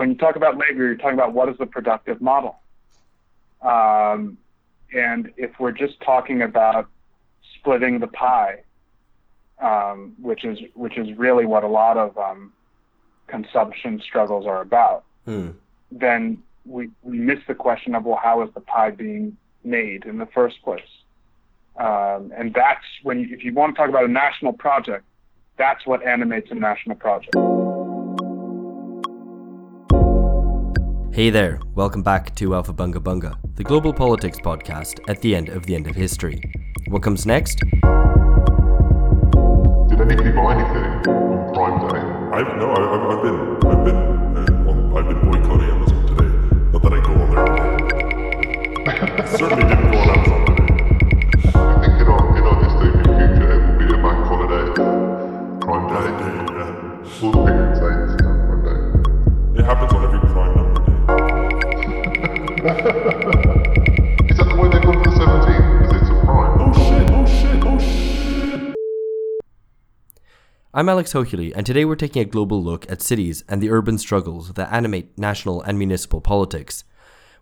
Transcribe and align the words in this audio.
when 0.00 0.08
you 0.08 0.16
talk 0.16 0.34
about 0.34 0.56
labor, 0.56 0.86
you're 0.86 0.96
talking 0.96 1.12
about 1.12 1.34
what 1.34 1.50
is 1.50 1.58
the 1.58 1.66
productive 1.66 2.22
model. 2.22 2.58
Um, 3.60 4.38
and 4.94 5.30
if 5.36 5.60
we're 5.60 5.72
just 5.72 6.00
talking 6.00 6.40
about 6.40 6.88
splitting 7.58 7.98
the 7.98 8.06
pie, 8.06 8.62
um, 9.60 10.14
which 10.18 10.42
is 10.46 10.58
which 10.72 10.96
is 10.96 11.18
really 11.18 11.44
what 11.44 11.64
a 11.64 11.68
lot 11.68 11.98
of 11.98 12.16
um, 12.16 12.54
consumption 13.26 14.00
struggles 14.00 14.46
are 14.46 14.62
about, 14.62 15.04
Hmm. 15.26 15.50
then 15.92 16.42
we, 16.64 16.88
we 17.02 17.18
miss 17.18 17.40
the 17.46 17.54
question 17.54 17.94
of 17.94 18.04
well, 18.06 18.18
how 18.22 18.40
is 18.42 18.48
the 18.54 18.60
pie 18.62 18.92
being 18.92 19.36
made 19.64 20.06
in 20.06 20.16
the 20.16 20.24
first 20.24 20.62
place? 20.62 20.92
Um, 21.76 22.32
and 22.34 22.54
that's 22.54 22.86
when, 23.02 23.20
you, 23.20 23.28
if 23.36 23.44
you 23.44 23.52
want 23.52 23.74
to 23.74 23.78
talk 23.78 23.90
about 23.90 24.06
a 24.06 24.08
national 24.08 24.54
project, 24.54 25.04
that's 25.58 25.84
what 25.84 26.02
animates 26.02 26.50
a 26.50 26.54
national 26.54 26.96
project. 26.96 27.36
Hey 31.20 31.28
there, 31.28 31.60
welcome 31.74 32.02
back 32.02 32.34
to 32.36 32.48
Aufhebunga 32.48 32.94
Bunga, 32.94 33.36
the 33.54 33.62
global 33.62 33.92
politics 33.92 34.38
podcast 34.38 35.00
at 35.06 35.20
the 35.20 35.36
end 35.36 35.50
of 35.50 35.66
the 35.66 35.74
end 35.74 35.86
of 35.86 35.94
history. 35.94 36.40
What 36.88 37.02
comes 37.02 37.26
next? 37.26 37.56
Did 37.56 37.70
anybody 40.00 40.32
buy 40.32 40.54
anything 40.54 41.12
on 41.12 41.52
Prime 41.52 41.88
Day? 41.90 42.00
I've 42.38 42.56
no, 42.56 42.70
I- 42.72 42.89
I'm 70.80 70.88
Alex 70.88 71.12
Hochuli, 71.12 71.52
and 71.54 71.66
today 71.66 71.84
we're 71.84 71.94
taking 71.94 72.22
a 72.22 72.24
global 72.24 72.64
look 72.64 72.90
at 72.90 73.02
cities 73.02 73.44
and 73.46 73.60
the 73.60 73.68
urban 73.68 73.98
struggles 73.98 74.54
that 74.54 74.72
animate 74.72 75.18
national 75.18 75.60
and 75.60 75.78
municipal 75.78 76.22
politics. 76.22 76.84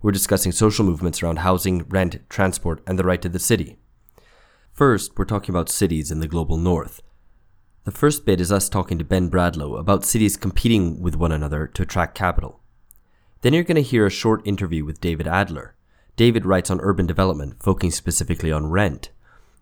We're 0.03 0.11
discussing 0.11 0.51
social 0.51 0.85
movements 0.85 1.23
around 1.23 1.39
housing, 1.39 1.85
rent, 1.89 2.19
transport, 2.29 2.83
and 2.85 2.99
the 2.99 3.05
right 3.05 3.23
to 3.23 3.29
the 3.29 3.39
city. 3.39 3.79
First, 4.73 5.17
we're 5.17 5.25
talking 5.25 5.55
about 5.55 5.69
cities 5.69 6.11
in 6.11 6.19
the 6.19 6.27
global 6.27 6.57
north. 6.57 7.01
The 7.85 7.93
first 7.93 8.27
bit 8.27 8.41
is 8.41 8.51
us 8.51 8.69
talking 8.69 8.99
to 8.99 9.05
Ben 9.05 9.31
Bradlow 9.31 9.79
about 9.79 10.05
cities 10.05 10.37
competing 10.37 11.01
with 11.01 11.15
one 11.15 11.31
another 11.31 11.69
to 11.69 11.83
attract 11.85 12.17
capital. 12.17 12.59
Then 13.43 13.55
you're 13.55 13.63
going 13.63 13.77
to 13.77 13.83
hear 13.83 14.05
a 14.05 14.11
short 14.11 14.45
interview 14.49 14.85
with 14.85 15.01
David 15.01 15.29
Adler. 15.29 15.77
David 16.17 16.45
writes 16.45 16.73
on 16.73 16.81
urban 16.81 17.07
development, 17.07 17.63
focusing 17.63 17.93
specifically 17.93 18.51
on 18.51 18.67
rent, 18.67 19.11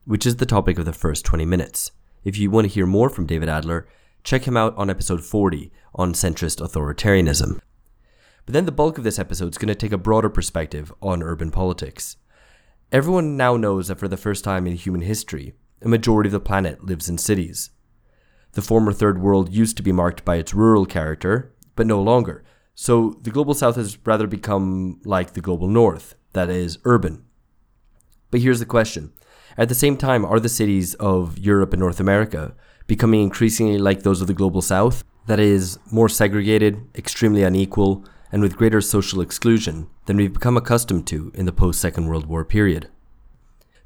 which 0.07 0.25
is 0.25 0.37
the 0.37 0.47
topic 0.47 0.79
of 0.79 0.87
the 0.87 0.95
first 0.95 1.27
20 1.27 1.45
minutes. 1.45 1.91
If 2.27 2.37
you 2.37 2.51
want 2.51 2.65
to 2.65 2.75
hear 2.75 2.87
more 2.87 3.09
from 3.09 3.27
David 3.27 3.49
Adler, 3.49 3.87
check 4.25 4.49
him 4.49 4.57
out 4.57 4.77
on 4.77 4.91
episode 4.91 5.25
40 5.25 5.71
on 5.95 6.13
centrist 6.13 6.59
authoritarianism. 6.59 7.61
But 8.45 8.53
then 8.53 8.67
the 8.67 8.73
bulk 8.73 8.99
of 8.99 9.05
this 9.05 9.21
episode 9.21 9.51
is 9.51 9.59
going 9.59 9.69
to 9.69 9.77
take 9.77 9.93
a 9.93 9.97
broader 9.97 10.29
perspective 10.29 10.93
on 11.01 11.23
urban 11.23 11.53
politics. 11.53 12.17
Everyone 12.91 13.37
now 13.37 13.57
knows 13.57 13.87
that 13.87 14.01
for 14.01 14.09
the 14.09 14.17
first 14.17 14.43
time 14.43 14.67
in 14.67 14.75
human 14.75 15.03
history, 15.03 15.55
a 15.81 15.89
majority 15.89 16.27
of 16.27 16.33
the 16.33 16.41
planet 16.41 16.85
lives 16.85 17.09
in 17.09 17.17
cities. 17.17 17.71
The 18.55 18.63
former 18.63 18.93
third 18.93 19.23
world 19.23 19.53
used 19.53 19.77
to 19.77 19.85
be 19.85 19.93
marked 19.93 20.25
by 20.25 20.35
its 20.35 20.53
rural 20.53 20.85
character, 20.85 21.55
but 21.77 21.87
no 21.87 22.03
longer. 22.03 22.43
So 22.75 23.21
the 23.23 23.31
global 23.31 23.55
south 23.55 23.77
has 23.77 24.05
rather 24.05 24.27
become 24.27 25.01
like 25.05 25.35
the 25.35 25.41
global 25.41 25.69
north, 25.69 26.17
that 26.33 26.51
is, 26.51 26.79
urban. 26.83 27.25
But 28.33 28.41
here's 28.41 28.59
the 28.59 28.67
question 28.67 29.13
At 29.59 29.69
the 29.69 29.75
same 29.75 29.97
time, 29.97 30.25
are 30.25 30.39
the 30.39 30.49
cities 30.49 30.95
of 30.95 31.39
Europe 31.39 31.73
and 31.73 31.81
North 31.81 32.01
America 32.01 32.55
becoming 32.87 33.23
increasingly 33.23 33.79
like 33.79 34.03
those 34.03 34.21
of 34.21 34.27
the 34.27 34.35
global 34.35 34.63
south, 34.63 35.03
that 35.27 35.41
is, 35.41 35.79
more 35.91 36.09
segregated, 36.09 36.87
extremely 36.95 37.43
unequal, 37.43 38.05
and 38.31 38.43
with 38.43 38.57
greater 38.57 38.81
social 38.81 39.21
exclusion 39.21 39.89
than 40.05 40.17
we've 40.17 40.33
become 40.33 40.57
accustomed 40.57 41.07
to 41.07 41.33
in 41.35 41.47
the 41.47 41.53
post 41.53 41.81
Second 41.81 42.07
World 42.07 42.27
War 42.27 42.45
period? 42.45 42.89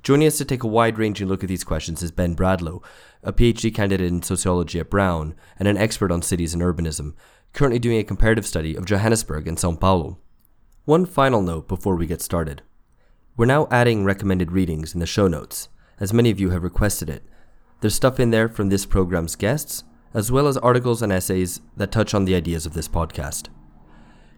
Joining 0.03 0.27
us 0.27 0.39
to 0.39 0.45
take 0.45 0.63
a 0.63 0.69
wide 0.69 0.99
ranging 0.99 1.29
look 1.29 1.43
at 1.45 1.49
these 1.49 1.65
questions 1.65 2.03
is 2.03 2.11
Ben 2.11 2.35
Bradlow, 2.35 2.83
a 3.23 3.33
PhD 3.33 3.73
candidate 3.75 4.09
in 4.09 4.23
sociology 4.23 4.81
at 4.81 4.91
Brown 4.91 5.35
and 5.59 5.69
an 5.69 5.77
expert 5.77 6.11
on 6.11 6.23
cities 6.23 6.53
and 6.53 6.63
urbanism, 6.63 7.15
currently 7.53 7.79
doing 7.79 7.99
a 7.99 8.05
comparative 8.05 8.47
study 8.47 8.75
of 8.75 8.87
Johannesburg 8.87 9.47
and 9.47 9.59
Sao 9.59 9.77
Paulo. 9.77 10.19
One 10.85 11.05
final 11.07 11.43
note 11.43 11.69
before 11.69 11.97
we 11.97 12.07
get 12.07 12.23
started. 12.23 12.63
We're 13.41 13.47
now 13.47 13.69
adding 13.71 14.05
recommended 14.05 14.53
readings 14.53 14.93
in 14.93 15.01
the 15.01 15.07
show 15.07 15.27
notes, 15.27 15.71
as 15.99 16.13
many 16.13 16.29
of 16.29 16.39
you 16.39 16.51
have 16.51 16.63
requested 16.63 17.09
it. 17.09 17.23
There's 17.81 17.95
stuff 17.95 18.21
in 18.21 18.33
there 18.33 18.51
from 18.51 18.69
this 18.69 18.85
program's 18.85 19.35
guests, 19.35 19.83
as 20.13 20.31
well 20.31 20.47
as 20.47 20.59
articles 20.59 21.01
and 21.01 21.11
essays 21.11 21.63
that 21.75 21.91
touch 21.91 22.13
on 22.13 22.27
the 22.27 22.35
ideas 22.35 22.67
of 22.67 22.75
this 22.75 22.87
podcast. 22.87 23.49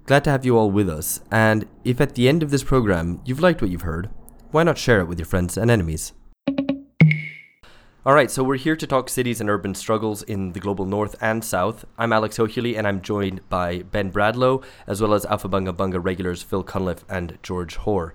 Glad 0.06 0.22
to 0.22 0.30
have 0.30 0.44
you 0.44 0.56
all 0.56 0.70
with 0.70 0.88
us, 0.88 1.20
and 1.32 1.66
if 1.82 2.00
at 2.00 2.14
the 2.14 2.28
end 2.28 2.44
of 2.44 2.52
this 2.52 2.62
program 2.62 3.20
you've 3.24 3.40
liked 3.40 3.60
what 3.60 3.72
you've 3.72 3.82
heard, 3.82 4.08
why 4.52 4.62
not 4.62 4.78
share 4.78 5.00
it 5.00 5.08
with 5.08 5.18
your 5.18 5.26
friends 5.26 5.56
and 5.56 5.68
enemies? 5.68 6.12
All 8.04 8.14
right, 8.14 8.32
so 8.32 8.42
we're 8.42 8.56
here 8.56 8.74
to 8.74 8.86
talk 8.88 9.08
cities 9.08 9.40
and 9.40 9.48
urban 9.48 9.76
struggles 9.76 10.24
in 10.24 10.54
the 10.54 10.58
global 10.58 10.84
north 10.84 11.14
and 11.20 11.44
south. 11.44 11.84
I'm 11.96 12.12
Alex 12.12 12.36
Hochuli, 12.36 12.76
and 12.76 12.84
I'm 12.84 13.00
joined 13.00 13.48
by 13.48 13.82
Ben 13.82 14.10
Bradlow, 14.10 14.64
as 14.88 15.00
well 15.00 15.14
as 15.14 15.24
Aufhebunga 15.24 15.72
Bunga 15.72 16.02
regulars 16.02 16.42
Phil 16.42 16.64
Cunliffe 16.64 17.04
and 17.08 17.38
George 17.44 17.76
Hoare. 17.76 18.12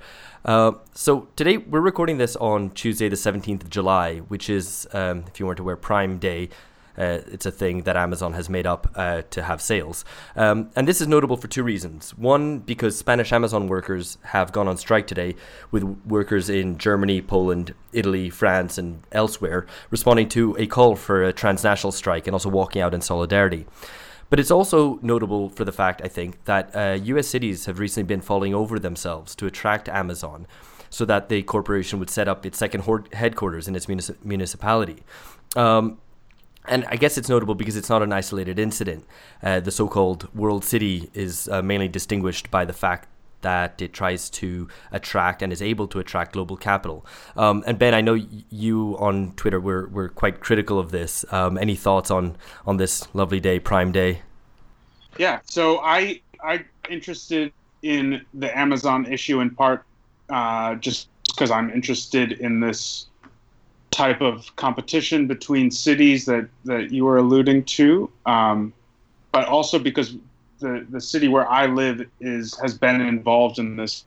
Uh, 0.47 0.71
so 0.93 1.27
today 1.35 1.57
we're 1.57 1.81
recording 1.81 2.17
this 2.17 2.37
on 2.37 2.69
Tuesday, 2.69 3.09
the 3.09 3.17
17th 3.17 3.63
of 3.63 3.69
July, 3.69 4.19
which 4.19 4.49
is, 4.49 4.87
um, 4.93 5.25
if 5.27 5.41
you 5.41 5.45
weren't 5.45 5.59
aware, 5.59 5.75
Prime 5.75 6.19
Day. 6.19 6.47
Uh, 6.97 7.19
it's 7.27 7.45
a 7.45 7.51
thing 7.51 7.83
that 7.83 7.95
Amazon 7.97 8.33
has 8.33 8.49
made 8.49 8.65
up 8.65 8.89
uh, 8.95 9.21
to 9.29 9.43
have 9.43 9.61
sales. 9.61 10.05
Um, 10.37 10.71
and 10.75 10.87
this 10.87 11.01
is 11.01 11.07
notable 11.07 11.35
for 11.35 11.47
two 11.47 11.63
reasons. 11.63 12.17
One, 12.17 12.59
because 12.59 12.97
Spanish 12.97 13.31
Amazon 13.33 13.67
workers 13.67 14.17
have 14.23 14.51
gone 14.53 14.69
on 14.69 14.77
strike 14.77 15.05
today, 15.05 15.35
with 15.69 15.83
workers 15.83 16.49
in 16.49 16.77
Germany, 16.77 17.21
Poland, 17.21 17.75
Italy, 17.91 18.29
France, 18.29 18.77
and 18.77 19.03
elsewhere 19.11 19.67
responding 19.91 20.29
to 20.29 20.55
a 20.57 20.65
call 20.65 20.95
for 20.95 21.23
a 21.23 21.33
transnational 21.33 21.91
strike 21.91 22.25
and 22.25 22.33
also 22.33 22.49
walking 22.49 22.81
out 22.81 22.93
in 22.95 23.01
solidarity. 23.01 23.67
But 24.29 24.39
it's 24.39 24.51
also 24.51 24.99
notable 25.01 25.49
for 25.49 25.63
the 25.63 25.71
fact, 25.71 26.01
I 26.03 26.07
think, 26.07 26.43
that 26.45 26.75
uh, 26.75 26.97
US 27.03 27.27
cities 27.27 27.65
have 27.65 27.79
recently 27.79 28.07
been 28.07 28.21
falling 28.21 28.53
over 28.53 28.79
themselves 28.79 29.35
to 29.35 29.45
attract 29.45 29.87
Amazon 29.87 30.47
so 30.89 31.05
that 31.05 31.29
the 31.29 31.43
corporation 31.43 31.99
would 31.99 32.09
set 32.09 32.27
up 32.27 32.45
its 32.45 32.57
second 32.57 32.83
headquarters 33.13 33.67
in 33.67 33.75
its 33.75 33.85
munici- 33.85 34.15
municipality. 34.23 35.03
Um, 35.55 35.99
and 36.67 36.85
I 36.89 36.97
guess 36.97 37.17
it's 37.17 37.29
notable 37.29 37.55
because 37.55 37.77
it's 37.77 37.89
not 37.89 38.03
an 38.03 38.11
isolated 38.11 38.59
incident. 38.59 39.05
Uh, 39.41 39.59
the 39.59 39.71
so 39.71 39.87
called 39.87 40.33
World 40.35 40.65
City 40.65 41.09
is 41.13 41.47
uh, 41.47 41.61
mainly 41.61 41.87
distinguished 41.87 42.51
by 42.51 42.65
the 42.65 42.73
fact 42.73 43.07
that 43.41 43.81
it 43.81 43.93
tries 43.93 44.29
to 44.29 44.67
attract 44.91 45.41
and 45.41 45.53
is 45.53 45.61
able 45.61 45.87
to 45.87 45.99
attract 45.99 46.33
global 46.33 46.57
capital. 46.57 47.05
Um, 47.35 47.63
and 47.67 47.77
Ben, 47.77 47.93
I 47.93 48.01
know 48.01 48.15
you 48.49 48.97
on 48.99 49.33
Twitter 49.35 49.59
were, 49.59 49.87
were 49.87 50.09
quite 50.09 50.39
critical 50.39 50.79
of 50.79 50.91
this. 50.91 51.25
Um, 51.31 51.57
any 51.57 51.75
thoughts 51.75 52.11
on, 52.11 52.35
on 52.65 52.77
this 52.77 53.07
lovely 53.13 53.39
day, 53.39 53.59
Prime 53.59 53.91
Day? 53.91 54.21
Yeah, 55.17 55.39
so 55.45 55.79
I 55.79 56.21
I'm 56.43 56.65
interested 56.89 57.51
in 57.81 58.25
the 58.33 58.55
Amazon 58.57 59.11
issue 59.11 59.39
in 59.39 59.49
part 59.49 59.83
uh, 60.29 60.75
just 60.75 61.09
because 61.25 61.51
I'm 61.51 61.69
interested 61.69 62.33
in 62.33 62.59
this 62.59 63.07
type 63.91 64.21
of 64.21 64.55
competition 64.55 65.27
between 65.27 65.71
cities 65.71 66.25
that 66.25 66.47
that 66.65 66.91
you 66.91 67.05
were 67.05 67.17
alluding 67.17 67.63
to, 67.63 68.09
um, 68.25 68.73
but 69.31 69.47
also 69.47 69.79
because 69.79 70.15
the 70.59 70.85
the 70.89 71.01
city 71.01 71.27
where 71.27 71.47
I 71.49 71.65
live 71.65 72.07
is 72.19 72.57
has 72.59 72.77
been 72.77 73.01
involved 73.01 73.59
in 73.59 73.75
this 73.75 74.05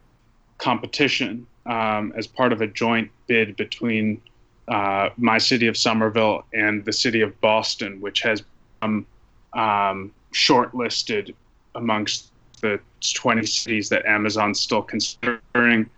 competition 0.59 1.47
um, 1.67 2.13
as 2.17 2.27
part 2.27 2.53
of 2.53 2.61
a 2.61 2.67
joint 2.67 3.11
bid 3.27 3.57
between 3.57 4.21
uh, 4.69 5.11
my 5.17 5.39
city 5.39 5.67
of 5.67 5.77
Somerville 5.77 6.45
and 6.53 6.85
the 6.85 6.93
city 6.93 7.21
of 7.21 7.39
Boston, 7.41 8.01
which 8.01 8.21
has 8.23 8.43
um, 8.83 9.07
um, 9.53 10.13
shortlisted 10.33 11.35
amongst 11.75 12.31
the 12.61 12.79
20 13.15 13.47
cities 13.47 13.89
that 13.89 14.05
Amazon's 14.07 14.61
still 14.61 14.83
considering. 14.83 15.89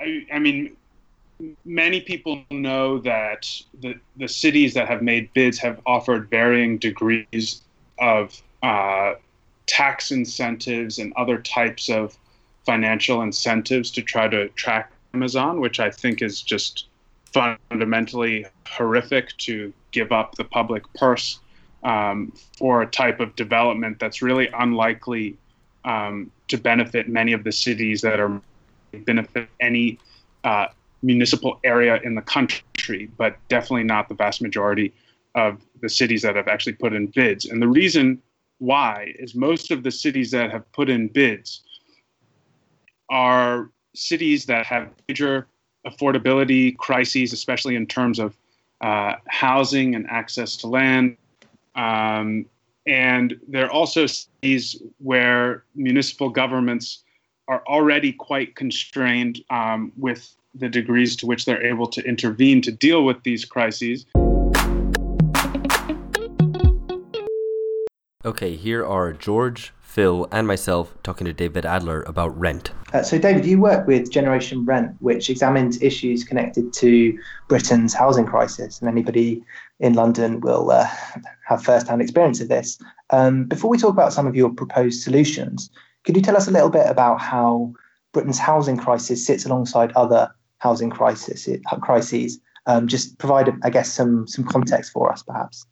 I, 0.00 0.24
I 0.32 0.38
mean, 0.38 0.76
many 1.64 2.00
people 2.00 2.42
know 2.50 2.98
that 2.98 3.50
the, 3.80 3.98
the 4.16 4.28
cities 4.28 4.74
that 4.74 4.88
have 4.88 5.02
made 5.02 5.32
bids 5.32 5.58
have 5.58 5.80
offered 5.86 6.30
varying 6.30 6.78
degrees 6.78 7.62
of 7.98 8.40
uh, 8.62 9.14
tax 9.68 10.10
incentives 10.10 10.98
and 10.98 11.12
other 11.16 11.38
types 11.38 11.88
of 11.88 12.18
financial 12.66 13.22
incentives 13.22 13.90
to 13.92 14.02
try 14.02 14.26
to 14.26 14.42
attract 14.42 14.94
Amazon, 15.14 15.60
which 15.60 15.78
I 15.78 15.90
think 15.90 16.20
is 16.22 16.42
just 16.42 16.86
fundamentally 17.32 18.46
horrific 18.66 19.36
to 19.38 19.72
give 19.92 20.10
up 20.10 20.34
the 20.34 20.44
public 20.44 20.82
purse 20.94 21.38
um, 21.84 22.32
for 22.58 22.82
a 22.82 22.86
type 22.86 23.20
of 23.20 23.36
development 23.36 23.98
that's 24.00 24.20
really 24.22 24.48
unlikely 24.58 25.36
um, 25.84 26.30
to 26.48 26.56
benefit 26.58 27.08
many 27.08 27.32
of 27.32 27.44
the 27.44 27.52
cities 27.52 28.00
that 28.00 28.18
are 28.18 28.40
benefit 29.04 29.48
any 29.60 29.98
uh, 30.44 30.66
municipal 31.02 31.60
area 31.62 32.00
in 32.02 32.14
the 32.14 32.22
country, 32.22 33.08
but 33.16 33.36
definitely 33.48 33.84
not 33.84 34.08
the 34.08 34.14
vast 34.14 34.42
majority 34.42 34.92
of 35.34 35.60
the 35.80 35.88
cities 35.88 36.22
that 36.22 36.34
have 36.36 36.48
actually 36.48 36.72
put 36.72 36.92
in 36.92 37.06
bids. 37.06 37.44
And 37.44 37.62
the 37.62 37.68
reason 37.68 38.20
why 38.58 39.14
is 39.18 39.34
most 39.34 39.70
of 39.70 39.82
the 39.82 39.90
cities 39.90 40.30
that 40.32 40.50
have 40.50 40.70
put 40.72 40.88
in 40.88 41.08
bids 41.08 41.62
are 43.10 43.70
cities 43.94 44.46
that 44.46 44.66
have 44.66 44.90
major 45.08 45.46
affordability 45.86 46.76
crises, 46.76 47.32
especially 47.32 47.76
in 47.76 47.86
terms 47.86 48.18
of 48.18 48.36
uh, 48.80 49.14
housing 49.28 49.94
and 49.94 50.06
access 50.08 50.56
to 50.56 50.66
land. 50.66 51.16
Um, 51.74 52.46
and 52.86 53.38
there 53.46 53.66
are 53.66 53.70
also 53.70 54.06
cities 54.06 54.80
where 54.98 55.64
municipal 55.74 56.30
governments 56.30 57.04
are 57.48 57.62
already 57.66 58.12
quite 58.12 58.56
constrained 58.56 59.42
um, 59.50 59.92
with 59.96 60.34
the 60.54 60.68
degrees 60.68 61.16
to 61.16 61.26
which 61.26 61.44
they're 61.44 61.64
able 61.64 61.86
to 61.86 62.02
intervene 62.02 62.60
to 62.62 62.72
deal 62.72 63.04
with 63.04 63.22
these 63.22 63.44
crises. 63.44 64.06
Okay, 68.24 68.56
here 68.56 68.84
are 68.84 69.12
George, 69.12 69.72
Phil, 69.80 70.26
and 70.32 70.44
myself 70.44 70.92
talking 71.04 71.24
to 71.26 71.32
David 71.32 71.64
Adler 71.64 72.02
about 72.02 72.36
rent. 72.36 72.72
Uh, 72.92 73.00
so, 73.00 73.16
David, 73.16 73.46
you 73.46 73.60
work 73.60 73.86
with 73.86 74.10
Generation 74.10 74.64
Rent, 74.64 74.96
which 74.98 75.30
examines 75.30 75.80
issues 75.80 76.24
connected 76.24 76.72
to 76.72 77.16
Britain's 77.46 77.94
housing 77.94 78.26
crisis, 78.26 78.80
and 78.80 78.90
anybody 78.90 79.40
in 79.78 79.94
London 79.94 80.40
will 80.40 80.72
uh, 80.72 80.88
have 81.46 81.62
first-hand 81.62 82.02
experience 82.02 82.40
of 82.40 82.48
this. 82.48 82.76
Um, 83.10 83.44
before 83.44 83.70
we 83.70 83.78
talk 83.78 83.92
about 83.92 84.12
some 84.12 84.26
of 84.26 84.34
your 84.34 84.50
proposed 84.50 85.00
solutions, 85.00 85.70
could 86.02 86.16
you 86.16 86.22
tell 86.22 86.36
us 86.36 86.48
a 86.48 86.50
little 86.50 86.70
bit 86.70 86.90
about 86.90 87.20
how 87.20 87.72
Britain's 88.12 88.40
housing 88.40 88.78
crisis 88.78 89.24
sits 89.24 89.46
alongside 89.46 89.92
other 89.92 90.28
housing 90.58 90.90
crisis, 90.90 91.48
crises? 91.82 92.40
Um, 92.66 92.88
just 92.88 93.16
provide, 93.18 93.48
I 93.62 93.70
guess, 93.70 93.92
some 93.92 94.26
some 94.26 94.44
context 94.44 94.90
for 94.90 95.12
us, 95.12 95.22
perhaps. 95.22 95.66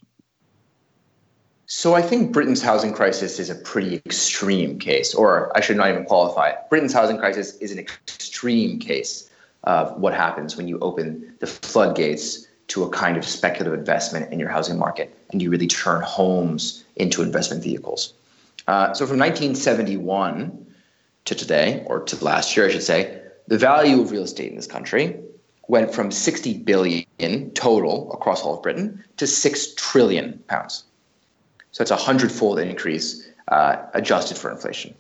So 1.69 1.95
I 1.95 2.03
think 2.03 2.33
Britain's 2.33 2.63
housing 2.63 2.93
crisis 2.93 3.41
is 3.41 3.51
a 3.51 3.57
pretty 3.57 3.97
extreme 4.07 4.79
case, 4.79 5.13
or 5.13 5.51
I 5.57 5.61
should 5.61 5.77
not 5.77 5.91
even 5.91 6.05
qualify 6.05 6.51
it. 6.51 6.59
Britain's 6.71 6.93
housing 6.93 7.19
crisis 7.19 7.57
is 7.57 7.73
an 7.73 7.81
extreme 7.81 8.79
case 8.79 9.29
of 9.65 9.99
what 9.99 10.15
happens 10.15 10.57
when 10.57 10.69
you 10.69 10.79
open 10.79 11.35
the 11.41 11.47
floodgates 11.49 12.47
to 12.69 12.85
a 12.85 12.91
kind 12.91 13.17
of 13.17 13.25
speculative 13.25 13.77
investment 13.77 14.33
in 14.33 14.39
your 14.39 14.49
housing 14.49 14.79
market 14.79 15.13
and 15.33 15.43
you 15.43 15.51
really 15.51 15.67
turn 15.67 16.03
homes 16.03 16.85
into 16.95 17.21
investment 17.23 17.65
vehicles. 17.65 18.15
Uh, 18.69 18.95
so 18.95 19.05
from 19.05 19.19
1971 19.19 20.67
to 21.25 21.35
today, 21.35 21.83
or 21.87 22.01
to 22.01 22.25
last 22.25 22.57
year, 22.57 22.67
I 22.67 22.71
should 22.71 22.85
say, 22.85 23.21
the 23.49 23.59
value 23.59 24.01
of 24.01 24.13
real 24.13 24.23
estate 24.23 24.51
in 24.51 24.57
this 24.57 24.69
country 24.69 25.19
went 25.67 25.93
from 25.93 26.13
60 26.13 26.59
billion 26.59 27.51
total 27.55 28.13
across 28.13 28.45
all 28.45 28.57
of 28.57 28.63
Britain 28.63 29.03
to 29.17 29.27
6 29.27 29.75
trillion 29.75 30.39
pounds. 30.47 30.85
So 31.77 31.83
it's 31.83 31.91
a 31.91 31.97
hundredfold 31.97 32.59
increase 32.59 33.29
uh, 33.49 33.77
adjusted 33.93 34.39
for 34.39 34.51
inflation. 34.51 34.95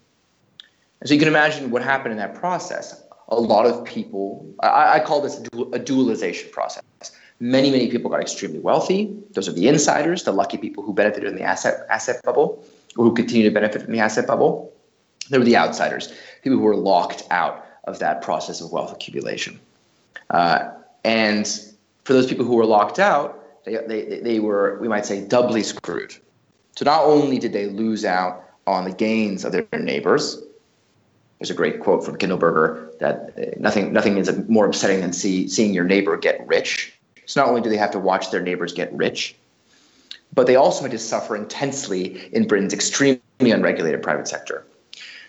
And 1.01 1.09
so 1.09 1.15
you 1.15 1.19
can 1.19 1.27
imagine 1.27 1.71
what 1.71 1.83
happened 1.83 2.13
in 2.13 2.19
that 2.19 2.35
process. 2.35 3.03
A 3.29 3.41
lot 3.41 3.65
of 3.65 3.83
people, 3.87 4.47
I, 4.61 4.97
I 4.97 5.01
call 5.01 5.23
this 5.23 5.39
a, 5.39 5.45
dual, 5.45 5.75
a 5.75 5.81
dualization 5.81 6.53
process. 6.53 6.83
Many, 7.41 7.71
many 7.71 7.89
people 7.91 8.11
got 8.11 8.21
extremely 8.21 8.59
wealthy. 8.59 9.11
Those 9.31 9.49
are 9.49 9.53
the 9.53 9.69
insiders, 9.69 10.25
the 10.25 10.33
lucky 10.33 10.59
people 10.59 10.85
who 10.85 10.93
benefited 10.93 11.31
in 11.31 11.37
the 11.37 11.45
asset 11.45 11.87
asset 11.89 12.23
bubble, 12.23 12.63
or 12.99 13.07
who 13.07 13.15
continue 13.15 13.49
to 13.49 13.55
benefit 13.55 13.81
from 13.81 13.95
the 13.95 14.01
asset 14.01 14.27
bubble. 14.27 14.71
There 15.31 15.41
were 15.41 15.47
the 15.47 15.57
outsiders, 15.57 16.13
people 16.43 16.59
who 16.59 16.65
were 16.65 16.77
locked 16.77 17.23
out 17.31 17.65
of 17.85 18.01
that 18.01 18.21
process 18.21 18.61
of 18.61 18.71
wealth 18.71 18.93
accumulation. 18.93 19.59
Uh, 20.29 20.73
and 21.05 21.49
for 22.05 22.13
those 22.13 22.27
people 22.27 22.45
who 22.45 22.55
were 22.55 22.67
locked 22.67 22.99
out, 22.99 23.65
they, 23.65 23.79
they, 23.87 24.21
they 24.21 24.41
were, 24.41 24.79
we 24.79 24.89
might 24.89 25.07
say, 25.07 25.27
doubly 25.27 25.63
screwed. 25.63 26.15
So 26.77 26.85
not 26.85 27.05
only 27.05 27.39
did 27.39 27.53
they 27.53 27.67
lose 27.67 28.05
out 28.05 28.45
on 28.67 28.85
the 28.85 28.93
gains 28.93 29.45
of 29.45 29.53
their 29.53 29.67
neighbors, 29.73 30.43
there's 31.39 31.51
a 31.51 31.55
great 31.55 31.81
quote 31.81 32.05
from 32.05 32.17
Kindleberger 32.17 32.99
that 32.99 33.35
uh, 33.39 33.59
nothing 33.59 33.93
nothing 33.93 34.17
is 34.17 34.31
more 34.49 34.67
upsetting 34.67 35.01
than 35.01 35.13
see, 35.13 35.49
seeing 35.49 35.75
your 35.75 35.85
neighbor 35.85 36.17
get 36.17 36.47
rich. 36.47 36.93
So 37.27 37.41
not 37.41 37.49
only 37.49 37.61
do 37.61 37.69
they 37.69 37.77
have 37.77 37.91
to 37.93 37.99
watch 37.99 38.31
their 38.31 38.41
neighbors 38.41 38.73
get 38.73 38.93
rich, 38.93 39.35
but 40.35 40.47
they 40.47 40.57
also 40.57 40.83
had 40.83 40.93
to 40.93 40.99
suffer 40.99 41.37
intensely 41.37 42.33
in 42.33 42.47
Britain's 42.47 42.73
extremely 42.73 43.21
unregulated 43.41 44.03
private 44.03 44.29
sector. 44.29 44.65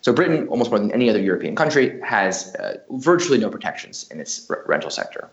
So 0.01 0.13
Britain, 0.13 0.47
almost 0.47 0.69
more 0.69 0.79
than 0.79 0.91
any 0.91 1.09
other 1.09 1.21
European 1.21 1.55
country, 1.55 1.99
has 2.01 2.55
uh, 2.55 2.77
virtually 2.91 3.37
no 3.37 3.49
protections 3.49 4.07
in 4.11 4.19
its 4.19 4.49
r- 4.49 4.63
rental 4.67 4.89
sector. 4.89 5.29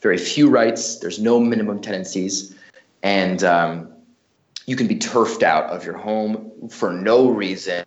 Very 0.00 0.18
few 0.18 0.48
rights. 0.50 0.98
There's 0.98 1.18
no 1.18 1.40
minimum 1.40 1.80
tenancies, 1.80 2.54
and 3.02 3.42
um, 3.42 3.91
you 4.66 4.76
can 4.76 4.86
be 4.86 4.96
turfed 4.96 5.42
out 5.42 5.64
of 5.64 5.84
your 5.84 5.96
home 5.96 6.68
for 6.68 6.92
no 6.92 7.28
reason 7.28 7.84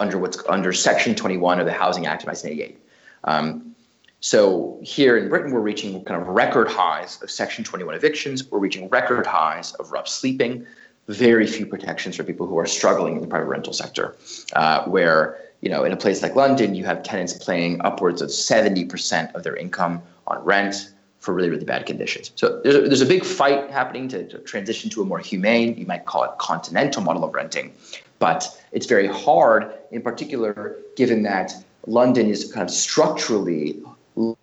under 0.00 0.18
what's 0.18 0.42
under 0.48 0.72
Section 0.72 1.14
21 1.14 1.60
of 1.60 1.66
the 1.66 1.72
Housing 1.72 2.06
Act 2.06 2.22
of 2.22 2.28
1988. 2.28 2.78
Um, 3.24 3.74
so 4.20 4.78
here 4.82 5.16
in 5.16 5.28
Britain, 5.28 5.52
we're 5.52 5.60
reaching 5.60 6.02
kind 6.04 6.20
of 6.20 6.28
record 6.28 6.68
highs 6.68 7.20
of 7.22 7.30
Section 7.30 7.64
21 7.64 7.94
evictions. 7.94 8.50
We're 8.50 8.58
reaching 8.58 8.88
record 8.88 9.26
highs 9.26 9.72
of 9.74 9.92
rough 9.92 10.08
sleeping. 10.08 10.66
Very 11.08 11.46
few 11.46 11.66
protections 11.66 12.16
for 12.16 12.24
people 12.24 12.46
who 12.46 12.58
are 12.58 12.66
struggling 12.66 13.14
in 13.14 13.20
the 13.20 13.28
private 13.28 13.46
rental 13.46 13.72
sector, 13.72 14.16
uh, 14.54 14.84
where 14.84 15.38
you 15.60 15.70
know 15.70 15.84
in 15.84 15.92
a 15.92 15.96
place 15.96 16.22
like 16.22 16.34
London, 16.34 16.74
you 16.74 16.84
have 16.84 17.02
tenants 17.02 17.32
paying 17.44 17.80
upwards 17.82 18.20
of 18.20 18.30
70% 18.30 19.34
of 19.34 19.44
their 19.44 19.54
income 19.54 20.02
on 20.26 20.42
rent 20.44 20.92
for 21.26 21.34
really, 21.34 21.50
really 21.50 21.64
bad 21.64 21.84
conditions. 21.86 22.30
So 22.36 22.60
there's 22.62 22.76
a, 22.76 22.80
there's 22.82 23.00
a 23.00 23.06
big 23.06 23.24
fight 23.24 23.68
happening 23.68 24.06
to, 24.10 24.26
to 24.28 24.38
transition 24.38 24.88
to 24.90 25.02
a 25.02 25.04
more 25.04 25.18
humane, 25.18 25.76
you 25.76 25.84
might 25.84 26.06
call 26.06 26.22
it 26.22 26.30
continental 26.38 27.02
model 27.02 27.24
of 27.24 27.34
renting. 27.34 27.74
But 28.20 28.46
it's 28.70 28.86
very 28.86 29.08
hard, 29.08 29.74
in 29.90 30.02
particular, 30.02 30.76
given 30.96 31.24
that 31.24 31.52
London 31.88 32.28
is 32.28 32.50
kind 32.52 32.62
of 32.62 32.70
structurally 32.70 33.82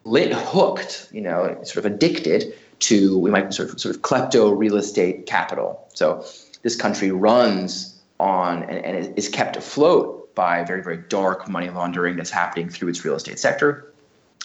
lit 0.04 0.34
hooked, 0.34 1.08
you 1.14 1.22
know, 1.22 1.58
sort 1.64 1.86
of 1.86 1.86
addicted 1.86 2.54
to 2.80 3.18
we 3.18 3.32
might 3.32 3.54
sort 3.54 3.70
of 3.70 3.80
sort 3.80 3.96
of 3.96 4.02
klepto 4.02 4.56
real 4.56 4.76
estate 4.76 5.26
capital. 5.26 5.88
So 5.94 6.26
this 6.64 6.76
country 6.76 7.12
runs 7.12 7.98
on 8.20 8.64
and, 8.64 8.86
and 8.86 9.18
is 9.18 9.30
kept 9.30 9.56
afloat 9.56 10.36
by 10.36 10.64
very 10.66 10.84
very 10.84 10.98
dark 10.98 11.48
money 11.48 11.70
laundering 11.70 12.18
that's 12.18 12.30
happening 12.30 12.70
through 12.70 12.90
its 12.90 13.06
real 13.06 13.16
estate 13.16 13.40
sector. 13.40 13.93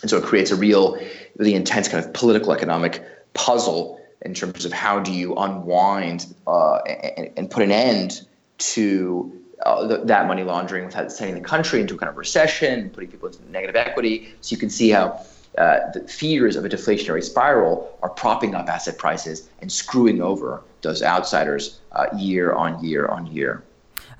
And 0.02 0.10
so 0.10 0.16
it 0.16 0.24
creates 0.24 0.50
a 0.50 0.56
real, 0.56 0.98
really 1.36 1.54
intense 1.54 1.88
kind 1.88 2.04
of 2.04 2.12
political 2.12 2.52
economic 2.52 3.04
puzzle 3.34 4.00
in 4.22 4.34
terms 4.34 4.64
of 4.64 4.72
how 4.72 4.98
do 5.00 5.12
you 5.12 5.34
unwind 5.36 6.34
uh, 6.46 6.76
and, 6.78 7.30
and, 7.36 7.50
put 7.50 7.62
an 7.62 7.70
end 7.70 8.26
to 8.58 9.32
uh, 9.64 10.04
that 10.04 10.26
money 10.26 10.42
laundering 10.42 10.84
without 10.84 11.12
sending 11.12 11.40
the 11.40 11.48
country 11.48 11.80
into 11.80 11.94
a 11.94 11.98
kind 11.98 12.10
of 12.10 12.16
recession, 12.16 12.90
putting 12.90 13.10
people 13.10 13.28
into 13.28 13.50
negative 13.50 13.76
equity. 13.76 14.34
So 14.40 14.54
you 14.54 14.58
can 14.58 14.70
see 14.70 14.90
how 14.90 15.24
uh, 15.56 15.90
the 15.92 16.00
fears 16.08 16.56
of 16.56 16.64
a 16.64 16.68
deflationary 16.68 17.22
spiral 17.22 17.96
are 18.02 18.10
propping 18.10 18.54
up 18.54 18.68
asset 18.68 18.98
prices 18.98 19.48
and 19.60 19.70
screwing 19.70 20.20
over 20.20 20.62
those 20.82 21.02
outsiders 21.02 21.80
uh, 21.92 22.06
year 22.16 22.52
on 22.52 22.82
year 22.84 23.06
on 23.06 23.26
year. 23.26 23.62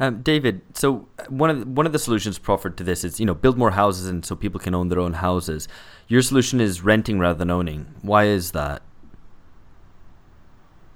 Um, 0.01 0.23
David, 0.23 0.63
so 0.75 1.09
one 1.29 1.51
of 1.51 1.61
the, 1.61 1.67
one 1.67 1.85
of 1.87 1.93
the 1.93 1.99
solutions 1.99 2.39
proffered 2.39 2.77
to 2.79 2.85
this 2.85 3.03
is 3.03 3.19
you 3.19 3.27
know 3.27 3.35
build 3.35 3.59
more 3.59 3.73
houses 3.73 4.09
and 4.09 4.25
so 4.25 4.37
people 4.37 4.61
can 4.61 4.75
own 4.75 4.89
their 4.89 5.01
own 5.01 5.15
houses. 5.15 5.67
Your 6.07 6.23
solution 6.23 6.61
is 6.61 6.83
renting 6.83 7.19
rather 7.19 7.39
than 7.39 7.51
owning. 7.51 7.87
Why 8.03 8.25
is 8.25 8.53
that? 8.53 8.83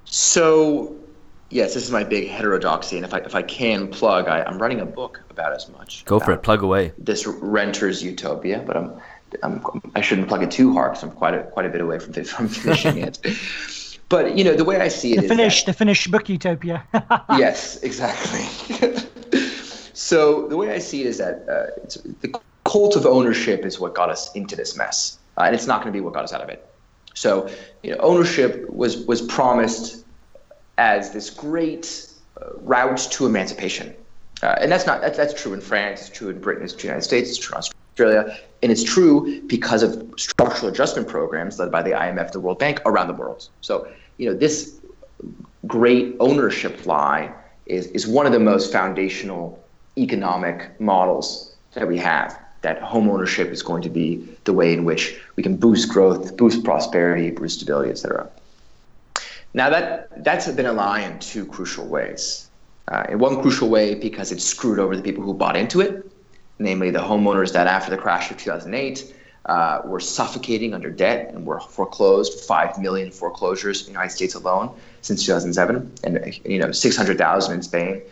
So, 0.04 0.94
yes, 1.50 1.75
this 1.75 1.85
is 1.85 1.90
my 1.90 2.04
big 2.04 2.28
heterodoxy, 2.28 2.97
and 2.97 3.04
if 3.04 3.12
I 3.12 3.18
if 3.18 3.35
I 3.35 3.42
can 3.42 3.88
plug, 3.88 4.28
I, 4.28 4.49
am 4.49 4.59
writing 4.59 4.80
a 4.80 4.87
book 4.87 5.21
about 5.30 5.52
as 5.52 5.68
much. 5.68 6.04
Go 6.04 6.21
for 6.21 6.32
it. 6.32 6.42
Plug 6.42 6.62
away. 6.62 6.92
This 6.97 7.26
renter's 7.26 8.02
utopia, 8.04 8.62
but 8.64 8.76
I'm, 8.76 9.00
I'm 9.42 9.92
I 9.97 10.00
shouldn't 10.00 10.28
plug 10.28 10.42
it 10.42 10.50
too 10.50 10.73
hard 10.73 10.92
because 10.92 11.02
I'm 11.02 11.12
quite 11.12 11.35
a 11.35 11.42
quite 11.42 11.66
a 11.66 11.71
bit 11.71 11.80
away 11.80 11.99
from 11.99 12.12
from 12.12 12.49
finishing 12.49 12.99
it. 12.99 13.18
But 14.12 14.37
you 14.37 14.45
know, 14.45 14.54
the 14.54 14.66
way 14.66 14.78
I 14.78 14.88
see 14.88 15.14
it 15.14 15.23
the 15.23 15.26
finish, 15.26 15.64
that, 15.64 15.73
the 15.73 15.78
Finnish 15.78 16.07
book 16.07 16.28
utopia. 16.28 16.85
yes, 17.38 17.83
exactly. 17.83 18.45
so 19.95 20.47
the 20.49 20.57
way 20.59 20.71
I 20.75 20.78
see 20.78 21.00
it 21.00 21.07
is 21.07 21.16
that 21.16 21.49
uh, 21.49 22.12
the 22.21 22.38
cult 22.64 22.95
of 22.95 23.07
ownership 23.07 23.64
is 23.64 23.81
what 23.81 23.95
got 23.95 24.11
us 24.11 24.31
into 24.35 24.54
this 24.54 24.76
mess, 24.76 25.19
uh, 25.38 25.45
and 25.45 25.54
it's 25.54 25.66
not 25.66 25.81
going 25.81 25.90
to 25.90 25.97
be 25.97 26.02
what 26.02 26.12
got 26.12 26.25
us 26.25 26.35
out 26.35 26.42
of 26.42 26.50
it. 26.50 26.69
So 27.14 27.49
you 27.83 27.92
know, 27.92 27.97
ownership 28.00 28.69
was 28.69 28.99
was 29.07 29.23
promised 29.23 30.04
as 30.76 31.14
this 31.14 31.31
great 31.31 32.07
uh, 32.37 32.50
route 32.59 33.09
to 33.12 33.25
emancipation, 33.25 33.95
uh, 34.42 34.57
and 34.61 34.71
that's 34.71 34.87
not 34.87 35.00
that's, 35.00 35.16
that's 35.16 35.33
true 35.33 35.54
in 35.54 35.62
France, 35.62 36.02
it's 36.02 36.11
true 36.11 36.28
in 36.28 36.38
Britain, 36.38 36.64
it's 36.64 36.75
true 36.75 36.90
in 36.90 36.99
the 36.99 37.00
United 37.00 37.09
States, 37.09 37.31
it's 37.31 37.38
true 37.38 37.54
in 37.54 37.61
Australia, 37.61 38.38
and 38.62 38.71
it's 38.71 38.85
true 38.85 39.40
because 39.47 39.83
of 39.83 39.90
structural 40.19 40.71
adjustment 40.71 41.09
programs 41.09 41.59
led 41.59 41.73
by 41.73 41.83
the 41.83 41.92
IMF, 41.92 42.33
the 42.33 42.40
World 42.40 42.59
Bank 42.59 42.83
around 42.85 43.07
the 43.07 43.14
world. 43.14 43.49
So 43.62 43.88
you 44.19 44.28
know, 44.28 44.37
this 44.37 44.81
great 45.66 46.16
ownership 46.21 46.87
lie 46.87 47.33
is, 47.66 47.87
is 47.88 48.07
one 48.07 48.26
of 48.26 48.33
the 48.33 48.40
most 48.40 48.73
foundational 48.73 49.62
economic 49.97 50.81
models 50.81 51.54
that 51.75 51.87
we 51.87 51.99
have. 51.99 52.38
That 52.62 52.81
home 52.81 53.09
ownership 53.09 53.49
is 53.49 53.62
going 53.62 53.83
to 53.83 53.88
be 53.88 54.28
the 54.45 54.52
way 54.52 54.73
in 54.73 54.85
which 54.85 55.21
we 55.37 55.42
can 55.42 55.57
boost 55.57 55.88
growth, 55.88 56.37
boost 56.37 56.62
prosperity, 56.62 57.31
boost 57.31 57.57
stability, 57.57 57.90
etc. 57.90 58.28
Now 59.54 59.69
that 59.71 60.25
that's 60.25 60.49
been 60.49 60.66
a 60.66 60.73
lie 60.73 61.00
in 61.00 61.19
two 61.19 61.45
crucial 61.45 61.87
ways. 61.87 62.49
Uh, 62.88 63.04
in 63.09 63.19
one 63.19 63.40
crucial 63.42 63.69
way, 63.69 63.95
because 63.95 64.33
it 64.33 64.40
screwed 64.40 64.78
over 64.78 64.97
the 64.97 65.02
people 65.02 65.23
who 65.25 65.35
bought 65.35 65.57
into 65.57 65.81
it, 65.81 66.09
namely 66.59 66.90
the 66.90 66.99
homeowners 66.99 67.52
that 67.52 67.66
after 67.66 67.90
the 67.90 67.97
crash 67.97 68.31
of 68.31 68.37
2008 68.37 69.12
uh, 69.46 69.82
were 69.84 70.00
suffocating 70.00 70.75
under 70.75 70.90
debt 70.90 71.32
and 71.34 71.44
were 71.44 71.61
foreclosed. 71.61 72.40
Five 72.40 72.78
million 72.78 73.11
foreclosures 73.11 73.80
in 73.80 73.87
the 73.87 73.92
United 73.92 74.14
States 74.14 74.34
alone 74.34 74.70
since 75.00 75.25
2007, 75.25 75.92
and 76.04 76.40
you 76.44 76.58
know 76.58 76.72
600,000 76.72 77.54
in 77.54 77.62
Spain. 77.62 78.02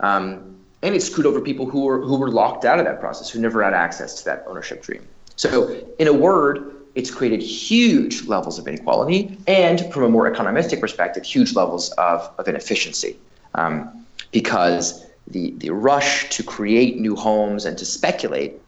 Um, 0.00 0.56
and 0.82 0.94
it 0.94 1.02
screwed 1.02 1.26
over 1.26 1.40
people 1.40 1.66
who 1.66 1.80
were 1.82 2.00
who 2.00 2.16
were 2.16 2.30
locked 2.30 2.64
out 2.64 2.78
of 2.78 2.84
that 2.84 3.00
process, 3.00 3.30
who 3.30 3.40
never 3.40 3.62
had 3.62 3.74
access 3.74 4.14
to 4.18 4.24
that 4.26 4.44
ownership 4.46 4.82
dream. 4.82 5.06
So, 5.36 5.68
in 5.98 6.06
a 6.06 6.12
word, 6.12 6.74
it's 6.94 7.10
created 7.10 7.42
huge 7.42 8.26
levels 8.26 8.58
of 8.58 8.68
inequality, 8.68 9.38
and 9.46 9.92
from 9.92 10.04
a 10.04 10.08
more 10.08 10.30
economistic 10.30 10.80
perspective, 10.80 11.24
huge 11.24 11.54
levels 11.54 11.90
of, 11.92 12.30
of 12.38 12.48
inefficiency, 12.48 13.16
um, 13.54 14.04
because 14.32 15.06
the 15.26 15.52
the 15.58 15.70
rush 15.70 16.28
to 16.30 16.42
create 16.42 16.98
new 16.98 17.16
homes 17.16 17.64
and 17.64 17.76
to 17.78 17.84
speculate 17.84 18.60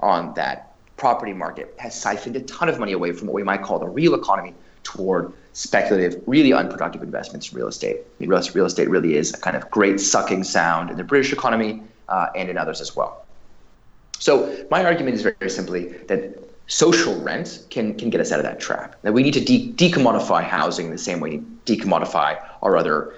on 0.00 0.34
that 0.34 0.73
property 1.04 1.34
market 1.34 1.74
has 1.78 1.94
siphoned 1.94 2.34
a 2.34 2.40
ton 2.40 2.66
of 2.66 2.78
money 2.78 2.92
away 2.92 3.12
from 3.12 3.28
what 3.28 3.34
we 3.34 3.42
might 3.42 3.60
call 3.60 3.78
the 3.78 3.86
real 3.86 4.14
economy 4.14 4.54
toward 4.84 5.30
speculative, 5.52 6.22
really 6.26 6.54
unproductive 6.54 7.02
investments 7.02 7.52
in 7.52 7.58
real 7.58 7.68
estate. 7.68 7.98
I 7.98 8.04
mean, 8.20 8.30
real 8.30 8.64
estate 8.64 8.88
really 8.88 9.14
is 9.16 9.34
a 9.34 9.36
kind 9.38 9.54
of 9.54 9.70
great 9.70 10.00
sucking 10.00 10.44
sound 10.44 10.88
in 10.88 10.96
the 10.96 11.04
British 11.04 11.30
economy 11.30 11.82
uh, 12.08 12.28
and 12.34 12.48
in 12.48 12.56
others 12.56 12.80
as 12.80 12.96
well. 12.96 13.26
So 14.18 14.64
my 14.70 14.82
argument 14.82 15.16
is 15.16 15.20
very, 15.20 15.36
very 15.38 15.50
simply 15.50 15.88
that 16.08 16.38
social 16.68 17.20
rent 17.20 17.66
can, 17.68 17.94
can 17.98 18.08
get 18.08 18.22
us 18.22 18.32
out 18.32 18.40
of 18.40 18.46
that 18.46 18.58
trap. 18.58 18.96
That 19.02 19.12
we 19.12 19.22
need 19.22 19.34
to 19.34 19.44
de- 19.44 19.74
decommodify 19.74 20.42
housing 20.42 20.90
the 20.90 20.96
same 20.96 21.20
way 21.20 21.36
we 21.36 21.42
decommodify 21.66 22.42
our 22.62 22.78
other 22.78 23.12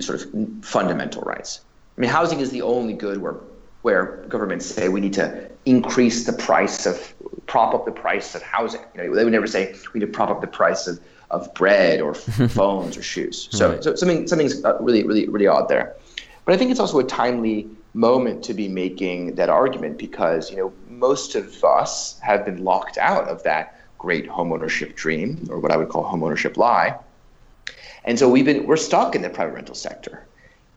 sort 0.00 0.20
of 0.20 0.64
fundamental 0.64 1.22
rights. 1.22 1.60
I 1.96 2.00
mean, 2.00 2.10
housing 2.10 2.40
is 2.40 2.50
the 2.50 2.62
only 2.62 2.94
good 2.94 3.18
where 3.22 3.36
where 3.82 4.24
governments 4.28 4.66
say 4.66 4.88
we 4.88 5.00
need 5.00 5.14
to 5.14 5.50
increase 5.64 6.24
the 6.24 6.32
price 6.32 6.86
of 6.86 7.14
prop 7.46 7.74
up 7.74 7.84
the 7.84 7.92
price 7.92 8.34
of 8.34 8.42
housing. 8.42 8.80
You 8.94 9.04
know, 9.04 9.14
they 9.14 9.24
would 9.24 9.32
never 9.32 9.46
say 9.46 9.74
we 9.92 10.00
need 10.00 10.06
to 10.06 10.12
prop 10.12 10.30
up 10.30 10.40
the 10.40 10.46
price 10.46 10.86
of, 10.86 11.00
of 11.30 11.52
bread 11.54 12.00
or 12.00 12.14
phones 12.48 12.96
or 12.96 13.02
shoes. 13.02 13.48
So, 13.50 13.72
right. 13.72 13.84
so 13.84 13.94
something 13.94 14.26
something's 14.26 14.64
uh, 14.64 14.78
really 14.80 15.04
really 15.04 15.28
really 15.28 15.46
odd 15.46 15.68
there. 15.68 15.96
But 16.44 16.54
I 16.54 16.58
think 16.58 16.70
it's 16.70 16.80
also 16.80 16.98
a 16.98 17.04
timely 17.04 17.68
moment 17.92 18.44
to 18.44 18.54
be 18.54 18.68
making 18.68 19.34
that 19.34 19.48
argument 19.48 19.98
because 19.98 20.50
you 20.50 20.56
know 20.56 20.72
most 20.88 21.34
of 21.34 21.64
us 21.64 22.18
have 22.20 22.44
been 22.44 22.64
locked 22.64 22.98
out 22.98 23.28
of 23.28 23.42
that 23.42 23.80
great 23.98 24.28
homeownership 24.28 24.94
dream 24.94 25.46
or 25.50 25.58
what 25.58 25.72
I 25.72 25.76
would 25.76 25.88
call 25.88 26.04
homeownership 26.04 26.56
lie. 26.56 26.98
And 28.04 28.18
so 28.18 28.28
we've 28.28 28.44
been 28.44 28.66
we're 28.66 28.76
stuck 28.76 29.14
in 29.14 29.22
the 29.22 29.30
private 29.30 29.54
rental 29.54 29.74
sector. 29.74 30.26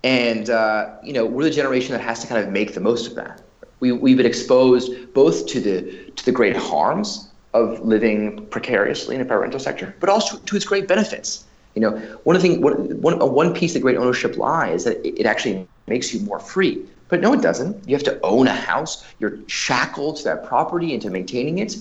And 0.04 0.50
uh, 0.50 0.98
you 1.04 1.14
know, 1.14 1.26
we're 1.26 1.44
the 1.44 1.52
generation 1.52 1.94
that 1.94 2.02
has 2.02 2.20
to 2.22 2.28
kind 2.28 2.44
of 2.44 2.52
make 2.52 2.74
the 2.74 2.82
most 2.82 3.08
of 3.08 3.16
that. 3.16 3.42
We, 3.84 3.92
we've 3.92 4.16
been 4.16 4.26
exposed 4.26 5.14
both 5.14 5.46
to 5.48 5.60
the 5.60 5.82
to 6.16 6.24
the 6.24 6.32
great 6.32 6.56
harms 6.56 7.28
of 7.54 7.82
living 7.82 8.48
precariously 8.48 9.14
in 9.16 9.20
the 9.20 9.26
private 9.26 9.42
rental 9.42 9.60
sector, 9.60 9.94
but 10.00 10.08
also 10.08 10.38
to 10.38 10.56
its 10.56 10.64
great 10.64 10.88
benefits. 10.88 11.44
You 11.76 11.82
know, 11.82 11.92
one 12.24 12.38
of 12.38 12.42
the 12.42 12.48
things, 12.48 12.60
one, 12.64 13.02
one, 13.02 13.48
uh, 13.50 13.54
piece 13.54 13.76
of 13.76 13.82
great 13.82 13.98
ownership 13.98 14.38
lies 14.38 14.76
is 14.76 14.84
that 14.86 15.06
it 15.06 15.26
actually 15.26 15.68
makes 15.88 16.14
you 16.14 16.22
more 16.22 16.40
free. 16.40 16.86
But 17.10 17.20
no, 17.20 17.34
it 17.34 17.42
doesn't. 17.42 17.86
You 17.86 17.94
have 17.98 18.06
to 18.06 18.18
own 18.22 18.48
a 18.48 18.56
house. 18.56 19.04
You're 19.20 19.38
shackled 19.48 20.16
to 20.20 20.24
that 20.30 20.46
property 20.46 20.94
and 20.94 21.02
to 21.02 21.10
maintaining 21.10 21.58
it. 21.58 21.76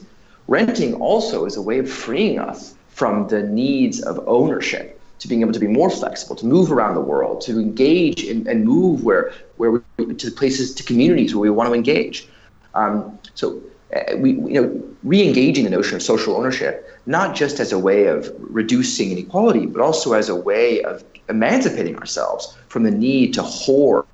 Renting 0.49 0.95
also 0.95 1.45
is 1.45 1.55
a 1.57 1.63
way 1.63 1.79
of 1.79 1.89
freeing 1.89 2.41
us 2.41 2.75
from 2.89 3.29
the 3.29 3.45
needs 3.45 4.03
of 4.03 4.27
ownership 4.27 5.01
to 5.23 5.29
being 5.29 5.41
able 5.41 5.53
to 5.53 5.61
be 5.61 5.69
more 5.69 5.89
flexible, 5.89 6.35
to 6.35 6.47
move 6.47 6.73
around 6.73 6.97
the 6.97 7.01
world, 7.01 7.41
to 7.41 7.61
engage 7.61 8.25
and 8.25 8.65
move 8.65 9.05
where 9.05 9.33
where 9.57 9.71
we, 9.71 10.15
to 10.17 10.31
places, 10.33 10.75
to 10.75 10.83
communities 10.83 11.33
where 11.33 11.43
we 11.43 11.51
want 11.51 11.69
to 11.69 11.75
engage. 11.75 12.29
Um, 12.75 13.17
so 13.35 13.63
uh, 13.95 14.17
we, 14.17 14.33
you 14.33 14.61
know, 14.61 14.83
re-engaging 15.05 15.63
the 15.63 15.71
notion 15.71 15.95
of 15.95 16.03
social 16.03 16.37
ownership, 16.37 16.75
not 17.07 17.37
just 17.37 17.61
as 17.61 17.71
a 17.71 17.79
way 17.79 18.07
of 18.07 18.35
reducing 18.39 19.13
inequality, 19.13 19.67
but 19.67 19.81
also 19.81 20.13
as 20.15 20.29
a 20.29 20.35
way 20.35 20.83
of 20.83 21.05
emancipating 21.29 21.97
ourselves 21.97 22.57
from 22.67 22.83
the 22.83 22.91
need 22.91 23.33
to 23.35 23.43
hoard, 23.43 24.05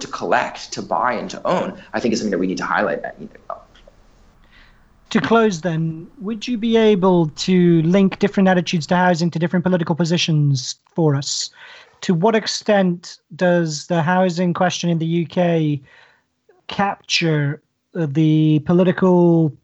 to 0.00 0.06
collect, 0.06 0.72
to 0.72 0.80
buy, 0.80 1.12
and 1.12 1.28
to 1.28 1.46
own. 1.46 1.78
I 1.92 2.00
think 2.00 2.14
is 2.14 2.20
something 2.20 2.30
that 2.30 2.38
we 2.38 2.46
need 2.46 2.56
to 2.56 2.64
highlight. 2.64 3.02
You 3.20 3.28
know, 3.50 3.60
to 5.14 5.20
close 5.20 5.60
then, 5.60 6.10
would 6.18 6.48
you 6.48 6.58
be 6.58 6.76
able 6.76 7.28
to 7.36 7.80
link 7.82 8.18
different 8.18 8.48
attitudes 8.48 8.84
to 8.84 8.96
housing 8.96 9.30
to 9.30 9.38
different 9.38 9.62
political 9.62 9.94
positions 9.94 10.74
for 10.92 11.14
us? 11.14 11.50
To 12.00 12.14
what 12.14 12.34
extent 12.34 13.20
does 13.36 13.86
the 13.86 14.02
housing 14.02 14.52
question 14.52 14.90
in 14.90 14.98
the 14.98 15.24
UK 15.24 15.78
capture 16.66 17.62
the 17.94 18.58
political 18.66 19.56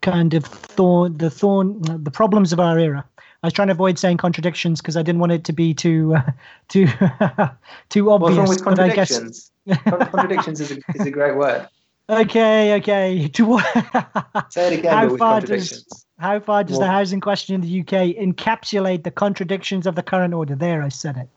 kind 0.00 0.34
of 0.34 0.44
thorn, 0.44 1.16
the 1.16 1.30
thorn, 1.30 1.80
the 1.82 2.10
problems 2.10 2.52
of 2.52 2.58
our 2.58 2.76
era? 2.76 3.04
I 3.44 3.46
was 3.46 3.52
trying 3.52 3.68
to 3.68 3.72
avoid 3.72 4.00
saying 4.00 4.16
contradictions 4.16 4.80
because 4.80 4.96
I 4.96 5.02
didn't 5.02 5.20
want 5.20 5.30
it 5.30 5.44
to 5.44 5.52
be 5.52 5.74
too, 5.74 6.16
uh, 6.16 6.32
too, 6.68 6.88
too 7.88 8.10
obvious. 8.10 8.36
What's 8.36 8.36
wrong 8.36 8.48
with 8.48 8.64
contradictions? 8.64 9.52
contradictions 9.84 10.60
is 10.60 10.72
a, 10.72 10.78
is 10.96 11.06
a 11.06 11.10
great 11.12 11.36
word. 11.36 11.68
Okay, 12.08 12.74
okay. 12.76 13.28
To 13.34 13.46
what? 13.46 14.52
Say 14.52 14.74
it 14.74 14.78
again. 14.80 14.92
How 14.92 15.16
far 15.16 15.40
does 15.40 15.86
how 16.18 16.38
far 16.38 16.64
does 16.64 16.78
the 16.78 16.86
housing 16.86 17.20
question 17.20 17.54
in 17.54 17.60
the 17.60 17.80
UK 17.80 18.16
encapsulate 18.16 19.02
the 19.02 19.10
contradictions 19.10 19.86
of 19.86 19.94
the 19.94 20.02
current 20.02 20.32
order? 20.34 20.54
There, 20.54 20.82
I 20.82 20.88
said 20.88 21.16
it. 21.16 21.28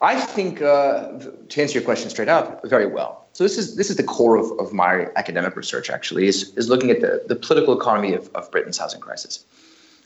I 0.00 0.20
think 0.20 0.60
uh, 0.60 1.18
to 1.48 1.62
answer 1.62 1.78
your 1.78 1.84
question 1.84 2.10
straight 2.10 2.28
up, 2.28 2.62
very 2.66 2.86
well. 2.86 3.26
So 3.32 3.44
this 3.44 3.56
is 3.56 3.76
this 3.76 3.90
is 3.90 3.96
the 3.96 4.02
core 4.02 4.36
of, 4.36 4.50
of 4.58 4.72
my 4.72 5.08
academic 5.16 5.56
research. 5.56 5.90
Actually, 5.90 6.26
is 6.26 6.52
is 6.56 6.68
looking 6.68 6.90
at 6.90 7.00
the 7.00 7.22
the 7.26 7.36
political 7.36 7.78
economy 7.78 8.14
of, 8.14 8.28
of 8.34 8.50
Britain's 8.50 8.78
housing 8.78 9.00
crisis, 9.00 9.44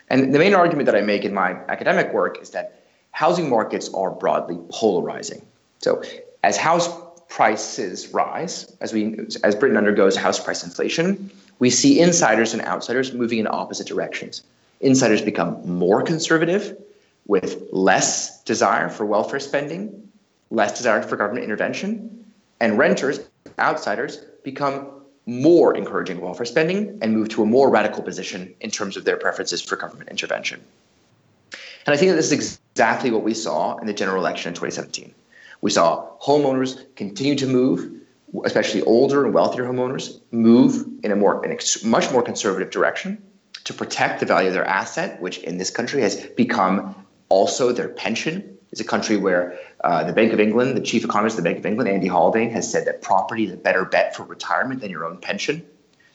and 0.08 0.34
the 0.34 0.38
main 0.38 0.54
argument 0.54 0.86
that 0.86 0.94
I 0.94 1.00
make 1.00 1.24
in 1.24 1.34
my 1.34 1.52
academic 1.68 2.12
work 2.12 2.40
is 2.40 2.50
that 2.50 2.84
housing 3.12 3.48
markets 3.48 3.92
are 3.94 4.10
broadly 4.10 4.58
polarizing. 4.70 5.44
So 5.78 6.02
as 6.44 6.56
house 6.56 6.88
prices 7.28 8.08
rise, 8.12 8.74
as 8.80 8.92
we 8.92 9.18
as 9.44 9.54
Britain 9.54 9.76
undergoes 9.76 10.16
house 10.16 10.42
price 10.42 10.64
inflation, 10.64 11.30
we 11.58 11.70
see 11.70 12.00
insiders 12.00 12.54
and 12.54 12.62
outsiders 12.62 13.12
moving 13.12 13.38
in 13.38 13.46
opposite 13.46 13.86
directions. 13.86 14.42
Insiders 14.80 15.22
become 15.22 15.60
more 15.68 16.02
conservative 16.02 16.76
with 17.26 17.62
less 17.72 18.42
desire 18.44 18.88
for 18.88 19.04
welfare 19.04 19.40
spending, 19.40 20.08
less 20.50 20.76
desire 20.76 21.02
for 21.02 21.16
government 21.16 21.44
intervention, 21.44 22.24
and 22.60 22.78
renters, 22.78 23.20
outsiders, 23.58 24.18
become 24.42 24.90
more 25.26 25.76
encouraging 25.76 26.20
welfare 26.20 26.46
spending 26.46 26.98
and 27.02 27.14
move 27.14 27.28
to 27.28 27.42
a 27.42 27.46
more 27.46 27.68
radical 27.68 28.02
position 28.02 28.54
in 28.60 28.70
terms 28.70 28.96
of 28.96 29.04
their 29.04 29.18
preferences 29.18 29.60
for 29.60 29.76
government 29.76 30.08
intervention. 30.08 30.58
And 31.86 31.94
I 31.94 31.96
think 31.96 32.10
that 32.10 32.16
this 32.16 32.32
is 32.32 32.32
exactly 32.32 33.10
what 33.10 33.22
we 33.22 33.34
saw 33.34 33.76
in 33.76 33.86
the 33.86 33.92
general 33.92 34.18
election 34.18 34.50
in 34.50 34.54
2017. 34.54 35.14
We 35.60 35.70
saw 35.70 36.10
homeowners 36.20 36.94
continue 36.94 37.34
to 37.36 37.46
move, 37.46 37.90
especially 38.44 38.82
older 38.82 39.24
and 39.24 39.34
wealthier 39.34 39.64
homeowners, 39.64 40.20
move 40.30 40.86
in 41.02 41.10
a 41.10 41.16
more, 41.16 41.44
in 41.44 41.52
a 41.52 41.86
much 41.86 42.10
more 42.12 42.22
conservative 42.22 42.70
direction 42.70 43.22
to 43.64 43.74
protect 43.74 44.20
the 44.20 44.26
value 44.26 44.48
of 44.48 44.54
their 44.54 44.64
asset, 44.64 45.20
which 45.20 45.38
in 45.38 45.58
this 45.58 45.70
country 45.70 46.00
has 46.00 46.16
become 46.36 46.94
also 47.28 47.72
their 47.72 47.88
pension. 47.88 48.56
It's 48.70 48.80
a 48.80 48.84
country 48.84 49.16
where 49.16 49.58
uh, 49.82 50.04
the 50.04 50.12
Bank 50.12 50.32
of 50.32 50.40
England, 50.40 50.76
the 50.76 50.80
chief 50.80 51.04
economist 51.04 51.38
of 51.38 51.44
the 51.44 51.50
Bank 51.50 51.58
of 51.58 51.66
England, 51.66 51.88
Andy 51.90 52.06
Haldane, 52.06 52.50
has 52.50 52.70
said 52.70 52.86
that 52.86 53.02
property 53.02 53.44
is 53.44 53.52
a 53.52 53.56
better 53.56 53.84
bet 53.84 54.14
for 54.14 54.24
retirement 54.24 54.80
than 54.80 54.90
your 54.90 55.04
own 55.04 55.18
pension. 55.18 55.66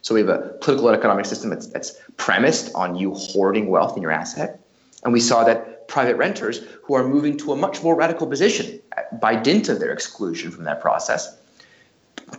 So 0.01 0.13
we 0.13 0.21
have 0.21 0.29
a 0.29 0.49
political 0.61 0.89
and 0.89 0.97
economic 0.97 1.25
system 1.25 1.49
that's, 1.49 1.67
that's 1.67 1.95
premised 2.17 2.73
on 2.75 2.95
you 2.95 3.13
hoarding 3.13 3.67
wealth 3.67 3.95
in 3.95 4.03
your 4.03 4.11
asset. 4.11 4.59
And 5.03 5.13
we 5.13 5.19
saw 5.19 5.43
that 5.45 5.72
private 5.87 6.15
renters 6.15 6.61
who 6.83 6.93
are 6.93 7.07
moving 7.07 7.37
to 7.37 7.53
a 7.53 7.55
much 7.55 7.83
more 7.83 7.95
radical 7.95 8.27
position 8.27 8.79
by 9.21 9.35
dint 9.35 9.69
of 9.69 9.79
their 9.79 9.91
exclusion 9.91 10.51
from 10.51 10.63
that 10.63 10.81
process, 10.81 11.37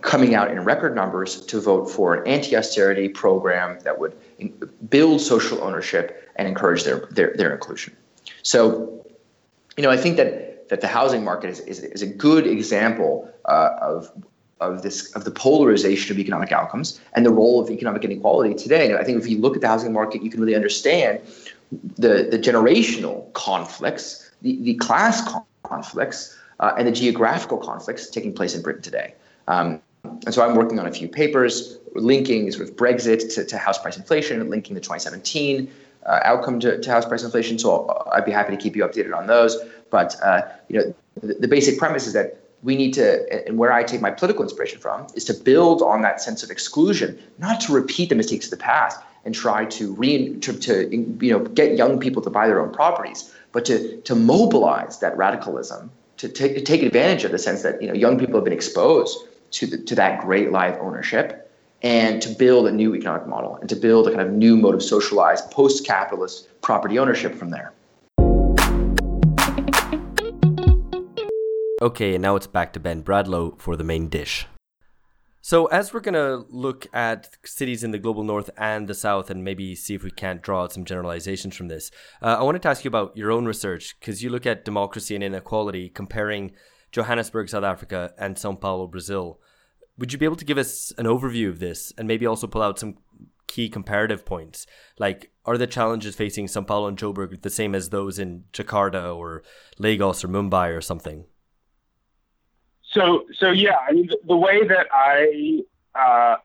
coming 0.01 0.35
out 0.35 0.51
in 0.51 0.63
record 0.63 0.95
numbers 0.95 1.45
to 1.45 1.59
vote 1.59 1.89
for 1.89 2.15
an 2.15 2.27
anti 2.27 2.55
austerity 2.55 3.09
program 3.09 3.79
that 3.83 3.99
would 3.99 4.15
build 4.89 5.21
social 5.21 5.61
ownership 5.63 6.31
and 6.35 6.47
encourage 6.47 6.83
their, 6.83 7.07
their, 7.11 7.33
their 7.35 7.53
inclusion. 7.53 7.95
So, 8.43 9.05
you 9.77 9.83
know, 9.83 9.89
I 9.89 9.97
think 9.97 10.17
that, 10.17 10.69
that 10.69 10.81
the 10.81 10.87
housing 10.87 11.23
market 11.23 11.49
is, 11.49 11.59
is, 11.61 11.79
is 11.79 12.01
a 12.01 12.07
good 12.07 12.47
example 12.47 13.31
uh, 13.45 13.75
of 13.81 14.11
of 14.61 14.83
this 14.83 15.13
of 15.15 15.25
the 15.25 15.31
polarization 15.31 16.15
of 16.15 16.19
economic 16.19 16.51
outcomes 16.51 16.99
and 17.13 17.25
the 17.25 17.29
role 17.29 17.61
of 17.61 17.69
economic 17.69 18.03
inequality 18.03 18.53
today. 18.53 18.95
I 18.95 19.03
think 19.03 19.19
if 19.19 19.27
you 19.27 19.37
look 19.37 19.55
at 19.55 19.61
the 19.61 19.67
housing 19.67 19.91
market, 19.91 20.23
you 20.23 20.29
can 20.29 20.39
really 20.39 20.55
understand 20.55 21.19
the, 21.71 22.27
the 22.29 22.39
generational 22.39 23.31
conflicts 23.33 24.25
the, 24.41 24.61
the 24.61 24.75
class 24.75 25.33
conflicts 25.63 26.37
uh, 26.59 26.73
and 26.77 26.87
the 26.87 26.91
geographical 26.91 27.57
conflicts 27.57 28.09
taking 28.09 28.33
place 28.33 28.55
in 28.55 28.61
Britain 28.61 28.81
today. 28.81 29.15
Um, 29.47 29.81
and 30.03 30.33
so 30.33 30.45
I'm 30.45 30.55
working 30.55 30.79
on 30.79 30.85
a 30.85 30.91
few 30.91 31.07
papers 31.07 31.79
linking 31.95 32.51
sort 32.51 32.69
of 32.69 32.75
Brexit 32.75 33.33
to, 33.33 33.43
to 33.43 33.57
house 33.57 33.79
price 33.79 33.97
inflation, 33.97 34.47
linking 34.49 34.75
the 34.75 34.81
2017 34.81 35.71
uh, 36.05 36.19
outcome 36.23 36.59
to, 36.59 36.79
to, 36.79 36.91
house 36.91 37.05
price 37.05 37.23
inflation. 37.23 37.57
So 37.57 38.05
I'd 38.11 38.25
be 38.25 38.31
happy 38.31 38.55
to 38.55 38.61
keep 38.61 38.75
you 38.75 38.83
updated 38.83 39.15
on 39.15 39.25
those. 39.25 39.57
But 39.89 40.15
uh, 40.21 40.43
you 40.69 40.79
know, 40.79 40.93
the, 41.21 41.33
the, 41.33 41.47
basic 41.47 41.79
premise 41.79 42.05
is 42.05 42.13
that 42.13 42.37
we 42.61 42.75
need 42.75 42.93
to, 42.93 43.47
and 43.47 43.57
where 43.57 43.73
I 43.73 43.83
take 43.83 44.01
my 44.01 44.11
political 44.11 44.43
inspiration 44.43 44.79
from, 44.79 45.07
is 45.15 45.25
to 45.25 45.33
build 45.33 45.81
on 45.81 46.03
that 46.03 46.21
sense 46.21 46.43
of 46.43 46.51
exclusion, 46.51 47.19
not 47.39 47.61
to 47.61 47.73
repeat 47.73 48.09
the 48.09 48.15
mistakes 48.15 48.45
of 48.45 48.51
the 48.51 48.57
past 48.57 48.99
and 49.25 49.33
try 49.35 49.65
to 49.65 49.93
re 49.95 50.35
to, 50.37 50.53
to 50.53 50.95
you 50.95 51.31
know 51.33 51.39
get 51.39 51.77
young 51.77 51.99
people 51.99 52.21
to 52.21 52.29
buy 52.29 52.47
their 52.47 52.61
own 52.61 52.71
properties, 52.71 53.33
but 53.51 53.65
to 53.65 53.99
to 54.01 54.15
mobilize 54.15 54.99
that 54.99 55.17
radicalism 55.17 55.91
to 56.17 56.29
take, 56.29 56.63
take 56.65 56.81
advantage 56.81 57.25
of 57.25 57.31
the 57.31 57.39
sense 57.39 57.63
that 57.63 57.81
you 57.81 57.87
know 57.87 57.93
young 57.93 58.17
people 58.17 58.35
have 58.35 58.43
been 58.43 58.53
exposed 58.53 59.17
to 59.51 59.67
the, 59.67 59.77
to 59.77 59.95
that 59.95 60.21
great 60.21 60.51
life 60.51 60.77
ownership 60.79 61.51
and 61.81 62.21
to 62.21 62.29
build 62.29 62.67
a 62.67 62.71
new 62.71 62.95
economic 62.95 63.27
model 63.27 63.57
and 63.57 63.69
to 63.69 63.75
build 63.75 64.07
a 64.07 64.11
kind 64.11 64.21
of 64.21 64.31
new 64.31 64.55
mode 64.57 64.73
of 64.73 64.81
socialized 64.81 65.51
post-capitalist 65.51 66.61
property 66.61 66.97
ownership 66.97 67.35
from 67.35 67.49
there. 67.49 67.73
Okay, 71.81 72.15
and 72.15 72.21
now 72.21 72.35
it's 72.35 72.47
back 72.47 72.73
to 72.73 72.79
Ben 72.79 73.03
Bradlow 73.03 73.59
for 73.59 73.75
the 73.75 73.83
main 73.83 74.07
dish. 74.07 74.47
So, 75.47 75.67
as 75.67 75.93
we're 75.93 75.99
going 75.99 76.15
to 76.15 76.43
look 76.49 76.87
at 76.91 77.37
cities 77.45 77.83
in 77.83 77.91
the 77.91 77.99
global 77.99 78.23
north 78.23 78.49
and 78.57 78.87
the 78.87 78.95
south 78.95 79.29
and 79.29 79.43
maybe 79.43 79.75
see 79.75 79.93
if 79.93 80.01
we 80.01 80.09
can't 80.09 80.41
draw 80.41 80.63
out 80.63 80.73
some 80.73 80.85
generalizations 80.85 81.55
from 81.55 81.67
this, 81.67 81.91
uh, 82.23 82.37
I 82.39 82.41
wanted 82.41 82.63
to 82.63 82.69
ask 82.69 82.83
you 82.83 82.87
about 82.87 83.15
your 83.15 83.31
own 83.31 83.45
research 83.45 83.95
because 83.99 84.23
you 84.23 84.31
look 84.31 84.47
at 84.47 84.65
democracy 84.65 85.13
and 85.13 85.23
inequality 85.23 85.89
comparing 85.89 86.53
Johannesburg, 86.91 87.47
South 87.47 87.63
Africa, 87.63 88.11
and 88.17 88.39
Sao 88.39 88.55
Paulo, 88.55 88.87
Brazil. 88.87 89.39
Would 89.99 90.11
you 90.11 90.17
be 90.17 90.25
able 90.25 90.35
to 90.35 90.45
give 90.45 90.57
us 90.57 90.91
an 90.97 91.05
overview 91.05 91.47
of 91.49 91.59
this 91.59 91.93
and 91.95 92.07
maybe 92.07 92.25
also 92.25 92.47
pull 92.47 92.63
out 92.63 92.79
some 92.79 92.97
key 93.45 93.69
comparative 93.69 94.25
points? 94.25 94.65
Like, 94.97 95.31
are 95.45 95.59
the 95.59 95.67
challenges 95.67 96.15
facing 96.15 96.47
Sao 96.47 96.63
Paulo 96.63 96.87
and 96.87 96.97
Joburg 96.97 97.43
the 97.43 97.51
same 97.51 97.75
as 97.75 97.89
those 97.89 98.17
in 98.17 98.45
Jakarta 98.51 99.15
or 99.15 99.43
Lagos 99.77 100.23
or 100.23 100.27
Mumbai 100.27 100.75
or 100.75 100.81
something? 100.81 101.25
So, 102.95 103.25
so 103.37 103.51
yeah, 103.51 103.75
I 103.87 103.91
mean, 103.91 104.07
the, 104.07 104.17
the 104.25 104.37
way 104.37 104.65
that 104.65 104.87
I 104.93 105.63
uh, 105.93 106.37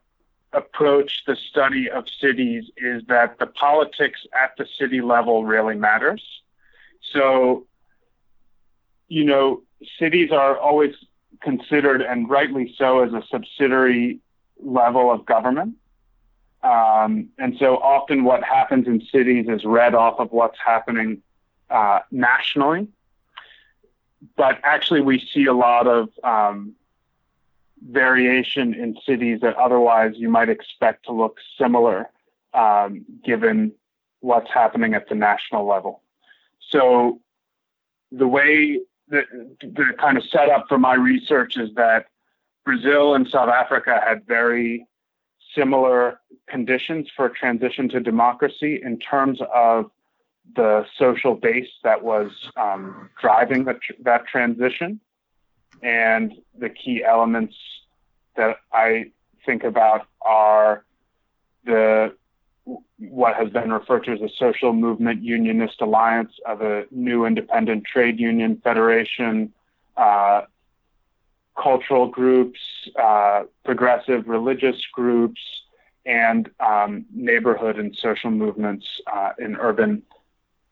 approach 0.52 1.22
the 1.24 1.36
study 1.36 1.88
of 1.88 2.06
cities 2.20 2.64
is 2.76 3.04
that 3.06 3.38
the 3.38 3.46
politics 3.46 4.26
at 4.34 4.56
the 4.58 4.66
city 4.76 5.00
level 5.00 5.44
really 5.44 5.76
matters. 5.76 6.22
So, 7.12 7.66
you 9.06 9.24
know, 9.24 9.62
cities 9.96 10.32
are 10.32 10.58
always 10.58 10.96
considered, 11.40 12.02
and 12.02 12.28
rightly 12.28 12.74
so, 12.76 13.04
as 13.04 13.12
a 13.12 13.22
subsidiary 13.30 14.18
level 14.60 15.12
of 15.12 15.24
government. 15.24 15.76
Um, 16.64 17.28
and 17.38 17.56
so 17.60 17.76
often 17.76 18.24
what 18.24 18.42
happens 18.42 18.88
in 18.88 19.00
cities 19.12 19.46
is 19.48 19.64
read 19.64 19.94
off 19.94 20.18
of 20.18 20.32
what's 20.32 20.58
happening 20.58 21.22
uh, 21.70 22.00
nationally 22.10 22.88
but 24.36 24.58
actually 24.62 25.00
we 25.00 25.18
see 25.32 25.46
a 25.46 25.52
lot 25.52 25.86
of 25.86 26.08
um, 26.24 26.74
variation 27.88 28.74
in 28.74 28.96
cities 29.06 29.40
that 29.40 29.56
otherwise 29.56 30.12
you 30.16 30.28
might 30.28 30.48
expect 30.48 31.06
to 31.06 31.12
look 31.12 31.38
similar 31.58 32.10
um, 32.52 33.04
given 33.24 33.72
what's 34.20 34.50
happening 34.50 34.94
at 34.94 35.08
the 35.08 35.14
national 35.14 35.66
level. 35.66 36.02
So 36.68 37.20
the 38.12 38.28
way 38.28 38.80
the, 39.08 39.24
the 39.60 39.92
kind 39.98 40.16
of 40.18 40.24
setup 40.24 40.66
for 40.68 40.78
my 40.78 40.94
research 40.94 41.56
is 41.56 41.74
that 41.74 42.06
Brazil 42.64 43.14
and 43.14 43.26
South 43.28 43.48
Africa 43.48 44.00
had 44.06 44.26
very 44.26 44.86
similar 45.54 46.20
conditions 46.48 47.08
for 47.16 47.28
transition 47.28 47.88
to 47.88 48.00
democracy 48.00 48.80
in 48.82 48.98
terms 48.98 49.40
of 49.52 49.90
the 50.56 50.84
social 50.98 51.34
base 51.34 51.70
that 51.84 52.02
was 52.02 52.30
um, 52.56 53.10
driving 53.20 53.64
the, 53.64 53.78
that 54.02 54.26
transition 54.26 55.00
and 55.82 56.34
the 56.58 56.68
key 56.68 57.02
elements 57.04 57.54
that 58.36 58.56
I 58.72 59.12
think 59.46 59.64
about 59.64 60.06
are 60.20 60.84
the 61.64 62.14
what 62.98 63.34
has 63.34 63.50
been 63.50 63.72
referred 63.72 64.04
to 64.04 64.12
as 64.12 64.20
a 64.20 64.28
social 64.38 64.72
movement 64.72 65.22
unionist 65.22 65.80
alliance 65.80 66.32
of 66.46 66.60
a 66.60 66.84
new 66.90 67.24
independent 67.24 67.84
trade 67.84 68.20
union 68.20 68.60
federation, 68.62 69.52
uh, 69.96 70.42
cultural 71.60 72.06
groups, 72.06 72.60
uh, 73.00 73.42
progressive 73.64 74.28
religious 74.28 74.76
groups, 74.92 75.40
and 76.06 76.50
um, 76.60 77.04
neighborhood 77.12 77.78
and 77.78 77.96
social 78.00 78.30
movements 78.30 78.86
uh, 79.12 79.32
in 79.38 79.56
urban 79.56 80.02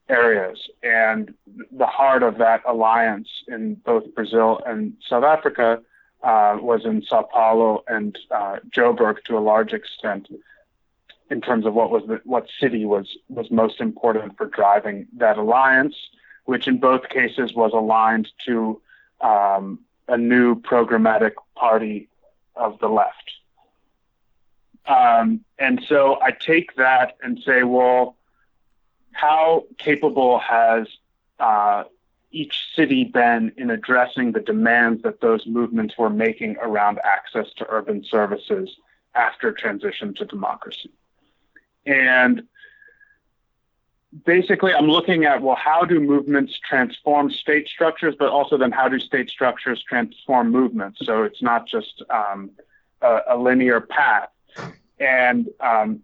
areas. 0.08 0.58
And 0.82 1.34
the 1.70 1.86
heart 1.86 2.22
of 2.22 2.38
that 2.38 2.62
alliance 2.66 3.28
in 3.46 3.74
both 3.74 4.14
Brazil 4.14 4.60
and 4.66 4.94
South 5.08 5.24
Africa 5.24 5.80
uh, 6.22 6.58
was 6.60 6.84
in 6.84 7.02
Sao 7.02 7.22
Paulo 7.22 7.84
and 7.86 8.18
uh, 8.30 8.56
Joburg 8.70 9.22
to 9.24 9.38
a 9.38 9.40
large 9.40 9.72
extent 9.72 10.28
in 11.30 11.40
terms 11.40 11.66
of 11.66 11.74
what 11.74 11.90
was 11.90 12.02
the, 12.06 12.20
what 12.24 12.48
city 12.60 12.84
was 12.84 13.16
was 13.28 13.50
most 13.50 13.80
important 13.80 14.36
for 14.36 14.46
driving 14.46 15.06
that 15.16 15.36
alliance, 15.36 15.94
which 16.46 16.66
in 16.66 16.78
both 16.78 17.08
cases 17.08 17.54
was 17.54 17.72
aligned 17.72 18.28
to 18.46 18.80
um, 19.20 19.78
a 20.08 20.16
new 20.16 20.54
programmatic 20.54 21.32
party 21.54 22.08
of 22.56 22.78
the 22.80 22.88
left. 22.88 23.32
Um, 24.86 25.44
and 25.58 25.84
so 25.86 26.18
I 26.22 26.30
take 26.30 26.76
that 26.76 27.16
and 27.22 27.38
say, 27.44 27.62
well, 27.62 28.16
how 29.18 29.64
capable 29.78 30.38
has 30.38 30.86
uh, 31.40 31.82
each 32.30 32.54
city 32.76 33.02
been 33.02 33.50
in 33.56 33.68
addressing 33.68 34.30
the 34.30 34.38
demands 34.38 35.02
that 35.02 35.20
those 35.20 35.44
movements 35.44 35.98
were 35.98 36.08
making 36.08 36.56
around 36.58 37.00
access 37.02 37.52
to 37.56 37.66
urban 37.68 38.04
services 38.04 38.70
after 39.16 39.50
transition 39.50 40.14
to 40.14 40.24
democracy? 40.24 40.92
And 41.84 42.44
basically, 44.24 44.72
I'm 44.72 44.86
looking 44.86 45.24
at 45.24 45.42
well, 45.42 45.56
how 45.56 45.84
do 45.84 45.98
movements 45.98 46.56
transform 46.56 47.32
state 47.32 47.66
structures, 47.66 48.14
but 48.16 48.28
also 48.28 48.56
then 48.56 48.70
how 48.70 48.88
do 48.88 49.00
state 49.00 49.30
structures 49.30 49.82
transform 49.82 50.52
movements? 50.52 51.00
So 51.02 51.24
it's 51.24 51.42
not 51.42 51.66
just 51.66 52.04
um, 52.08 52.52
a, 53.02 53.18
a, 53.30 53.36
linear 53.36 53.80
path. 53.80 54.28
And 55.00 55.48
um, 55.58 56.02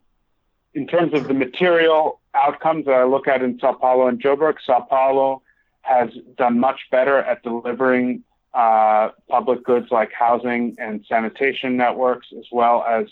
in 0.75 0.89
terms 0.89 1.15
of 1.15 1.29
the 1.29 1.35
material 1.35 2.21
outcomes 2.35 2.87
that 2.87 2.95
I 2.95 3.05
look 3.05 3.29
at 3.29 3.43
in 3.43 3.59
Sao 3.59 3.73
Paulo 3.73 4.09
and 4.09 4.21
Joburg, 4.21 4.57
Sao 4.65 4.81
Paulo 4.81 5.43
has 5.83 6.11
done 6.37 6.59
much 6.59 6.81
better 6.91 7.19
at 7.19 7.43
delivering 7.43 8.25
uh, 8.55 9.11
public 9.29 9.65
goods 9.65 9.89
like 9.91 10.13
housing 10.13 10.77
and 10.79 11.05
sanitation 11.09 11.77
networks, 11.77 12.29
as 12.39 12.47
well 12.53 12.85
as 12.89 13.07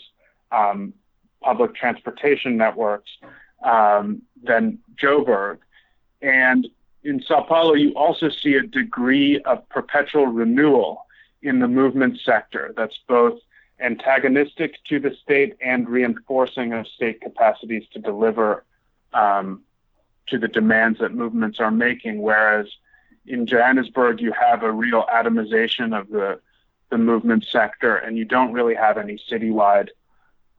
um, 0.51 0.93
public 1.41 1.75
transportation 1.75 2.57
networks, 2.57 3.11
um, 3.63 4.21
than 4.41 4.79
Joburg. 5.01 5.57
And 6.21 6.67
in 7.03 7.21
Sao 7.27 7.41
Paulo, 7.41 7.73
you 7.73 7.91
also 7.93 8.29
see 8.29 8.55
a 8.55 8.61
degree 8.61 9.41
of 9.41 9.67
perpetual 9.69 10.27
renewal 10.27 11.05
in 11.41 11.59
the 11.59 11.67
movement 11.67 12.19
sector 12.25 12.73
that's 12.77 12.97
both 13.07 13.39
antagonistic 13.81 14.75
to 14.85 14.99
the 14.99 15.13
state 15.21 15.55
and 15.61 15.89
reinforcing 15.89 16.71
of 16.73 16.87
state 16.87 17.19
capacities 17.21 17.83
to 17.91 17.99
deliver 17.99 18.63
um, 19.13 19.61
to 20.27 20.37
the 20.37 20.47
demands 20.47 20.99
that 20.99 21.13
movements 21.13 21.59
are 21.59 21.71
making. 21.71 22.21
Whereas 22.21 22.67
in 23.25 23.45
Johannesburg, 23.45 24.21
you 24.21 24.33
have 24.33 24.63
a 24.63 24.71
real 24.71 25.05
atomization 25.13 25.97
of 25.97 26.09
the 26.09 26.39
the 26.89 26.97
movement 26.97 27.43
sector, 27.49 27.95
and 27.95 28.17
you 28.17 28.25
don't 28.25 28.53
really 28.53 28.75
have 28.75 28.99
any 28.99 29.19
citywide 29.31 29.89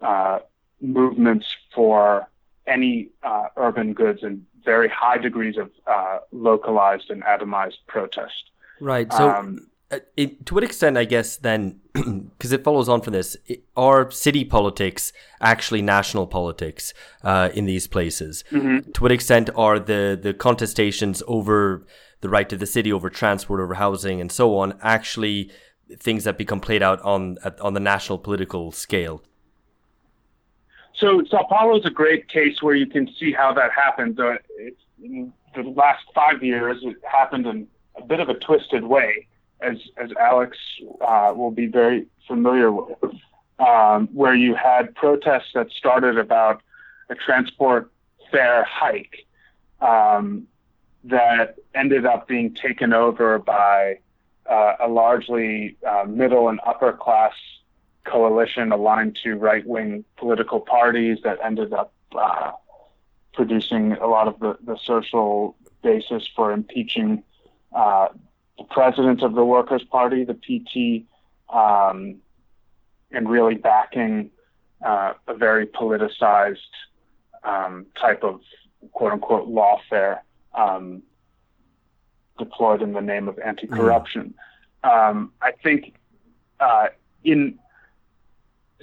uh, 0.00 0.40
movements 0.80 1.46
for 1.72 2.28
any 2.66 3.10
uh, 3.22 3.48
urban 3.56 3.92
goods 3.92 4.22
and 4.22 4.44
very 4.64 4.88
high 4.88 5.18
degrees 5.18 5.56
of 5.56 5.70
uh, 5.86 6.18
localized 6.32 7.10
and 7.10 7.22
atomized 7.22 7.78
protest. 7.86 8.50
Right. 8.80 9.12
So, 9.12 9.30
um, 9.30 9.68
it, 10.16 10.46
to 10.46 10.54
what 10.54 10.64
extent, 10.64 10.96
I 10.96 11.04
guess, 11.04 11.36
then, 11.36 11.80
because 11.92 12.52
it 12.52 12.64
follows 12.64 12.88
on 12.88 13.00
from 13.00 13.12
this, 13.12 13.36
it, 13.46 13.64
are 13.76 14.10
city 14.10 14.44
politics 14.44 15.12
actually 15.40 15.82
national 15.82 16.26
politics 16.26 16.94
uh, 17.22 17.50
in 17.54 17.66
these 17.66 17.86
places? 17.86 18.44
Mm-hmm. 18.50 18.90
To 18.92 19.02
what 19.02 19.12
extent 19.12 19.50
are 19.54 19.78
the, 19.78 20.18
the 20.20 20.34
contestations 20.34 21.22
over 21.26 21.86
the 22.20 22.28
right 22.28 22.48
to 22.48 22.56
the 22.56 22.66
city, 22.66 22.92
over 22.92 23.10
transport, 23.10 23.60
over 23.60 23.74
housing, 23.74 24.20
and 24.20 24.32
so 24.32 24.56
on, 24.56 24.78
actually 24.82 25.50
things 25.98 26.24
that 26.24 26.38
become 26.38 26.60
played 26.60 26.82
out 26.82 27.00
on 27.02 27.36
on 27.60 27.74
the 27.74 27.80
national 27.80 28.18
political 28.18 28.72
scale? 28.72 29.22
So 30.96 31.22
Sao 31.28 31.44
Paulo 31.48 31.76
is 31.78 31.84
a 31.84 31.90
great 31.90 32.28
case 32.28 32.62
where 32.62 32.74
you 32.74 32.86
can 32.86 33.08
see 33.18 33.32
how 33.32 33.52
that 33.54 33.72
happens. 33.72 34.18
Uh, 34.18 34.36
it's 34.56 34.80
the 35.54 35.62
last 35.62 36.04
five 36.14 36.42
years, 36.42 36.78
it 36.82 36.96
happened 37.10 37.46
in 37.46 37.66
a 37.96 38.04
bit 38.04 38.20
of 38.20 38.28
a 38.28 38.34
twisted 38.34 38.84
way, 38.84 39.26
as 39.64 39.78
as 39.96 40.10
Alex 40.20 40.58
uh, 41.00 41.32
will 41.34 41.50
be 41.50 41.66
very 41.66 42.06
familiar 42.26 42.70
with, 42.70 42.98
um, 43.58 44.08
where 44.12 44.34
you 44.34 44.54
had 44.54 44.94
protests 44.94 45.50
that 45.54 45.70
started 45.70 46.18
about 46.18 46.62
a 47.10 47.14
transport 47.14 47.90
fare 48.30 48.64
hike 48.64 49.26
um, 49.80 50.46
that 51.04 51.56
ended 51.74 52.06
up 52.06 52.26
being 52.26 52.54
taken 52.54 52.92
over 52.92 53.38
by 53.38 53.98
uh, 54.50 54.74
a 54.80 54.88
largely 54.88 55.76
uh, 55.86 56.04
middle 56.04 56.48
and 56.48 56.60
upper 56.66 56.92
class 56.92 57.34
coalition 58.04 58.72
aligned 58.72 59.18
to 59.22 59.36
right 59.36 59.66
wing 59.66 60.04
political 60.16 60.60
parties 60.60 61.18
that 61.24 61.38
ended 61.42 61.72
up 61.72 61.92
uh, 62.14 62.52
producing 63.32 63.92
a 63.92 64.06
lot 64.06 64.28
of 64.28 64.38
the, 64.40 64.56
the 64.64 64.76
social 64.84 65.56
basis 65.82 66.28
for 66.34 66.52
impeaching 66.52 67.22
uh, 67.74 68.08
the 68.58 68.64
president 68.64 69.22
of 69.22 69.34
the 69.34 69.44
Workers' 69.44 69.84
Party, 69.84 70.24
the 70.24 70.34
PT, 70.34 71.06
um, 71.54 72.16
and 73.10 73.28
really 73.28 73.54
backing 73.54 74.30
uh, 74.84 75.14
a 75.26 75.34
very 75.34 75.66
politicized 75.66 76.58
um, 77.42 77.86
type 78.00 78.22
of 78.22 78.40
quote 78.92 79.12
unquote 79.12 79.48
lawfare 79.48 80.18
um, 80.54 81.02
deployed 82.38 82.82
in 82.82 82.92
the 82.92 83.00
name 83.00 83.28
of 83.28 83.38
anti 83.38 83.66
corruption. 83.66 84.34
Mm. 84.84 85.30
I 85.40 85.52
think 85.62 85.94
uh, 86.60 86.88
in 87.22 87.58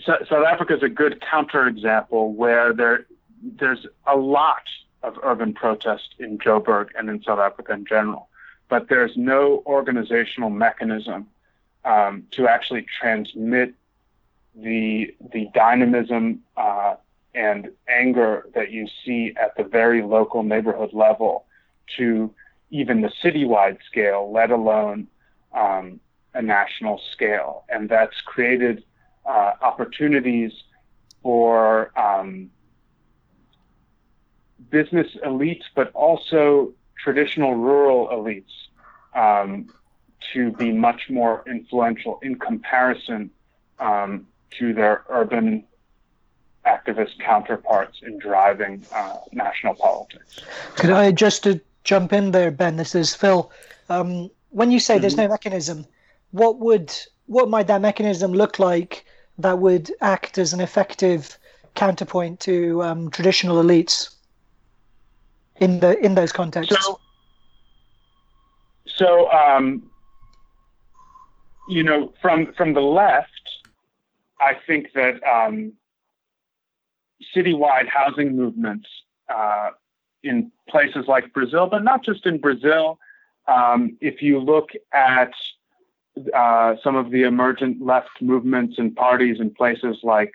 so, 0.03 0.17
South 0.27 0.45
Africa 0.45 0.75
is 0.75 0.83
a 0.83 0.89
good 0.89 1.21
counterexample 1.21 2.33
where 2.33 2.73
there 2.73 3.05
there's 3.43 3.85
a 4.07 4.15
lot 4.15 4.63
of 5.03 5.17
urban 5.23 5.53
protest 5.53 6.15
in 6.19 6.37
Joburg 6.37 6.89
and 6.97 7.09
in 7.09 7.23
South 7.23 7.39
Africa 7.39 7.73
in 7.73 7.85
general, 7.85 8.29
but 8.71 8.87
there's 8.87 9.17
no 9.17 9.61
organizational 9.65 10.49
mechanism 10.49 11.27
um, 11.83 12.23
to 12.31 12.47
actually 12.47 12.85
transmit 12.99 13.73
the 14.55 15.13
the 15.33 15.49
dynamism 15.53 16.39
uh, 16.55 16.95
and 17.35 17.69
anger 17.89 18.47
that 18.55 18.71
you 18.71 18.87
see 19.03 19.33
at 19.39 19.55
the 19.57 19.63
very 19.63 20.01
local 20.01 20.41
neighborhood 20.41 20.93
level 20.93 21.45
to 21.97 22.33
even 22.69 23.01
the 23.01 23.11
citywide 23.21 23.77
scale, 23.85 24.31
let 24.31 24.51
alone 24.51 25.05
um, 25.53 25.99
a 26.33 26.41
national 26.41 27.01
scale, 27.11 27.65
and 27.67 27.89
that's 27.89 28.21
created 28.21 28.85
uh, 29.25 29.51
opportunities 29.61 30.53
for 31.21 31.91
um, 31.99 32.49
business 34.69 35.07
elites, 35.25 35.65
but 35.75 35.91
also 35.93 36.73
traditional 37.03 37.55
rural 37.55 38.07
elites 38.09 38.53
um, 39.15 39.67
to 40.33 40.51
be 40.51 40.71
much 40.71 41.09
more 41.09 41.43
influential 41.47 42.19
in 42.21 42.35
comparison 42.35 43.29
um, 43.79 44.27
to 44.51 44.73
their 44.73 45.03
urban 45.09 45.63
activist 46.65 47.17
counterparts 47.19 47.99
in 48.03 48.19
driving 48.19 48.83
uh, 48.93 49.17
national 49.31 49.73
politics. 49.75 50.39
Could 50.75 50.91
I 50.91 51.11
just 51.11 51.43
to 51.43 51.59
jump 51.83 52.13
in 52.13 52.31
there, 52.31 52.51
Ben? 52.51 52.75
This 52.75 52.93
is 52.93 53.15
Phil. 53.15 53.51
Um, 53.89 54.29
when 54.49 54.69
you 54.69 54.79
say 54.79 54.95
mm-hmm. 54.95 55.01
there's 55.01 55.17
no 55.17 55.27
mechanism, 55.27 55.85
what 56.31 56.59
would 56.59 56.93
what 57.25 57.49
might 57.49 57.67
that 57.67 57.81
mechanism 57.81 58.33
look 58.33 58.59
like 58.59 59.05
that 59.37 59.57
would 59.59 59.91
act 60.01 60.37
as 60.37 60.53
an 60.53 60.59
effective 60.59 61.37
counterpoint 61.75 62.39
to 62.41 62.83
um, 62.83 63.09
traditional 63.09 63.63
elites 63.63 64.15
in 65.61 65.79
the 65.79 65.97
in 66.03 66.15
those 66.15 66.33
contexts? 66.33 66.75
So, 66.83 66.99
so 68.85 69.31
um, 69.31 69.89
you 71.69 71.83
know, 71.83 72.11
from 72.21 72.51
from 72.53 72.73
the 72.73 72.81
left, 72.81 73.29
I 74.41 74.55
think 74.67 74.91
that 74.93 75.23
um, 75.23 75.73
citywide 77.33 77.87
housing 77.87 78.35
movements 78.35 78.89
uh, 79.29 79.69
in 80.23 80.51
places 80.67 81.05
like 81.07 81.31
Brazil, 81.33 81.67
but 81.67 81.83
not 81.83 82.03
just 82.03 82.25
in 82.25 82.39
Brazil. 82.39 82.99
Um, 83.47 83.97
if 84.01 84.21
you 84.21 84.39
look 84.39 84.69
at 84.93 85.33
uh, 86.33 86.75
some 86.83 86.95
of 86.95 87.11
the 87.11 87.23
emergent 87.23 87.81
left 87.81 88.21
movements 88.21 88.77
and 88.77 88.95
parties 88.95 89.39
in 89.39 89.49
places 89.51 89.97
like 90.03 90.31